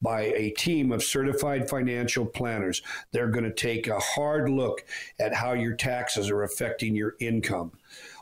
by 0.03 0.24
a 0.37 0.51
team 0.51 0.93
of 0.93 1.03
certified 1.03 1.68
financial 1.68 2.26
planners. 2.26 2.83
They're 3.11 3.31
going 3.31 3.45
to 3.45 3.55
take 3.55 3.89
a 3.89 3.99
hard 3.99 4.51
look 4.51 4.85
at 5.18 5.35
how 5.35 5.55
your 5.55 5.74
taxes 5.74 6.28
are 6.28 6.43
affecting 6.43 6.95
your 6.95 7.16
income. 7.20 7.72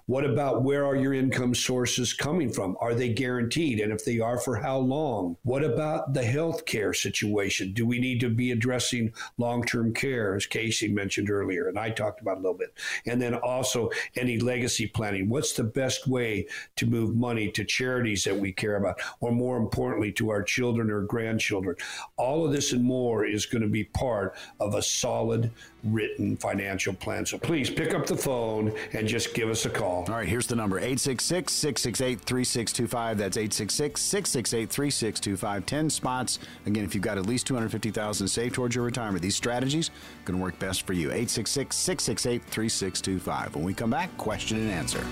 What 0.09 0.25
about 0.25 0.63
where 0.63 0.87
are 0.87 0.97
your 0.97 1.13
income 1.13 1.55
sources 1.55 2.15
coming 2.15 2.51
from? 2.51 2.79
Are 2.81 2.95
they 2.95 3.11
guaranteed? 3.11 3.79
And 3.79 3.93
if 3.93 4.07
they 4.07 4.21
are, 4.21 4.41
for 4.41 4.57
how 4.57 4.79
long? 4.79 5.37
What 5.43 5.63
about 5.63 6.15
the 6.15 6.25
health 6.25 6.65
care 6.65 6.95
situation? 6.95 7.75
Do 7.75 7.85
we 7.85 7.99
need 7.99 8.19
to 8.21 8.31
be 8.31 8.51
addressing 8.51 9.13
long 9.37 9.63
term 9.65 9.93
care, 9.93 10.35
as 10.35 10.47
Casey 10.47 10.89
mentioned 10.89 11.29
earlier, 11.29 11.69
and 11.69 11.79
I 11.79 11.91
talked 11.91 12.23
about 12.23 12.39
a 12.39 12.41
little 12.41 12.57
bit? 12.57 12.73
And 13.05 13.21
then 13.21 13.35
also 13.35 13.91
any 14.17 14.39
legacy 14.39 14.87
planning. 14.87 15.29
What's 15.29 15.53
the 15.53 15.65
best 15.65 16.09
way 16.09 16.47
to 16.77 16.87
move 16.87 17.15
money 17.15 17.51
to 17.51 17.63
charities 17.63 18.25
that 18.25 18.35
we 18.35 18.51
care 18.51 18.77
about, 18.77 19.03
or 19.21 19.31
more 19.31 19.59
importantly, 19.59 20.11
to 20.13 20.31
our 20.31 20.43
children 20.43 20.91
or 20.91 21.03
grandchildren? 21.03 21.77
All 22.17 22.47
of 22.47 22.53
this 22.53 22.73
and 22.73 22.83
more 22.83 23.27
is 23.27 23.45
going 23.45 23.61
to 23.61 23.69
be 23.69 23.85
part 23.85 24.39
of 24.59 24.75
a 24.75 24.81
solid 24.81 25.51
written 25.85 26.37
financial 26.37 26.95
plan. 26.95 27.25
So 27.25 27.39
please 27.39 27.71
pick 27.71 27.95
up 27.95 28.07
the 28.07 28.17
phone 28.17 28.73
and 28.93 29.07
just 29.07 29.35
give 29.35 29.49
us 29.49 29.65
a 29.67 29.71
call. 29.71 30.05
All 30.09 30.15
right, 30.15 30.29
here's 30.29 30.47
the 30.47 30.57
number 30.57 30.79
866 30.79 31.53
668 31.53 32.21
3625. 32.21 33.19
That's 33.19 33.37
866 33.37 34.01
668 34.01 34.71
3625. 34.71 35.67
10 35.67 35.91
spots. 35.91 36.39
Again, 36.67 36.85
if 36.85 36.95
you've 36.95 37.05
got 37.05 37.19
at 37.19 37.27
least 37.27 37.47
250000 37.47 38.29
saved 38.29 38.55
towards 38.55 38.75
your 38.75 38.85
retirement, 38.85 39.23
these 39.23 39.37
strategies 39.37 39.91
going 40.25 40.39
to 40.39 40.43
work 40.43 40.59
best 40.59 40.87
for 40.87 40.93
you. 40.93 41.09
866 41.09 41.77
668 41.77 42.43
3625. 42.45 43.55
When 43.55 43.65
we 43.65 43.75
come 43.75 43.91
back, 43.91 44.17
question 44.17 44.59
and 44.59 44.71
answer. 44.71 45.05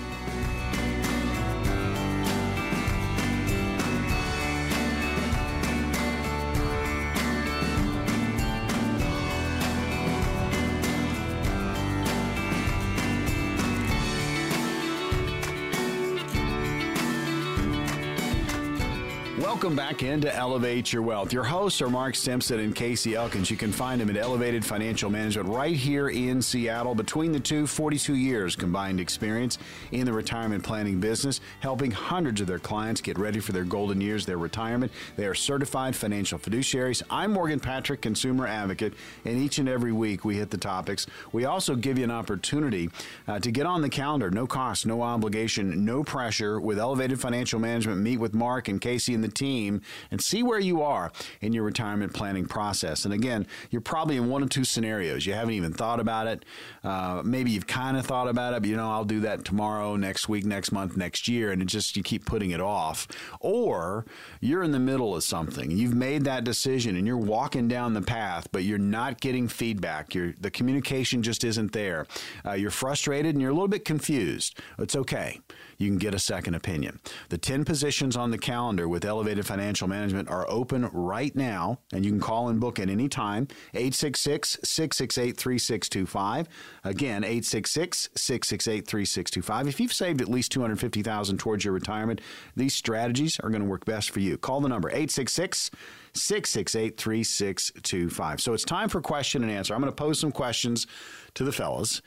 Welcome 19.67 19.85
back 19.85 20.01
into 20.01 20.33
Elevate 20.33 20.93
Your 20.93 21.01
Wealth. 21.01 21.33
Your 21.33 21.43
hosts 21.43 21.81
are 21.81 21.89
Mark 21.89 22.15
Stimson 22.15 22.61
and 22.61 22.73
Casey 22.73 23.15
Elkins. 23.15 23.51
You 23.51 23.57
can 23.57 23.73
find 23.73 23.99
them 23.99 24.09
at 24.09 24.15
Elevated 24.15 24.63
Financial 24.63 25.09
Management 25.09 25.49
right 25.49 25.75
here 25.75 26.07
in 26.07 26.41
Seattle. 26.41 26.95
Between 26.95 27.33
the 27.33 27.39
two, 27.41 27.67
42 27.67 28.15
years 28.15 28.55
combined 28.55 29.01
experience 29.01 29.57
in 29.91 30.05
the 30.05 30.13
retirement 30.13 30.63
planning 30.63 31.01
business, 31.01 31.41
helping 31.59 31.91
hundreds 31.91 32.39
of 32.39 32.47
their 32.47 32.59
clients 32.59 33.01
get 33.01 33.19
ready 33.19 33.41
for 33.41 33.51
their 33.51 33.65
golden 33.65 33.99
years, 33.99 34.25
their 34.25 34.37
retirement. 34.37 34.89
They 35.17 35.25
are 35.25 35.35
certified 35.35 35.97
financial 35.97 36.39
fiduciaries. 36.39 37.03
I'm 37.09 37.33
Morgan 37.33 37.59
Patrick, 37.59 38.01
consumer 38.01 38.47
advocate, 38.47 38.93
and 39.25 39.37
each 39.37 39.57
and 39.59 39.67
every 39.67 39.91
week 39.91 40.23
we 40.23 40.37
hit 40.37 40.49
the 40.49 40.57
topics. 40.57 41.07
We 41.33 41.43
also 41.43 41.75
give 41.75 41.97
you 41.97 42.05
an 42.05 42.11
opportunity 42.11 42.89
uh, 43.27 43.39
to 43.39 43.51
get 43.51 43.65
on 43.65 43.81
the 43.81 43.89
calendar. 43.89 44.31
No 44.31 44.47
cost, 44.47 44.85
no 44.85 45.01
obligation, 45.01 45.83
no 45.83 46.05
pressure 46.05 46.57
with 46.57 46.79
Elevated 46.79 47.19
Financial 47.19 47.59
Management. 47.59 47.99
Meet 47.99 48.21
with 48.21 48.33
Mark 48.33 48.69
and 48.69 48.79
Casey 48.79 49.13
and 49.13 49.21
the 49.21 49.27
team 49.27 49.56
team 49.57 49.81
and 50.11 50.21
see 50.21 50.43
where 50.43 50.59
you 50.59 50.81
are 50.81 51.11
in 51.41 51.53
your 51.53 51.63
retirement 51.63 52.13
planning 52.13 52.45
process. 52.45 53.05
And 53.05 53.13
again, 53.13 53.47
you're 53.69 53.81
probably 53.81 54.17
in 54.17 54.29
one 54.29 54.43
of 54.43 54.49
two 54.49 54.63
scenarios. 54.63 55.25
You 55.25 55.33
haven't 55.33 55.55
even 55.55 55.73
thought 55.73 55.99
about 55.99 56.27
it. 56.27 56.45
Uh, 56.83 57.21
maybe 57.23 57.51
you've 57.51 57.67
kind 57.67 57.97
of 57.97 58.05
thought 58.05 58.27
about 58.27 58.53
it, 58.53 58.61
but 58.61 58.69
you 58.69 58.77
know, 58.77 58.89
I'll 58.89 59.05
do 59.05 59.21
that 59.21 59.45
tomorrow, 59.45 59.95
next 59.95 60.29
week, 60.29 60.45
next 60.45 60.71
month, 60.71 60.95
next 60.95 61.27
year. 61.27 61.51
And 61.51 61.61
it 61.61 61.65
just, 61.65 61.97
you 61.97 62.03
keep 62.03 62.25
putting 62.25 62.51
it 62.51 62.61
off. 62.61 63.07
Or 63.39 64.05
you're 64.41 64.63
in 64.63 64.71
the 64.71 64.79
middle 64.79 65.15
of 65.15 65.23
something. 65.23 65.71
You've 65.71 65.95
made 65.95 66.23
that 66.25 66.43
decision 66.43 66.95
and 66.95 67.07
you're 67.07 67.17
walking 67.17 67.67
down 67.67 67.93
the 67.93 68.01
path, 68.01 68.47
but 68.51 68.63
you're 68.63 68.77
not 68.77 69.19
getting 69.19 69.47
feedback. 69.47 70.13
You're, 70.13 70.33
the 70.39 70.51
communication 70.51 71.23
just 71.23 71.43
isn't 71.43 71.71
there. 71.73 72.05
Uh, 72.45 72.53
you're 72.53 72.71
frustrated 72.71 73.33
and 73.33 73.41
you're 73.41 73.51
a 73.51 73.53
little 73.53 73.67
bit 73.67 73.85
confused. 73.85 74.59
It's 74.77 74.95
okay 74.95 75.39
you 75.77 75.87
can 75.87 75.97
get 75.97 76.13
a 76.13 76.19
second 76.19 76.55
opinion. 76.55 76.99
The 77.29 77.37
10 77.37 77.65
positions 77.65 78.15
on 78.15 78.31
the 78.31 78.37
calendar 78.37 78.87
with 78.87 79.05
Elevated 79.05 79.45
Financial 79.45 79.87
Management 79.87 80.29
are 80.29 80.49
open 80.49 80.89
right 80.91 81.35
now, 81.35 81.79
and 81.93 82.05
you 82.05 82.11
can 82.11 82.19
call 82.19 82.49
and 82.49 82.59
book 82.59 82.79
at 82.79 82.89
any 82.89 83.07
time. 83.07 83.47
866 83.73 84.59
668 84.63 85.37
3625. 85.37 86.47
Again, 86.83 87.23
866 87.23 88.09
668 88.15 88.87
3625. 88.87 89.67
If 89.67 89.79
you've 89.79 89.93
saved 89.93 90.21
at 90.21 90.29
least 90.29 90.51
250000 90.51 91.37
towards 91.37 91.63
your 91.63 91.73
retirement, 91.73 92.21
these 92.55 92.73
strategies 92.73 93.39
are 93.39 93.49
going 93.49 93.61
to 93.61 93.67
work 93.67 93.85
best 93.85 94.09
for 94.09 94.19
you. 94.19 94.37
Call 94.37 94.61
the 94.61 94.69
number 94.69 94.89
866 94.89 95.71
668 96.17 96.97
3625. 96.97 98.41
So 98.41 98.53
it's 98.53 98.63
time 98.63 98.89
for 98.89 99.01
question 99.01 99.43
and 99.43 99.51
answer. 99.51 99.73
I'm 99.73 99.81
going 99.81 99.91
to 99.91 99.95
pose 99.95 100.19
some 100.19 100.31
questions 100.31 100.87
to 101.35 101.43
the 101.43 101.51
fellas, 101.51 102.01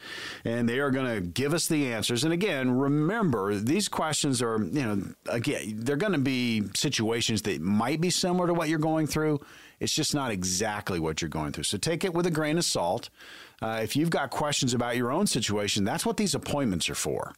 and 0.44 0.68
they 0.68 0.80
are 0.80 0.90
going 0.90 1.06
to 1.06 1.20
give 1.20 1.54
us 1.54 1.68
the 1.68 1.92
answers. 1.92 2.24
And 2.24 2.32
again, 2.32 2.70
remember, 2.70 3.54
these 3.54 3.88
questions 3.88 4.42
are, 4.42 4.58
you 4.58 4.82
know, 4.82 5.02
again, 5.28 5.74
they're 5.76 5.96
going 5.96 6.12
to 6.12 6.18
be 6.18 6.64
situations 6.74 7.42
that 7.42 7.60
might 7.60 8.00
be 8.00 8.10
similar 8.10 8.46
to 8.48 8.54
what 8.54 8.68
you're 8.68 8.78
going 8.78 9.06
through. 9.06 9.40
It's 9.78 9.94
just 9.94 10.14
not 10.14 10.30
exactly 10.30 11.00
what 11.00 11.22
you're 11.22 11.28
going 11.28 11.52
through. 11.52 11.64
So 11.64 11.78
take 11.78 12.04
it 12.04 12.12
with 12.12 12.26
a 12.26 12.30
grain 12.30 12.58
of 12.58 12.64
salt. 12.64 13.08
Uh, 13.62 13.80
if 13.82 13.96
you've 13.96 14.10
got 14.10 14.30
questions 14.30 14.74
about 14.74 14.96
your 14.96 15.10
own 15.12 15.26
situation, 15.26 15.84
that's 15.84 16.04
what 16.04 16.16
these 16.16 16.34
appointments 16.34 16.90
are 16.90 16.94
for. 16.94 17.32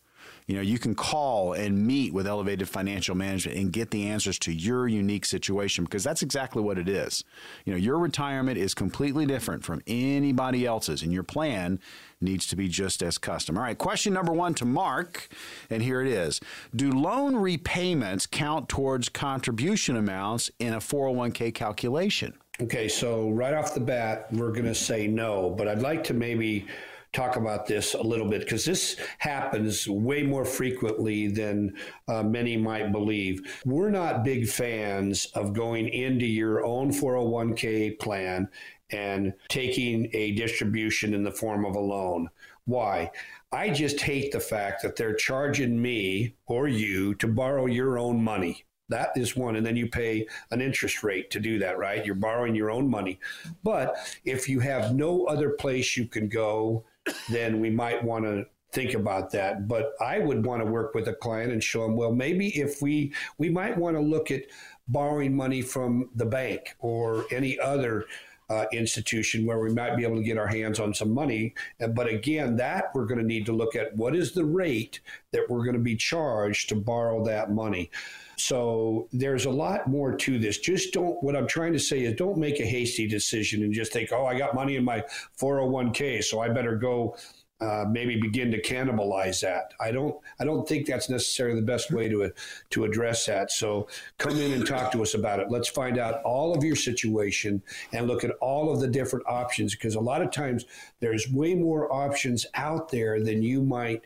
You 0.46 0.56
know, 0.56 0.62
you 0.62 0.78
can 0.78 0.94
call 0.94 1.52
and 1.52 1.86
meet 1.86 2.12
with 2.12 2.26
Elevated 2.26 2.68
Financial 2.68 3.14
Management 3.14 3.58
and 3.58 3.72
get 3.72 3.90
the 3.90 4.06
answers 4.06 4.38
to 4.40 4.52
your 4.52 4.88
unique 4.88 5.24
situation 5.24 5.84
because 5.84 6.04
that's 6.04 6.22
exactly 6.22 6.62
what 6.62 6.78
it 6.78 6.88
is. 6.88 7.24
You 7.64 7.72
know, 7.72 7.78
your 7.78 7.98
retirement 7.98 8.58
is 8.58 8.74
completely 8.74 9.26
different 9.26 9.64
from 9.64 9.82
anybody 9.86 10.66
else's, 10.66 11.02
and 11.02 11.12
your 11.12 11.22
plan 11.22 11.80
needs 12.20 12.46
to 12.48 12.56
be 12.56 12.68
just 12.68 13.02
as 13.02 13.18
custom. 13.18 13.56
All 13.56 13.62
right, 13.62 13.78
question 13.78 14.12
number 14.12 14.32
one 14.32 14.54
to 14.54 14.64
Mark, 14.64 15.28
and 15.70 15.82
here 15.82 16.00
it 16.00 16.08
is 16.08 16.40
Do 16.74 16.90
loan 16.90 17.36
repayments 17.36 18.26
count 18.26 18.68
towards 18.68 19.08
contribution 19.08 19.96
amounts 19.96 20.50
in 20.58 20.72
a 20.72 20.78
401k 20.78 21.54
calculation? 21.54 22.34
Okay, 22.60 22.86
so 22.86 23.30
right 23.30 23.54
off 23.54 23.74
the 23.74 23.80
bat, 23.80 24.26
we're 24.30 24.52
going 24.52 24.66
to 24.66 24.74
say 24.74 25.06
no, 25.06 25.50
but 25.50 25.66
I'd 25.66 25.80
like 25.80 26.04
to 26.04 26.14
maybe 26.14 26.66
talk 27.12 27.36
about 27.36 27.66
this 27.66 27.94
a 27.94 28.02
little 28.02 28.28
bit 28.28 28.40
because 28.40 28.64
this 28.64 28.96
happens 29.18 29.86
way 29.86 30.22
more 30.22 30.44
frequently 30.44 31.28
than 31.28 31.74
uh, 32.08 32.22
many 32.22 32.56
might 32.56 32.90
believe. 32.90 33.60
We're 33.64 33.90
not 33.90 34.24
big 34.24 34.48
fans 34.48 35.26
of 35.34 35.52
going 35.52 35.88
into 35.88 36.26
your 36.26 36.64
own 36.64 36.90
401k 36.90 37.98
plan 37.98 38.48
and 38.90 39.32
taking 39.48 40.08
a 40.12 40.32
distribution 40.32 41.14
in 41.14 41.22
the 41.22 41.30
form 41.30 41.64
of 41.64 41.76
a 41.76 41.80
loan. 41.80 42.28
Why? 42.64 43.10
I 43.50 43.70
just 43.70 44.00
hate 44.00 44.32
the 44.32 44.40
fact 44.40 44.82
that 44.82 44.96
they're 44.96 45.14
charging 45.14 45.80
me 45.80 46.34
or 46.46 46.68
you 46.68 47.14
to 47.16 47.26
borrow 47.26 47.66
your 47.66 47.98
own 47.98 48.22
money. 48.22 48.64
That 48.88 49.10
is 49.16 49.36
one. 49.36 49.56
And 49.56 49.64
then 49.64 49.76
you 49.76 49.88
pay 49.88 50.26
an 50.50 50.60
interest 50.60 51.02
rate 51.02 51.30
to 51.30 51.40
do 51.40 51.58
that, 51.58 51.78
right? 51.78 52.04
You're 52.04 52.14
borrowing 52.14 52.54
your 52.54 52.70
own 52.70 52.88
money. 52.88 53.18
But 53.62 53.96
if 54.24 54.48
you 54.48 54.60
have 54.60 54.94
no 54.94 55.24
other 55.24 55.50
place 55.50 55.96
you 55.96 56.06
can 56.06 56.28
go, 56.28 56.84
then 57.30 57.60
we 57.60 57.70
might 57.70 58.02
want 58.02 58.24
to 58.24 58.46
think 58.72 58.94
about 58.94 59.30
that. 59.32 59.68
But 59.68 59.92
I 60.00 60.18
would 60.18 60.44
want 60.44 60.62
to 60.62 60.70
work 60.70 60.94
with 60.94 61.08
a 61.08 61.14
client 61.14 61.52
and 61.52 61.62
show 61.62 61.82
them, 61.82 61.96
well, 61.96 62.12
maybe 62.12 62.48
if 62.58 62.82
we 62.82 63.12
we 63.38 63.50
might 63.50 63.76
want 63.76 63.96
to 63.96 64.02
look 64.02 64.30
at 64.30 64.42
borrowing 64.88 65.36
money 65.36 65.62
from 65.62 66.10
the 66.16 66.26
bank 66.26 66.74
or 66.80 67.24
any 67.30 67.58
other 67.58 68.06
uh, 68.52 68.66
institution 68.72 69.46
where 69.46 69.58
we 69.60 69.72
might 69.72 69.96
be 69.96 70.02
able 70.02 70.16
to 70.16 70.22
get 70.22 70.36
our 70.36 70.46
hands 70.46 70.78
on 70.78 70.92
some 70.92 71.10
money. 71.10 71.54
But 71.94 72.06
again, 72.06 72.54
that 72.56 72.90
we're 72.94 73.06
going 73.06 73.20
to 73.20 73.26
need 73.26 73.46
to 73.46 73.52
look 73.52 73.74
at 73.74 73.96
what 73.96 74.14
is 74.14 74.32
the 74.32 74.44
rate 74.44 75.00
that 75.30 75.48
we're 75.48 75.64
going 75.64 75.76
to 75.76 75.82
be 75.82 75.96
charged 75.96 76.68
to 76.68 76.74
borrow 76.74 77.24
that 77.24 77.50
money. 77.50 77.90
So 78.36 79.08
there's 79.12 79.46
a 79.46 79.50
lot 79.50 79.86
more 79.86 80.14
to 80.14 80.38
this. 80.38 80.58
Just 80.58 80.92
don't, 80.92 81.22
what 81.22 81.34
I'm 81.34 81.46
trying 81.46 81.72
to 81.72 81.78
say 81.78 82.00
is 82.04 82.14
don't 82.16 82.36
make 82.36 82.60
a 82.60 82.66
hasty 82.66 83.06
decision 83.06 83.62
and 83.62 83.72
just 83.72 83.92
think, 83.92 84.10
oh, 84.12 84.26
I 84.26 84.36
got 84.36 84.54
money 84.54 84.76
in 84.76 84.84
my 84.84 85.02
401k, 85.40 86.22
so 86.22 86.40
I 86.40 86.48
better 86.48 86.76
go 86.76 87.16
uh, 87.62 87.84
maybe 87.88 88.16
begin 88.16 88.50
to 88.50 88.60
cannibalize 88.60 89.40
that. 89.40 89.72
I 89.80 89.92
don't 89.92 90.16
I 90.40 90.44
don't 90.44 90.68
think 90.68 90.86
that's 90.86 91.08
necessarily 91.08 91.60
the 91.60 91.66
best 91.66 91.92
way 91.92 92.08
to 92.08 92.32
to 92.70 92.84
address 92.84 93.26
that. 93.26 93.52
So 93.52 93.86
come 94.18 94.36
in 94.36 94.52
and 94.52 94.66
talk 94.66 94.90
to 94.92 95.02
us 95.02 95.14
about 95.14 95.38
it. 95.38 95.48
Let's 95.48 95.68
find 95.68 95.96
out 95.96 96.22
all 96.24 96.56
of 96.56 96.64
your 96.64 96.74
situation 96.74 97.62
and 97.92 98.08
look 98.08 98.24
at 98.24 98.32
all 98.40 98.72
of 98.72 98.80
the 98.80 98.88
different 98.88 99.26
options 99.28 99.76
because 99.76 99.94
a 99.94 100.00
lot 100.00 100.22
of 100.22 100.32
times 100.32 100.64
there's 100.98 101.30
way 101.30 101.54
more 101.54 101.92
options 101.92 102.46
out 102.54 102.88
there 102.88 103.22
than 103.22 103.42
you 103.42 103.62
might 103.62 104.02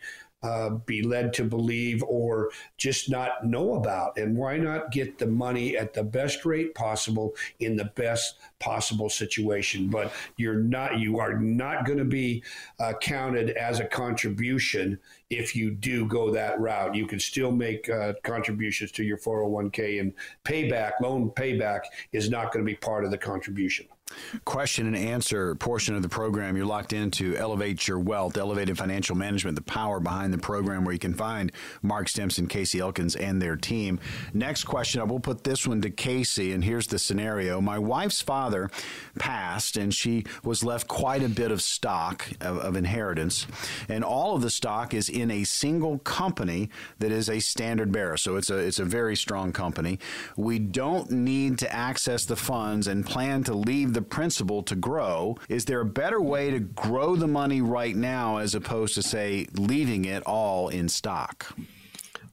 uh, 0.46 0.70
be 0.70 1.02
led 1.02 1.32
to 1.34 1.44
believe 1.44 2.04
or 2.04 2.50
just 2.76 3.10
not 3.10 3.44
know 3.44 3.74
about. 3.74 4.16
And 4.16 4.36
why 4.36 4.56
not 4.56 4.92
get 4.92 5.18
the 5.18 5.26
money 5.26 5.76
at 5.76 5.92
the 5.92 6.04
best 6.04 6.44
rate 6.44 6.74
possible 6.74 7.34
in 7.58 7.76
the 7.76 7.86
best 7.96 8.36
possible 8.60 9.10
situation? 9.10 9.88
But 9.88 10.12
you're 10.36 10.54
not, 10.54 11.00
you 11.00 11.18
are 11.18 11.36
not 11.36 11.84
going 11.84 11.98
to 11.98 12.04
be 12.04 12.44
uh, 12.78 12.92
counted 13.00 13.50
as 13.50 13.80
a 13.80 13.86
contribution 13.86 14.98
if 15.30 15.56
you 15.56 15.72
do 15.72 16.06
go 16.06 16.30
that 16.30 16.60
route. 16.60 16.94
You 16.94 17.06
can 17.06 17.18
still 17.18 17.50
make 17.50 17.88
uh, 17.88 18.12
contributions 18.22 18.92
to 18.92 19.02
your 19.02 19.18
401k, 19.18 20.00
and 20.00 20.12
payback, 20.44 20.92
loan 21.02 21.30
payback, 21.30 21.80
is 22.12 22.30
not 22.30 22.52
going 22.52 22.64
to 22.64 22.70
be 22.70 22.76
part 22.76 23.04
of 23.04 23.10
the 23.10 23.18
contribution 23.18 23.86
question 24.44 24.86
and 24.86 24.96
answer 24.96 25.54
portion 25.56 25.94
of 25.94 26.02
the 26.02 26.08
program. 26.08 26.56
You're 26.56 26.66
locked 26.66 26.92
into 26.92 27.36
Elevate 27.36 27.86
Your 27.88 27.98
Wealth, 27.98 28.36
Elevated 28.36 28.78
Financial 28.78 29.16
Management, 29.16 29.56
the 29.56 29.62
power 29.62 30.00
behind 30.00 30.32
the 30.32 30.38
program, 30.38 30.84
where 30.84 30.92
you 30.92 30.98
can 30.98 31.14
find 31.14 31.50
Mark 31.82 32.08
Stimson, 32.08 32.46
Casey 32.46 32.78
Elkins, 32.78 33.16
and 33.16 33.42
their 33.42 33.56
team. 33.56 33.98
Next 34.32 34.64
question, 34.64 35.00
I 35.00 35.04
will 35.04 35.20
put 35.20 35.44
this 35.44 35.66
one 35.66 35.82
to 35.82 35.90
Casey, 35.90 36.52
and 36.52 36.62
here's 36.62 36.86
the 36.86 36.98
scenario. 36.98 37.60
My 37.60 37.78
wife's 37.78 38.20
father 38.20 38.70
passed, 39.18 39.76
and 39.76 39.92
she 39.92 40.24
was 40.44 40.62
left 40.62 40.86
quite 40.86 41.22
a 41.22 41.28
bit 41.28 41.50
of 41.50 41.60
stock 41.60 42.28
of, 42.40 42.58
of 42.58 42.76
inheritance, 42.76 43.46
and 43.88 44.04
all 44.04 44.36
of 44.36 44.42
the 44.42 44.50
stock 44.50 44.94
is 44.94 45.08
in 45.08 45.30
a 45.30 45.44
single 45.44 45.98
company 45.98 46.70
that 47.00 47.10
is 47.10 47.28
a 47.28 47.40
standard 47.40 47.90
bearer. 47.90 48.16
So 48.16 48.36
it's 48.36 48.50
a 48.50 48.56
it's 48.56 48.78
a 48.78 48.84
very 48.84 49.16
strong 49.16 49.52
company. 49.52 49.98
We 50.36 50.58
don't 50.58 51.10
need 51.10 51.58
to 51.58 51.72
access 51.72 52.24
the 52.24 52.36
funds 52.36 52.86
and 52.86 53.04
plan 53.04 53.42
to 53.44 53.54
leave 53.54 53.95
the 53.96 54.02
principal 54.02 54.62
to 54.64 54.76
grow. 54.76 55.38
Is 55.48 55.64
there 55.64 55.80
a 55.80 55.86
better 55.86 56.20
way 56.20 56.50
to 56.50 56.60
grow 56.60 57.16
the 57.16 57.26
money 57.26 57.62
right 57.62 57.96
now 57.96 58.36
as 58.36 58.54
opposed 58.54 58.94
to, 58.96 59.02
say, 59.02 59.46
leaving 59.54 60.04
it 60.04 60.22
all 60.24 60.68
in 60.68 60.90
stock? 60.90 61.56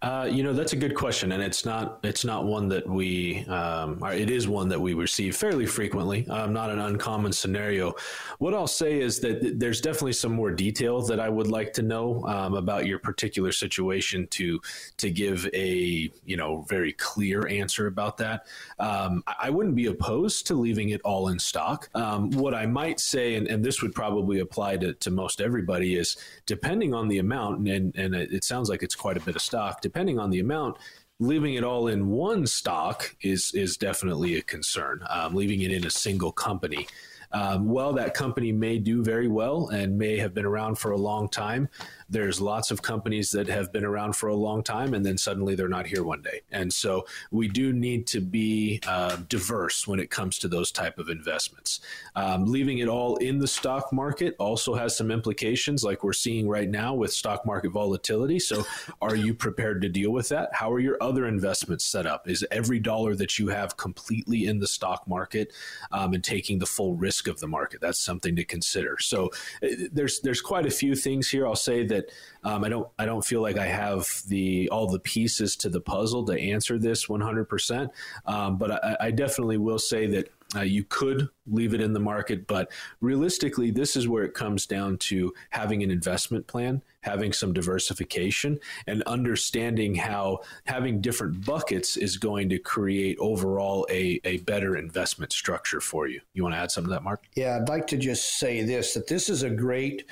Uh, 0.03 0.25
you 0.29 0.43
know 0.43 0.51
that's 0.51 0.73
a 0.73 0.75
good 0.75 0.95
question, 0.95 1.31
and 1.31 1.41
it's 1.41 1.63
not 1.63 1.99
it's 2.03 2.25
not 2.25 2.43
one 2.43 2.67
that 2.67 2.85
we 2.85 3.45
um, 3.45 4.03
it 4.11 4.29
is 4.29 4.49
one 4.49 4.67
that 4.67 4.79
we 4.79 4.93
receive 4.93 5.33
fairly 5.33 5.65
frequently. 5.65 6.27
Um, 6.27 6.51
not 6.51 6.69
an 6.69 6.79
uncommon 6.79 7.31
scenario. 7.31 7.93
What 8.37 8.53
I'll 8.53 8.67
say 8.67 8.99
is 8.99 9.21
that 9.21 9.57
there's 9.57 9.79
definitely 9.79 10.11
some 10.11 10.33
more 10.33 10.51
detail 10.51 11.01
that 11.03 11.21
I 11.21 11.29
would 11.29 11.47
like 11.47 11.71
to 11.73 11.81
know 11.81 12.21
um, 12.25 12.55
about 12.55 12.85
your 12.85 12.99
particular 12.99 13.53
situation 13.53 14.27
to 14.31 14.59
to 14.97 15.09
give 15.09 15.47
a 15.53 16.11
you 16.25 16.35
know 16.35 16.65
very 16.67 16.91
clear 16.91 17.47
answer 17.47 17.87
about 17.87 18.17
that. 18.17 18.47
Um, 18.79 19.23
I 19.39 19.49
wouldn't 19.49 19.75
be 19.75 19.85
opposed 19.85 20.47
to 20.47 20.55
leaving 20.55 20.89
it 20.89 20.99
all 21.05 21.29
in 21.29 21.39
stock. 21.39 21.89
Um, 21.95 22.29
what 22.31 22.53
I 22.53 22.65
might 22.65 22.99
say, 22.99 23.35
and, 23.35 23.47
and, 23.47 23.63
this 23.63 23.81
would 23.81 23.95
probably 23.95 24.39
apply 24.39 24.75
to, 24.77 24.93
to 24.93 25.11
most 25.11 25.39
everybody, 25.39 25.95
is 25.95 26.17
depending 26.45 26.93
on 26.93 27.07
the 27.07 27.19
amount, 27.19 27.65
and, 27.69 27.95
and 27.95 28.13
it 28.13 28.43
sounds 28.43 28.67
like 28.69 28.83
it's 28.83 28.95
quite 28.95 29.15
a 29.15 29.21
bit 29.21 29.37
of 29.37 29.41
stock 29.41 29.79
depending 29.93 30.17
on 30.17 30.31
the 30.31 30.39
amount, 30.39 30.75
leaving 31.19 31.53
it 31.53 31.63
all 31.63 31.87
in 31.87 32.07
one 32.07 32.47
stock 32.47 33.15
is 33.21 33.51
is 33.53 33.77
definitely 33.77 34.35
a 34.35 34.41
concern. 34.41 35.03
Um, 35.07 35.35
leaving 35.35 35.61
it 35.61 35.71
in 35.71 35.85
a 35.85 35.91
single 35.91 36.31
company 36.31 36.87
um, 37.33 37.67
well, 37.67 37.93
that 37.93 38.13
company 38.13 38.51
may 38.51 38.77
do 38.77 39.03
very 39.03 39.27
well 39.27 39.69
and 39.69 39.97
may 39.97 40.17
have 40.17 40.33
been 40.33 40.45
around 40.45 40.75
for 40.75 40.91
a 40.91 40.97
long 40.97 41.27
time. 41.27 41.67
There's 42.13 42.39
lots 42.39 42.71
of 42.71 42.81
companies 42.81 43.31
that 43.31 43.47
have 43.47 43.73
been 43.73 43.83
around 43.83 44.15
for 44.15 44.29
a 44.29 44.35
long 44.35 44.63
time 44.63 44.93
and 44.93 45.05
then 45.05 45.17
suddenly 45.17 45.55
they're 45.55 45.67
not 45.67 45.87
here 45.87 46.03
one 46.03 46.21
day. 46.21 46.41
And 46.51 46.71
so 46.71 47.05
we 47.31 47.47
do 47.47 47.73
need 47.73 48.07
to 48.07 48.21
be 48.21 48.79
uh, 48.87 49.17
diverse 49.27 49.87
when 49.87 49.99
it 49.99 50.09
comes 50.09 50.37
to 50.39 50.47
those 50.47 50.71
type 50.71 50.99
of 50.99 51.09
investments. 51.09 51.79
Um, 52.15 52.45
leaving 52.45 52.77
it 52.77 52.87
all 52.87 53.17
in 53.17 53.39
the 53.39 53.47
stock 53.47 53.91
market 53.91 54.35
also 54.39 54.75
has 54.75 54.95
some 54.95 55.11
implications, 55.11 55.83
like 55.83 56.03
we're 56.03 56.13
seeing 56.13 56.47
right 56.47 56.69
now 56.69 56.93
with 56.93 57.11
stock 57.11 57.45
market 57.45 57.71
volatility. 57.71 58.39
So, 58.39 58.63
are 59.01 59.15
you 59.15 59.33
prepared 59.33 59.81
to 59.81 59.89
deal 59.89 60.11
with 60.11 60.29
that? 60.29 60.53
How 60.53 60.71
are 60.71 60.79
your 60.79 60.97
other 61.01 61.27
investments 61.27 61.83
set 61.85 62.05
up? 62.05 62.29
Is 62.29 62.45
every 62.51 62.79
dollar 62.79 63.15
that 63.15 63.39
you 63.39 63.47
have 63.47 63.75
completely 63.75 64.45
in 64.45 64.59
the 64.59 64.67
stock 64.67 65.07
market 65.07 65.51
um, 65.91 66.13
and 66.13 66.23
taking 66.23 66.59
the 66.59 66.65
full 66.65 66.95
risk? 66.95 67.23
of 67.27 67.39
the 67.39 67.47
market. 67.47 67.81
That's 67.81 67.99
something 67.99 68.35
to 68.35 68.43
consider. 68.43 68.97
So 68.99 69.29
uh, 69.61 69.67
there's 69.91 70.19
there's 70.21 70.41
quite 70.41 70.65
a 70.65 70.71
few 70.71 70.95
things 70.95 71.29
here. 71.29 71.45
I'll 71.45 71.55
say 71.55 71.85
that 71.87 72.02
um, 72.43 72.63
I 72.63 72.69
don't 72.69 72.87
I 72.99 73.05
don't 73.05 73.25
feel 73.25 73.41
like 73.41 73.57
I 73.57 73.67
have 73.67 74.07
the 74.27 74.69
all 74.69 74.87
the 74.87 74.99
pieces 74.99 75.55
to 75.57 75.69
the 75.69 75.81
puzzle 75.81 76.25
to 76.25 76.39
answer 76.39 76.77
this 76.77 77.07
100. 77.09 77.39
Um, 77.39 77.45
percent 77.45 77.91
But 78.25 78.83
I, 78.83 78.97
I 78.99 79.11
definitely 79.11 79.57
will 79.57 79.79
say 79.79 80.07
that 80.07 80.29
uh, 80.55 80.61
you 80.61 80.83
could 80.83 81.29
leave 81.47 81.73
it 81.73 81.81
in 81.81 81.93
the 81.93 81.99
market, 81.99 82.47
but 82.47 82.71
realistically, 83.01 83.71
this 83.71 83.95
is 83.95 84.07
where 84.07 84.23
it 84.23 84.33
comes 84.33 84.65
down 84.65 84.97
to 84.97 85.33
having 85.49 85.83
an 85.83 85.91
investment 85.91 86.45
plan, 86.47 86.81
having 87.01 87.33
some 87.33 87.53
diversification, 87.53 88.59
and 88.87 89.01
understanding 89.03 89.95
how 89.95 90.39
having 90.65 91.01
different 91.01 91.43
buckets 91.45 91.97
is 91.97 92.17
going 92.17 92.49
to 92.49 92.59
create 92.59 93.17
overall 93.19 93.87
a, 93.89 94.19
a 94.23 94.37
better 94.39 94.77
investment 94.77 95.33
structure 95.33 95.81
for 95.81 96.07
you. 96.07 96.21
You 96.33 96.43
want 96.43 96.55
to 96.55 96.59
add 96.59 96.71
something 96.71 96.89
to 96.89 96.95
that, 96.95 97.03
Mark? 97.03 97.23
Yeah, 97.35 97.57
I'd 97.59 97.69
like 97.69 97.87
to 97.87 97.97
just 97.97 98.37
say 98.37 98.61
this 98.61 98.93
that 98.93 99.07
this 99.07 99.29
is 99.29 99.43
a 99.43 99.49
great 99.49 100.05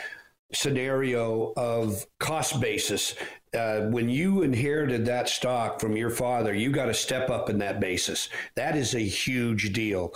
scenario 0.54 1.54
of 1.56 2.06
cost 2.20 2.60
basis. 2.60 3.16
Uh, 3.54 3.82
when 3.88 4.10
you 4.10 4.44
inherited 4.44 5.06
that 5.06 5.28
stock 5.28 5.80
from 5.80 5.98
your 5.98 6.10
father, 6.10 6.54
you 6.54 6.72
got 6.72 6.86
to 6.86 6.94
step 6.94 7.30
up 7.30 7.50
in 7.50 7.58
that 7.58 7.80
basis. 7.80 8.30
That 8.56 8.78
is 8.78 8.96
a 8.96 9.00
huge 9.00 9.74
deal. 9.74 10.14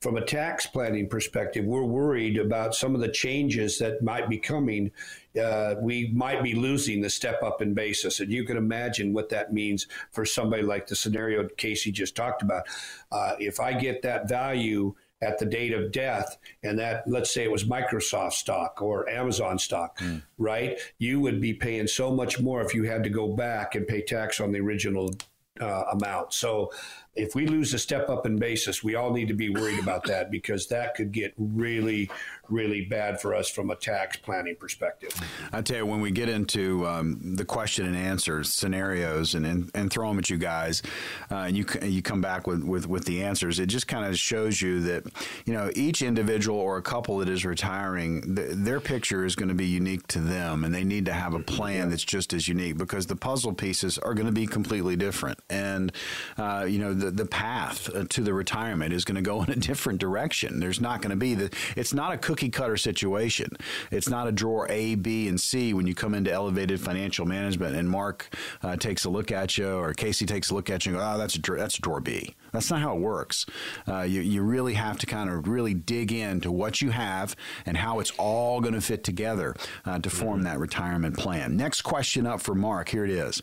From 0.00 0.16
a 0.16 0.24
tax 0.24 0.64
planning 0.64 1.08
perspective, 1.08 1.64
we're 1.64 1.82
worried 1.82 2.38
about 2.38 2.74
some 2.74 2.94
of 2.94 3.00
the 3.00 3.08
changes 3.08 3.78
that 3.78 4.00
might 4.00 4.28
be 4.28 4.38
coming. 4.38 4.92
Uh, 5.38 5.74
we 5.80 6.12
might 6.14 6.42
be 6.42 6.54
losing 6.54 7.00
the 7.00 7.10
step 7.10 7.42
up 7.42 7.60
in 7.60 7.74
basis. 7.74 8.20
And 8.20 8.30
you 8.30 8.44
can 8.44 8.56
imagine 8.56 9.12
what 9.12 9.28
that 9.30 9.52
means 9.52 9.88
for 10.12 10.24
somebody 10.24 10.62
like 10.62 10.86
the 10.86 10.96
scenario 10.96 11.46
Casey 11.56 11.90
just 11.90 12.14
talked 12.14 12.42
about. 12.42 12.62
Uh, 13.10 13.34
if 13.40 13.58
I 13.58 13.72
get 13.72 14.02
that 14.02 14.28
value, 14.28 14.94
at 15.20 15.38
the 15.38 15.46
date 15.46 15.72
of 15.72 15.92
death, 15.92 16.38
and 16.62 16.78
that 16.78 17.04
let's 17.06 17.32
say 17.32 17.42
it 17.42 17.50
was 17.50 17.64
Microsoft 17.64 18.32
stock 18.32 18.80
or 18.80 19.08
Amazon 19.08 19.58
stock, 19.58 19.98
mm. 19.98 20.22
right? 20.36 20.78
You 20.98 21.20
would 21.20 21.40
be 21.40 21.54
paying 21.54 21.86
so 21.86 22.12
much 22.12 22.40
more 22.40 22.62
if 22.62 22.74
you 22.74 22.84
had 22.84 23.02
to 23.04 23.10
go 23.10 23.34
back 23.34 23.74
and 23.74 23.86
pay 23.86 24.02
tax 24.02 24.40
on 24.40 24.52
the 24.52 24.60
original 24.60 25.14
uh, 25.60 25.84
amount. 25.92 26.32
So 26.32 26.72
if 27.18 27.34
we 27.34 27.46
lose 27.46 27.74
a 27.74 27.78
step 27.78 28.08
up 28.08 28.24
in 28.26 28.36
basis, 28.36 28.82
we 28.84 28.94
all 28.94 29.12
need 29.12 29.28
to 29.28 29.34
be 29.34 29.48
worried 29.50 29.80
about 29.80 30.04
that 30.04 30.30
because 30.30 30.68
that 30.68 30.94
could 30.94 31.10
get 31.10 31.34
really, 31.36 32.08
really 32.48 32.84
bad 32.84 33.20
for 33.20 33.34
us 33.34 33.50
from 33.50 33.70
a 33.70 33.76
tax 33.76 34.16
planning 34.16 34.54
perspective. 34.54 35.12
I 35.52 35.60
tell 35.62 35.78
you, 35.78 35.86
when 35.86 36.00
we 36.00 36.12
get 36.12 36.28
into 36.28 36.86
um, 36.86 37.34
the 37.36 37.44
question 37.44 37.86
and 37.86 37.96
answers 37.96 38.52
scenarios 38.54 39.34
and, 39.34 39.44
and, 39.44 39.70
and 39.74 39.90
throw 39.90 40.08
them 40.08 40.18
at 40.18 40.30
you 40.30 40.38
guys, 40.38 40.82
uh, 41.30 41.46
and 41.48 41.56
you 41.56 41.66
you 41.82 42.02
come 42.02 42.20
back 42.20 42.46
with, 42.46 42.62
with, 42.62 42.86
with 42.88 43.04
the 43.04 43.22
answers, 43.22 43.58
it 43.58 43.66
just 43.66 43.88
kind 43.88 44.06
of 44.06 44.16
shows 44.16 44.62
you 44.62 44.80
that 44.80 45.04
you 45.44 45.52
know 45.52 45.70
each 45.74 46.02
individual 46.02 46.58
or 46.58 46.76
a 46.76 46.82
couple 46.82 47.18
that 47.18 47.28
is 47.28 47.44
retiring, 47.44 48.36
th- 48.36 48.50
their 48.52 48.80
picture 48.80 49.24
is 49.24 49.34
going 49.34 49.48
to 49.48 49.54
be 49.54 49.66
unique 49.66 50.06
to 50.08 50.20
them, 50.20 50.64
and 50.64 50.72
they 50.72 50.84
need 50.84 51.04
to 51.06 51.12
have 51.12 51.34
a 51.34 51.40
plan 51.40 51.90
that's 51.90 52.04
just 52.04 52.32
as 52.32 52.46
unique 52.46 52.78
because 52.78 53.06
the 53.06 53.16
puzzle 53.16 53.52
pieces 53.52 53.98
are 53.98 54.14
going 54.14 54.26
to 54.26 54.32
be 54.32 54.46
completely 54.46 54.94
different. 54.94 55.40
And 55.50 55.92
uh, 56.36 56.64
you 56.68 56.78
know 56.78 56.94
the 56.94 57.07
the, 57.08 57.24
the 57.24 57.26
path 57.26 57.94
uh, 57.94 58.04
to 58.08 58.22
the 58.22 58.32
retirement 58.32 58.92
is 58.92 59.04
going 59.04 59.16
to 59.16 59.22
go 59.22 59.42
in 59.42 59.50
a 59.50 59.56
different 59.56 59.98
direction. 59.98 60.60
There's 60.60 60.80
not 60.80 61.00
going 61.00 61.10
to 61.10 61.16
be 61.16 61.34
the. 61.34 61.50
It's 61.76 61.94
not 61.94 62.12
a 62.12 62.18
cookie 62.18 62.48
cutter 62.50 62.76
situation. 62.76 63.50
It's 63.90 64.08
not 64.08 64.28
a 64.28 64.32
drawer 64.32 64.66
A, 64.70 64.94
B, 64.94 65.28
and 65.28 65.40
C 65.40 65.74
when 65.74 65.86
you 65.86 65.94
come 65.94 66.14
into 66.14 66.32
elevated 66.32 66.80
financial 66.80 67.26
management 67.26 67.76
and 67.76 67.88
Mark 67.88 68.34
uh, 68.62 68.76
takes 68.76 69.04
a 69.04 69.10
look 69.10 69.30
at 69.30 69.58
you 69.58 69.68
or 69.68 69.92
Casey 69.94 70.26
takes 70.26 70.50
a 70.50 70.54
look 70.54 70.70
at 70.70 70.86
you 70.86 70.92
and 70.92 71.00
go, 71.00 71.12
oh, 71.14 71.18
that's 71.18 71.36
a 71.36 71.40
that's 71.40 71.78
a 71.78 71.80
drawer 71.80 72.00
B. 72.00 72.34
That's 72.52 72.70
not 72.70 72.80
how 72.80 72.96
it 72.96 73.00
works. 73.00 73.46
Uh, 73.86 74.02
you, 74.02 74.20
you 74.20 74.42
really 74.42 74.74
have 74.74 74.98
to 74.98 75.06
kind 75.06 75.28
of 75.28 75.48
really 75.48 75.74
dig 75.74 76.12
into 76.12 76.50
what 76.50 76.80
you 76.80 76.90
have 76.90 77.36
and 77.66 77.76
how 77.76 78.00
it's 78.00 78.12
all 78.18 78.60
going 78.60 78.74
to 78.74 78.80
fit 78.80 79.04
together 79.04 79.54
uh, 79.84 79.98
to 79.98 80.10
form 80.10 80.42
that 80.44 80.58
retirement 80.58 81.16
plan. 81.16 81.56
Next 81.56 81.82
question 81.82 82.26
up 82.26 82.40
for 82.40 82.54
Mark. 82.54 82.88
Here 82.88 83.04
it 83.04 83.10
is. 83.10 83.42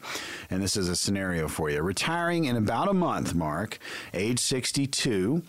And 0.49 0.61
this 0.61 0.75
is 0.75 0.89
a 0.89 0.95
scenario 0.95 1.47
for 1.47 1.69
you. 1.69 1.81
Retiring 1.81 2.45
in 2.45 2.55
about 2.55 2.89
a 2.89 2.93
month, 2.93 3.35
Mark, 3.35 3.45
age 4.13 4.39
62. 4.39 5.43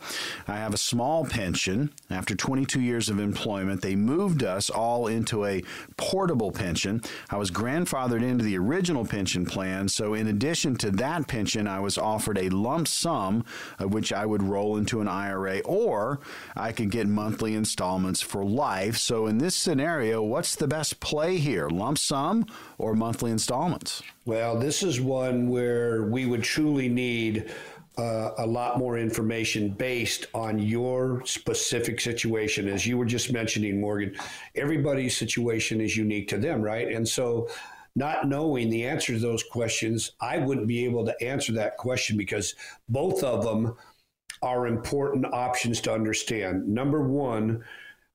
I 0.49 0.57
have 0.57 0.75
a 0.75 0.79
small 0.79 1.25
pension. 1.25 1.91
After 2.11 2.35
22 2.35 2.81
years 2.81 3.09
of 3.09 3.19
employment, 3.19 3.83
they 3.83 3.97
moved 3.97 4.43
us 4.43 4.71
all 4.71 5.07
into 5.07 5.45
a 5.45 5.63
portable 5.97 6.53
pension. 6.53 7.03
I 7.31 7.37
was 7.37 7.51
grandfathered 7.51 8.23
into 8.23 8.45
the 8.45 8.59
original 8.59 9.05
pension 9.05 9.47
plan. 9.47 9.89
So, 9.89 10.15
in 10.15 10.29
addition 10.29 10.77
to 10.77 10.91
that 10.93 11.29
pension, 11.29 11.67
I 11.67 11.81
was 11.81 11.99
offered 11.99 12.39
a 12.39 12.49
lump 12.51 12.89
sum 12.89 13.45
uh, 13.81 13.89
which 13.89 14.13
I 14.13 14.27
would 14.27 14.43
roll 14.43 14.77
into 14.77 15.01
an 15.01 15.09
IRA, 15.09 15.61
or 15.61 16.21
I 16.55 16.73
could 16.73 16.91
get 16.91 17.07
monthly 17.07 17.55
installments 17.55 18.23
for 18.23 18.45
life. 18.45 18.97
So, 18.97 19.27
in 19.27 19.39
this 19.39 19.55
scenario, 19.55 20.23
what's 20.23 20.57
the 20.57 20.69
best 20.69 21.01
play 21.01 21.39
here? 21.39 21.69
Lump 21.69 21.99
sum 21.99 22.47
or 22.79 22.95
monthly 22.95 23.31
installments? 23.31 24.03
Well, 24.25 24.59
this 24.59 24.83
is 24.83 25.01
one 25.01 25.49
where 25.49 26.03
we 26.03 26.27
would 26.27 26.43
truly 26.43 26.89
need. 26.89 27.51
Uh, 27.99 28.33
a 28.37 28.47
lot 28.47 28.79
more 28.79 28.99
information 28.99 29.71
based 29.71 30.27
on 30.35 30.59
your 30.59 31.25
specific 31.25 31.99
situation. 31.99 32.69
As 32.69 32.87
you 32.87 32.99
were 32.99 33.07
just 33.07 33.33
mentioning, 33.33 33.81
Morgan, 33.81 34.15
everybody's 34.55 35.17
situation 35.17 35.81
is 35.81 35.97
unique 35.97 36.29
to 36.29 36.37
them, 36.37 36.61
right? 36.61 36.93
And 36.93 37.09
so 37.09 37.49
not 37.95 38.29
knowing 38.29 38.69
the 38.69 38.85
answer 38.85 39.15
to 39.15 39.19
those 39.19 39.43
questions, 39.43 40.13
I 40.21 40.37
wouldn't 40.37 40.69
be 40.69 40.85
able 40.85 41.07
to 41.07 41.23
answer 41.25 41.53
that 41.55 41.79
question 41.79 42.19
because 42.19 42.55
both 42.91 43.25
of 43.25 43.43
them 43.43 43.75
are 44.43 44.67
important 44.67 45.25
options 45.33 45.81
to 45.81 45.93
understand. 45.93 46.69
Number 46.69 47.09
one, 47.09 47.65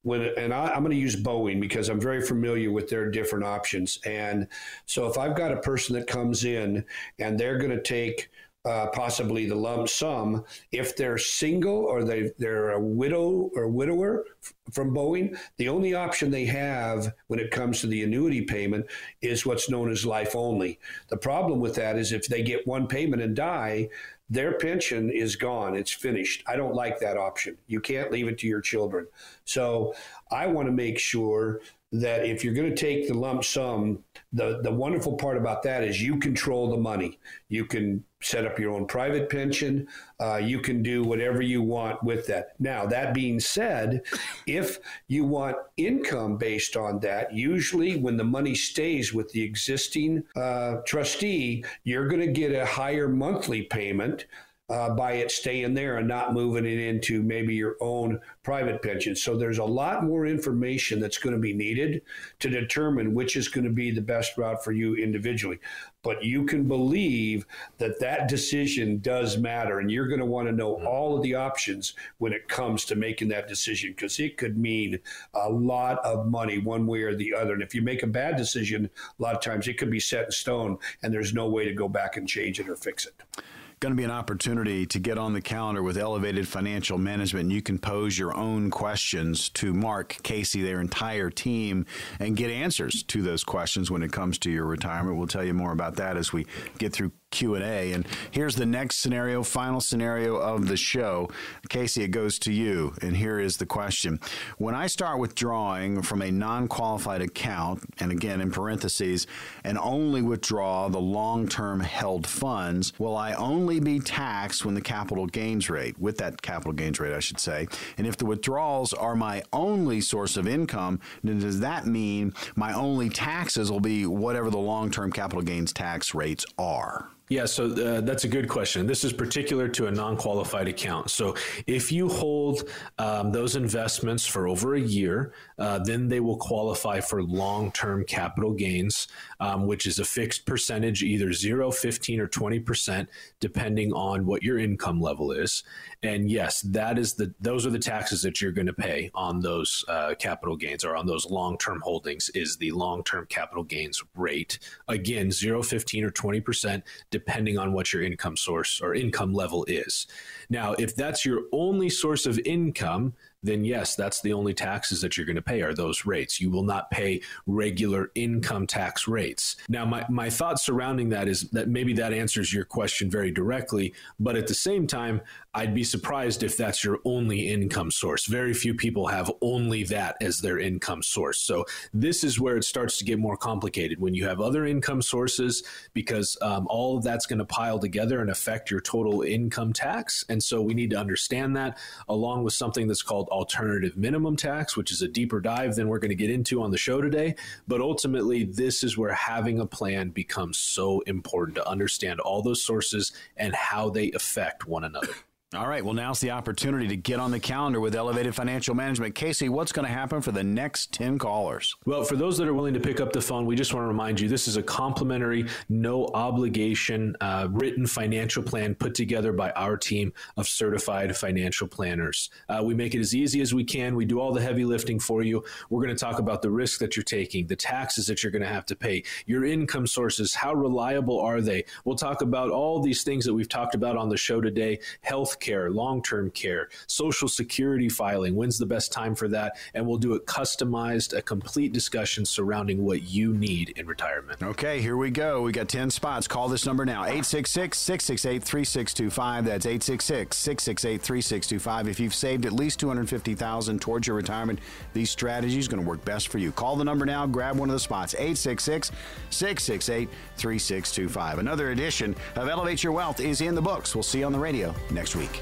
when 0.03 0.21
and 0.37 0.53
I, 0.53 0.75
am 0.75 0.83
going 0.83 0.91
to 0.91 0.97
use 0.97 1.15
Boeing 1.15 1.59
because 1.59 1.89
I'm 1.89 1.99
very 1.99 2.21
familiar 2.21 2.71
with 2.71 2.89
their 2.89 3.09
different 3.09 3.45
options. 3.45 3.99
And 4.05 4.47
so 4.85 5.07
if 5.07 5.17
I've 5.17 5.35
got 5.35 5.51
a 5.51 5.57
person 5.57 5.95
that 5.95 6.07
comes 6.07 6.43
in 6.45 6.85
and 7.19 7.39
they're 7.39 7.57
going 7.57 7.71
to 7.71 7.81
take 7.81 8.29
uh, 8.65 8.87
possibly 8.87 9.47
the 9.47 9.55
lump 9.55 9.89
sum. 9.89 10.43
If 10.71 10.95
they're 10.95 11.17
single 11.17 11.85
or 11.85 12.03
they, 12.03 12.31
they're 12.37 12.71
a 12.71 12.79
widow 12.79 13.49
or 13.55 13.67
widower 13.67 14.25
f- 14.43 14.53
from 14.71 14.93
Boeing, 14.93 15.37
the 15.57 15.69
only 15.69 15.95
option 15.95 16.29
they 16.29 16.45
have 16.45 17.13
when 17.27 17.39
it 17.39 17.51
comes 17.51 17.81
to 17.81 17.87
the 17.87 18.03
annuity 18.03 18.41
payment 18.43 18.85
is 19.21 19.45
what's 19.45 19.69
known 19.69 19.91
as 19.91 20.05
life 20.05 20.35
only. 20.35 20.79
The 21.09 21.17
problem 21.17 21.59
with 21.59 21.75
that 21.75 21.97
is 21.97 22.11
if 22.11 22.27
they 22.27 22.43
get 22.43 22.67
one 22.67 22.87
payment 22.87 23.21
and 23.21 23.35
die, 23.35 23.89
their 24.29 24.57
pension 24.57 25.09
is 25.09 25.35
gone. 25.35 25.75
It's 25.75 25.91
finished. 25.91 26.43
I 26.47 26.55
don't 26.55 26.75
like 26.75 26.99
that 26.99 27.17
option. 27.17 27.57
You 27.67 27.81
can't 27.81 28.11
leave 28.11 28.27
it 28.27 28.37
to 28.39 28.47
your 28.47 28.61
children. 28.61 29.07
So 29.43 29.93
I 30.31 30.47
want 30.47 30.67
to 30.67 30.71
make 30.71 30.99
sure 30.99 31.59
that 31.91 32.25
if 32.25 32.43
you're 32.43 32.53
going 32.53 32.69
to 32.69 32.75
take 32.75 33.07
the 33.07 33.13
lump 33.13 33.43
sum, 33.43 34.03
the, 34.31 34.61
the 34.63 34.71
wonderful 34.71 35.17
part 35.17 35.37
about 35.37 35.61
that 35.63 35.83
is 35.83 36.01
you 36.01 36.17
control 36.17 36.69
the 36.69 36.77
money. 36.77 37.19
You 37.49 37.65
can 37.65 38.03
set 38.21 38.45
up 38.45 38.59
your 38.59 38.71
own 38.71 38.85
private 38.85 39.29
pension. 39.29 39.87
Uh, 40.19 40.37
you 40.37 40.59
can 40.59 40.81
do 40.81 41.03
whatever 41.03 41.41
you 41.41 41.61
want 41.61 42.01
with 42.01 42.27
that. 42.27 42.53
Now, 42.59 42.85
that 42.85 43.13
being 43.13 43.39
said, 43.39 44.03
if 44.47 44.79
you 45.07 45.25
want 45.25 45.57
income 45.75 46.37
based 46.37 46.77
on 46.77 46.99
that, 46.99 47.33
usually 47.33 47.97
when 47.97 48.15
the 48.15 48.23
money 48.23 48.55
stays 48.55 49.13
with 49.13 49.29
the 49.31 49.41
existing 49.41 50.23
uh, 50.35 50.77
trustee, 50.85 51.65
you're 51.83 52.07
going 52.07 52.21
to 52.21 52.31
get 52.31 52.53
a 52.53 52.65
higher 52.65 53.09
monthly 53.09 53.63
payment 53.63 54.27
uh, 54.71 54.89
by 54.89 55.13
it 55.13 55.29
staying 55.29 55.73
there 55.73 55.97
and 55.97 56.07
not 56.07 56.33
moving 56.33 56.65
it 56.65 56.79
into 56.79 57.21
maybe 57.21 57.53
your 57.53 57.75
own 57.81 58.17
private 58.41 58.81
pension. 58.81 59.13
So 59.17 59.35
there's 59.35 59.57
a 59.57 59.65
lot 59.65 60.05
more 60.05 60.25
information 60.25 61.01
that's 61.01 61.17
going 61.17 61.35
to 61.35 61.41
be 61.41 61.53
needed 61.53 62.01
to 62.39 62.49
determine 62.49 63.13
which 63.13 63.35
is 63.35 63.49
going 63.49 63.65
to 63.65 63.71
be 63.71 63.91
the 63.91 64.01
best 64.01 64.37
route 64.37 64.63
for 64.63 64.71
you 64.71 64.95
individually. 64.95 65.59
But 66.03 66.23
you 66.23 66.45
can 66.45 66.69
believe 66.69 67.45
that 67.79 67.99
that 67.99 68.29
decision 68.29 68.99
does 68.99 69.37
matter, 69.37 69.79
and 69.79 69.91
you're 69.91 70.07
going 70.07 70.21
to 70.21 70.25
want 70.25 70.47
to 70.47 70.53
know 70.53 70.75
mm-hmm. 70.75 70.87
all 70.87 71.17
of 71.17 71.21
the 71.21 71.35
options 71.35 71.93
when 72.19 72.31
it 72.31 72.47
comes 72.47 72.85
to 72.85 72.95
making 72.95 73.27
that 73.27 73.49
decision 73.49 73.91
because 73.91 74.19
it 74.21 74.37
could 74.37 74.57
mean 74.57 74.99
a 75.33 75.49
lot 75.49 75.99
of 76.05 76.27
money 76.27 76.57
one 76.59 76.87
way 76.87 77.01
or 77.01 77.13
the 77.13 77.33
other. 77.33 77.53
And 77.53 77.61
if 77.61 77.75
you 77.75 77.81
make 77.81 78.03
a 78.03 78.07
bad 78.07 78.37
decision, 78.37 78.89
a 79.19 79.21
lot 79.21 79.35
of 79.35 79.41
times 79.41 79.67
it 79.67 79.77
could 79.77 79.91
be 79.91 79.99
set 79.99 80.25
in 80.25 80.31
stone, 80.31 80.77
and 81.03 81.13
there's 81.13 81.33
no 81.33 81.49
way 81.49 81.65
to 81.65 81.73
go 81.73 81.89
back 81.89 82.15
and 82.15 82.27
change 82.27 82.57
it 82.59 82.69
or 82.69 82.77
fix 82.77 83.05
it 83.05 83.43
going 83.81 83.91
to 83.91 83.97
be 83.97 84.03
an 84.03 84.11
opportunity 84.11 84.85
to 84.85 84.99
get 84.99 85.17
on 85.17 85.33
the 85.33 85.41
calendar 85.41 85.81
with 85.81 85.97
Elevated 85.97 86.47
Financial 86.47 86.99
Management. 86.99 87.45
And 87.45 87.51
You 87.51 87.63
can 87.63 87.79
pose 87.79 88.15
your 88.15 88.37
own 88.37 88.69
questions 88.69 89.49
to 89.49 89.73
Mark, 89.73 90.17
Casey, 90.21 90.61
their 90.61 90.79
entire 90.79 91.31
team, 91.31 91.87
and 92.19 92.37
get 92.37 92.51
answers 92.51 93.01
to 93.01 93.23
those 93.23 93.43
questions 93.43 93.89
when 93.89 94.03
it 94.03 94.11
comes 94.11 94.37
to 94.39 94.51
your 94.51 94.65
retirement. 94.65 95.17
We'll 95.17 95.25
tell 95.25 95.43
you 95.43 95.55
more 95.55 95.71
about 95.71 95.95
that 95.95 96.15
as 96.15 96.31
we 96.31 96.45
get 96.77 96.93
through 96.93 97.11
Q&A. 97.31 97.93
And 97.93 98.05
here's 98.29 98.55
the 98.55 98.65
next 98.65 98.97
scenario, 98.97 99.43
final 99.43 99.81
scenario 99.81 100.35
of 100.35 100.67
the 100.67 100.77
show. 100.77 101.29
Casey, 101.69 102.03
it 102.03 102.09
goes 102.09 102.37
to 102.39 102.53
you. 102.53 102.93
And 103.01 103.17
here 103.17 103.39
is 103.39 103.57
the 103.57 103.65
question. 103.65 104.19
When 104.57 104.75
I 104.75 104.87
start 104.87 105.19
withdrawing 105.19 106.01
from 106.01 106.21
a 106.21 106.31
non-qualified 106.31 107.21
account, 107.21 107.83
and 107.99 108.11
again 108.11 108.41
in 108.41 108.51
parentheses, 108.51 109.27
and 109.63 109.77
only 109.77 110.21
withdraw 110.21 110.89
the 110.89 110.99
long-term 110.99 111.79
held 111.79 112.27
funds, 112.27 112.93
will 112.99 113.15
I 113.15 113.33
only 113.33 113.79
be 113.79 113.99
taxed 113.99 114.65
when 114.65 114.75
the 114.75 114.81
capital 114.81 115.25
gains 115.25 115.69
rate, 115.69 115.97
with 115.99 116.17
that 116.17 116.41
capital 116.41 116.73
gains 116.73 116.99
rate, 116.99 117.13
I 117.13 117.19
should 117.19 117.39
say? 117.39 117.67
And 117.97 118.05
if 118.05 118.17
the 118.17 118.25
withdrawals 118.25 118.93
are 118.93 119.15
my 119.15 119.43
only 119.53 120.01
source 120.01 120.37
of 120.37 120.47
income, 120.47 120.99
then 121.23 121.39
does 121.39 121.59
that 121.61 121.85
mean 121.85 122.33
my 122.55 122.73
only 122.73 123.09
taxes 123.09 123.71
will 123.71 123.79
be 123.79 124.05
whatever 124.05 124.49
the 124.49 124.57
long-term 124.57 125.11
capital 125.11 125.41
gains 125.41 125.73
tax 125.73 126.13
rates 126.13 126.45
are? 126.57 127.09
Yeah, 127.31 127.45
so 127.45 127.71
uh, 127.71 128.01
that's 128.01 128.25
a 128.25 128.27
good 128.27 128.49
question. 128.49 128.85
This 128.85 129.05
is 129.05 129.13
particular 129.13 129.69
to 129.69 129.87
a 129.87 129.91
non 129.91 130.17
qualified 130.17 130.67
account. 130.67 131.09
So 131.11 131.33
if 131.65 131.89
you 131.89 132.09
hold 132.09 132.69
um, 132.99 133.31
those 133.31 133.55
investments 133.55 134.27
for 134.27 134.49
over 134.49 134.75
a 134.75 134.81
year, 134.81 135.31
uh, 135.57 135.79
then 135.79 136.09
they 136.09 136.19
will 136.19 136.35
qualify 136.35 136.99
for 136.99 137.23
long 137.23 137.71
term 137.71 138.03
capital 138.03 138.51
gains, 138.51 139.07
um, 139.39 139.65
which 139.65 139.85
is 139.85 139.97
a 139.97 140.03
fixed 140.03 140.45
percentage, 140.45 141.03
either 141.03 141.31
0, 141.31 141.71
15, 141.71 142.19
or 142.19 142.27
20%, 142.27 143.07
depending 143.39 143.93
on 143.93 144.25
what 144.25 144.43
your 144.43 144.59
income 144.59 144.99
level 144.99 145.31
is. 145.31 145.63
And 146.03 146.29
yes, 146.29 146.59
that 146.63 146.99
is 146.99 147.13
the 147.13 147.33
those 147.39 147.65
are 147.65 147.69
the 147.69 147.79
taxes 147.79 148.23
that 148.23 148.41
you're 148.41 148.51
going 148.51 148.67
to 148.67 148.73
pay 148.73 149.09
on 149.13 149.39
those 149.39 149.85
uh, 149.87 150.15
capital 150.19 150.57
gains 150.57 150.83
or 150.83 150.97
on 150.97 151.05
those 151.05 151.29
long 151.31 151.57
term 151.57 151.79
holdings, 151.79 152.29
is 152.35 152.57
the 152.57 152.71
long 152.71 153.05
term 153.05 153.25
capital 153.27 153.63
gains 153.63 154.03
rate. 154.17 154.59
Again, 154.89 155.31
0, 155.31 155.63
15, 155.63 156.03
or 156.03 156.11
20%, 156.11 156.83
depending 157.25 157.57
on 157.57 157.71
what 157.71 157.93
your 157.93 158.01
income 158.01 158.35
source 158.35 158.81
or 158.81 158.95
income 158.95 159.33
level 159.33 159.63
is. 159.67 160.07
Now, 160.49 160.73
if 160.73 160.95
that's 160.95 161.23
your 161.23 161.43
only 161.51 161.89
source 161.89 162.25
of 162.25 162.39
income, 162.45 163.13
then 163.43 163.63
yes, 163.65 163.95
that's 163.95 164.21
the 164.21 164.33
only 164.33 164.53
taxes 164.53 165.01
that 165.01 165.17
you're 165.17 165.25
going 165.25 165.35
to 165.35 165.41
pay 165.41 165.61
are 165.61 165.73
those 165.73 166.05
rates. 166.05 166.39
You 166.39 166.51
will 166.51 166.63
not 166.63 166.91
pay 166.91 167.21
regular 167.47 168.11
income 168.15 168.67
tax 168.67 169.07
rates. 169.07 169.55
Now, 169.67 169.85
my, 169.85 170.05
my 170.09 170.29
thoughts 170.29 170.63
surrounding 170.63 171.09
that 171.09 171.27
is 171.27 171.49
that 171.51 171.67
maybe 171.67 171.93
that 171.93 172.13
answers 172.13 172.53
your 172.53 172.65
question 172.65 173.09
very 173.09 173.31
directly, 173.31 173.93
but 174.19 174.35
at 174.35 174.47
the 174.47 174.53
same 174.53 174.85
time, 174.85 175.21
I'd 175.53 175.73
be 175.73 175.83
surprised 175.83 176.43
if 176.43 176.55
that's 176.55 176.83
your 176.83 176.99
only 177.03 177.49
income 177.49 177.91
source. 177.91 178.25
Very 178.25 178.53
few 178.53 178.73
people 178.73 179.07
have 179.07 179.29
only 179.41 179.83
that 179.85 180.15
as 180.21 180.39
their 180.39 180.59
income 180.59 181.03
source. 181.03 181.39
So 181.39 181.65
this 181.93 182.23
is 182.23 182.39
where 182.39 182.55
it 182.55 182.63
starts 182.63 182.97
to 182.99 183.03
get 183.03 183.19
more 183.19 183.35
complicated 183.35 183.99
when 183.99 184.13
you 184.13 184.25
have 184.25 184.39
other 184.39 184.65
income 184.65 185.01
sources 185.01 185.63
because 185.93 186.37
um, 186.41 186.67
all 186.69 186.97
of 186.97 187.03
that's 187.03 187.25
going 187.25 187.39
to 187.39 187.45
pile 187.45 187.79
together 187.79 188.21
and 188.21 188.29
affect 188.29 188.71
your 188.71 188.79
total 188.79 189.23
income 189.23 189.73
tax. 189.73 190.23
And 190.29 190.41
so 190.41 190.61
we 190.61 190.73
need 190.73 190.91
to 190.91 190.97
understand 190.97 191.57
that 191.57 191.77
along 192.07 192.43
with 192.43 192.53
something 192.53 192.87
that's 192.87 193.03
called 193.03 193.27
alternative 193.31 193.97
minimum 193.97 194.35
tax, 194.35 194.77
which 194.77 194.91
is 194.91 195.01
a 195.01 195.07
deeper 195.07 195.39
dive 195.39 195.75
than 195.75 195.87
we're 195.87 195.99
going 195.99 196.09
to 196.09 196.15
get 196.15 196.29
into 196.29 196.61
on 196.61 196.71
the 196.71 196.77
show 196.77 197.01
today. 197.01 197.35
But 197.67 197.81
ultimately, 197.81 198.43
this 198.43 198.83
is 198.83 198.97
where 198.97 199.13
having 199.13 199.59
a 199.59 199.65
plan 199.65 200.09
becomes 200.09 200.57
so 200.57 200.99
important 201.01 201.55
to 201.55 201.67
understand 201.67 202.19
all 202.19 202.41
those 202.41 202.61
sources 202.61 203.11
and 203.37 203.55
how 203.55 203.89
they 203.89 204.11
affect 204.11 204.67
one 204.67 204.83
another. 204.83 205.13
All 205.53 205.67
right. 205.67 205.83
Well, 205.83 205.93
now's 205.93 206.21
the 206.21 206.31
opportunity 206.31 206.87
to 206.87 206.95
get 206.95 207.19
on 207.19 207.29
the 207.29 207.39
calendar 207.39 207.81
with 207.81 207.93
Elevated 207.93 208.33
Financial 208.33 208.73
Management. 208.73 209.15
Casey, 209.15 209.49
what's 209.49 209.73
going 209.73 209.85
to 209.85 209.91
happen 209.91 210.21
for 210.21 210.31
the 210.31 210.45
next 210.45 210.93
10 210.93 211.19
callers? 211.19 211.75
Well, 211.85 212.05
for 212.05 212.15
those 212.15 212.37
that 212.37 212.47
are 212.47 212.53
willing 212.53 212.73
to 212.73 212.79
pick 212.79 213.01
up 213.01 213.11
the 213.11 213.19
phone, 213.19 213.45
we 213.45 213.57
just 213.57 213.73
want 213.73 213.83
to 213.83 213.89
remind 213.89 214.21
you 214.21 214.29
this 214.29 214.47
is 214.47 214.55
a 214.55 214.63
complimentary, 214.63 215.47
no 215.67 216.07
obligation, 216.13 217.17
uh, 217.19 217.49
written 217.51 217.85
financial 217.85 218.41
plan 218.41 218.75
put 218.75 218.95
together 218.95 219.33
by 219.33 219.51
our 219.51 219.75
team 219.75 220.13
of 220.37 220.47
certified 220.47 221.17
financial 221.17 221.67
planners. 221.67 222.29
Uh, 222.47 222.61
we 222.63 222.73
make 222.73 222.95
it 222.95 223.01
as 223.01 223.13
easy 223.13 223.41
as 223.41 223.53
we 223.53 223.65
can. 223.65 223.93
We 223.97 224.05
do 224.05 224.21
all 224.21 224.31
the 224.31 224.39
heavy 224.39 224.63
lifting 224.63 225.01
for 225.01 225.21
you. 225.21 225.43
We're 225.69 225.83
going 225.83 225.93
to 225.93 225.99
talk 225.99 226.19
about 226.19 226.41
the 226.41 226.49
risk 226.49 226.79
that 226.79 226.95
you're 226.95 227.03
taking, 227.03 227.45
the 227.47 227.57
taxes 227.57 228.05
that 228.05 228.23
you're 228.23 228.31
going 228.31 228.41
to 228.41 228.47
have 228.47 228.65
to 228.67 228.75
pay, 228.77 229.03
your 229.25 229.43
income 229.43 229.85
sources, 229.85 230.33
how 230.33 230.53
reliable 230.53 231.19
are 231.19 231.41
they? 231.41 231.65
We'll 231.83 231.97
talk 231.97 232.21
about 232.21 232.51
all 232.51 232.81
these 232.81 233.03
things 233.03 233.25
that 233.25 233.33
we've 233.33 233.49
talked 233.49 233.75
about 233.75 233.97
on 233.97 234.07
the 234.07 234.15
show 234.15 234.39
today 234.39 234.79
health 235.01 235.39
care, 235.41 235.69
long 235.69 236.01
term 236.01 236.31
care, 236.31 236.69
social 236.87 237.27
security 237.27 237.89
filing. 237.89 238.35
When's 238.35 238.57
the 238.57 238.65
best 238.65 238.93
time 238.93 239.15
for 239.15 239.27
that? 239.29 239.57
And 239.73 239.85
we'll 239.85 239.97
do 239.97 240.13
it 240.13 240.25
customized, 240.25 241.17
a 241.17 241.21
complete 241.21 241.73
discussion 241.73 242.25
surrounding 242.25 242.85
what 242.85 243.03
you 243.03 243.33
need 243.33 243.73
in 243.75 243.85
retirement. 243.85 244.41
Okay, 244.41 244.79
here 244.79 244.95
we 244.95 245.09
go. 245.09 245.41
We 245.41 245.51
got 245.51 245.67
10 245.67 245.89
spots. 245.91 246.27
Call 246.27 246.47
this 246.47 246.65
number 246.65 246.85
now 246.85 247.03
866 247.03 247.77
668 247.77 248.43
3625. 248.43 249.45
That's 249.45 249.65
866 249.65 250.37
668 250.37 251.01
3625. 251.01 251.87
If 251.87 251.99
you've 251.99 252.15
saved 252.15 252.45
at 252.45 252.53
least 252.53 252.79
250000 252.79 253.81
towards 253.81 254.07
your 254.07 254.15
retirement, 254.15 254.59
these 254.93 255.09
strategies 255.09 255.67
going 255.67 255.83
to 255.83 255.87
work 255.87 256.03
best 256.05 256.27
for 256.27 256.37
you. 256.37 256.51
Call 256.51 256.75
the 256.75 256.83
number 256.83 257.05
now, 257.05 257.25
grab 257.25 257.57
one 257.57 257.69
of 257.69 257.73
the 257.73 257.79
spots 257.79 258.13
866 258.13 258.91
668 259.29 260.09
3625. 260.37 261.39
Another 261.39 261.71
edition 261.71 262.15
of 262.35 262.47
Elevate 262.47 262.83
Your 262.83 262.93
Wealth 262.93 263.19
is 263.19 263.41
in 263.41 263.55
the 263.55 263.61
books. 263.61 263.95
We'll 263.95 264.03
see 264.03 264.19
you 264.19 264.25
on 264.25 264.33
the 264.33 264.39
radio 264.39 264.73
next 264.91 265.15
week 265.15 265.30
week. 265.31 265.41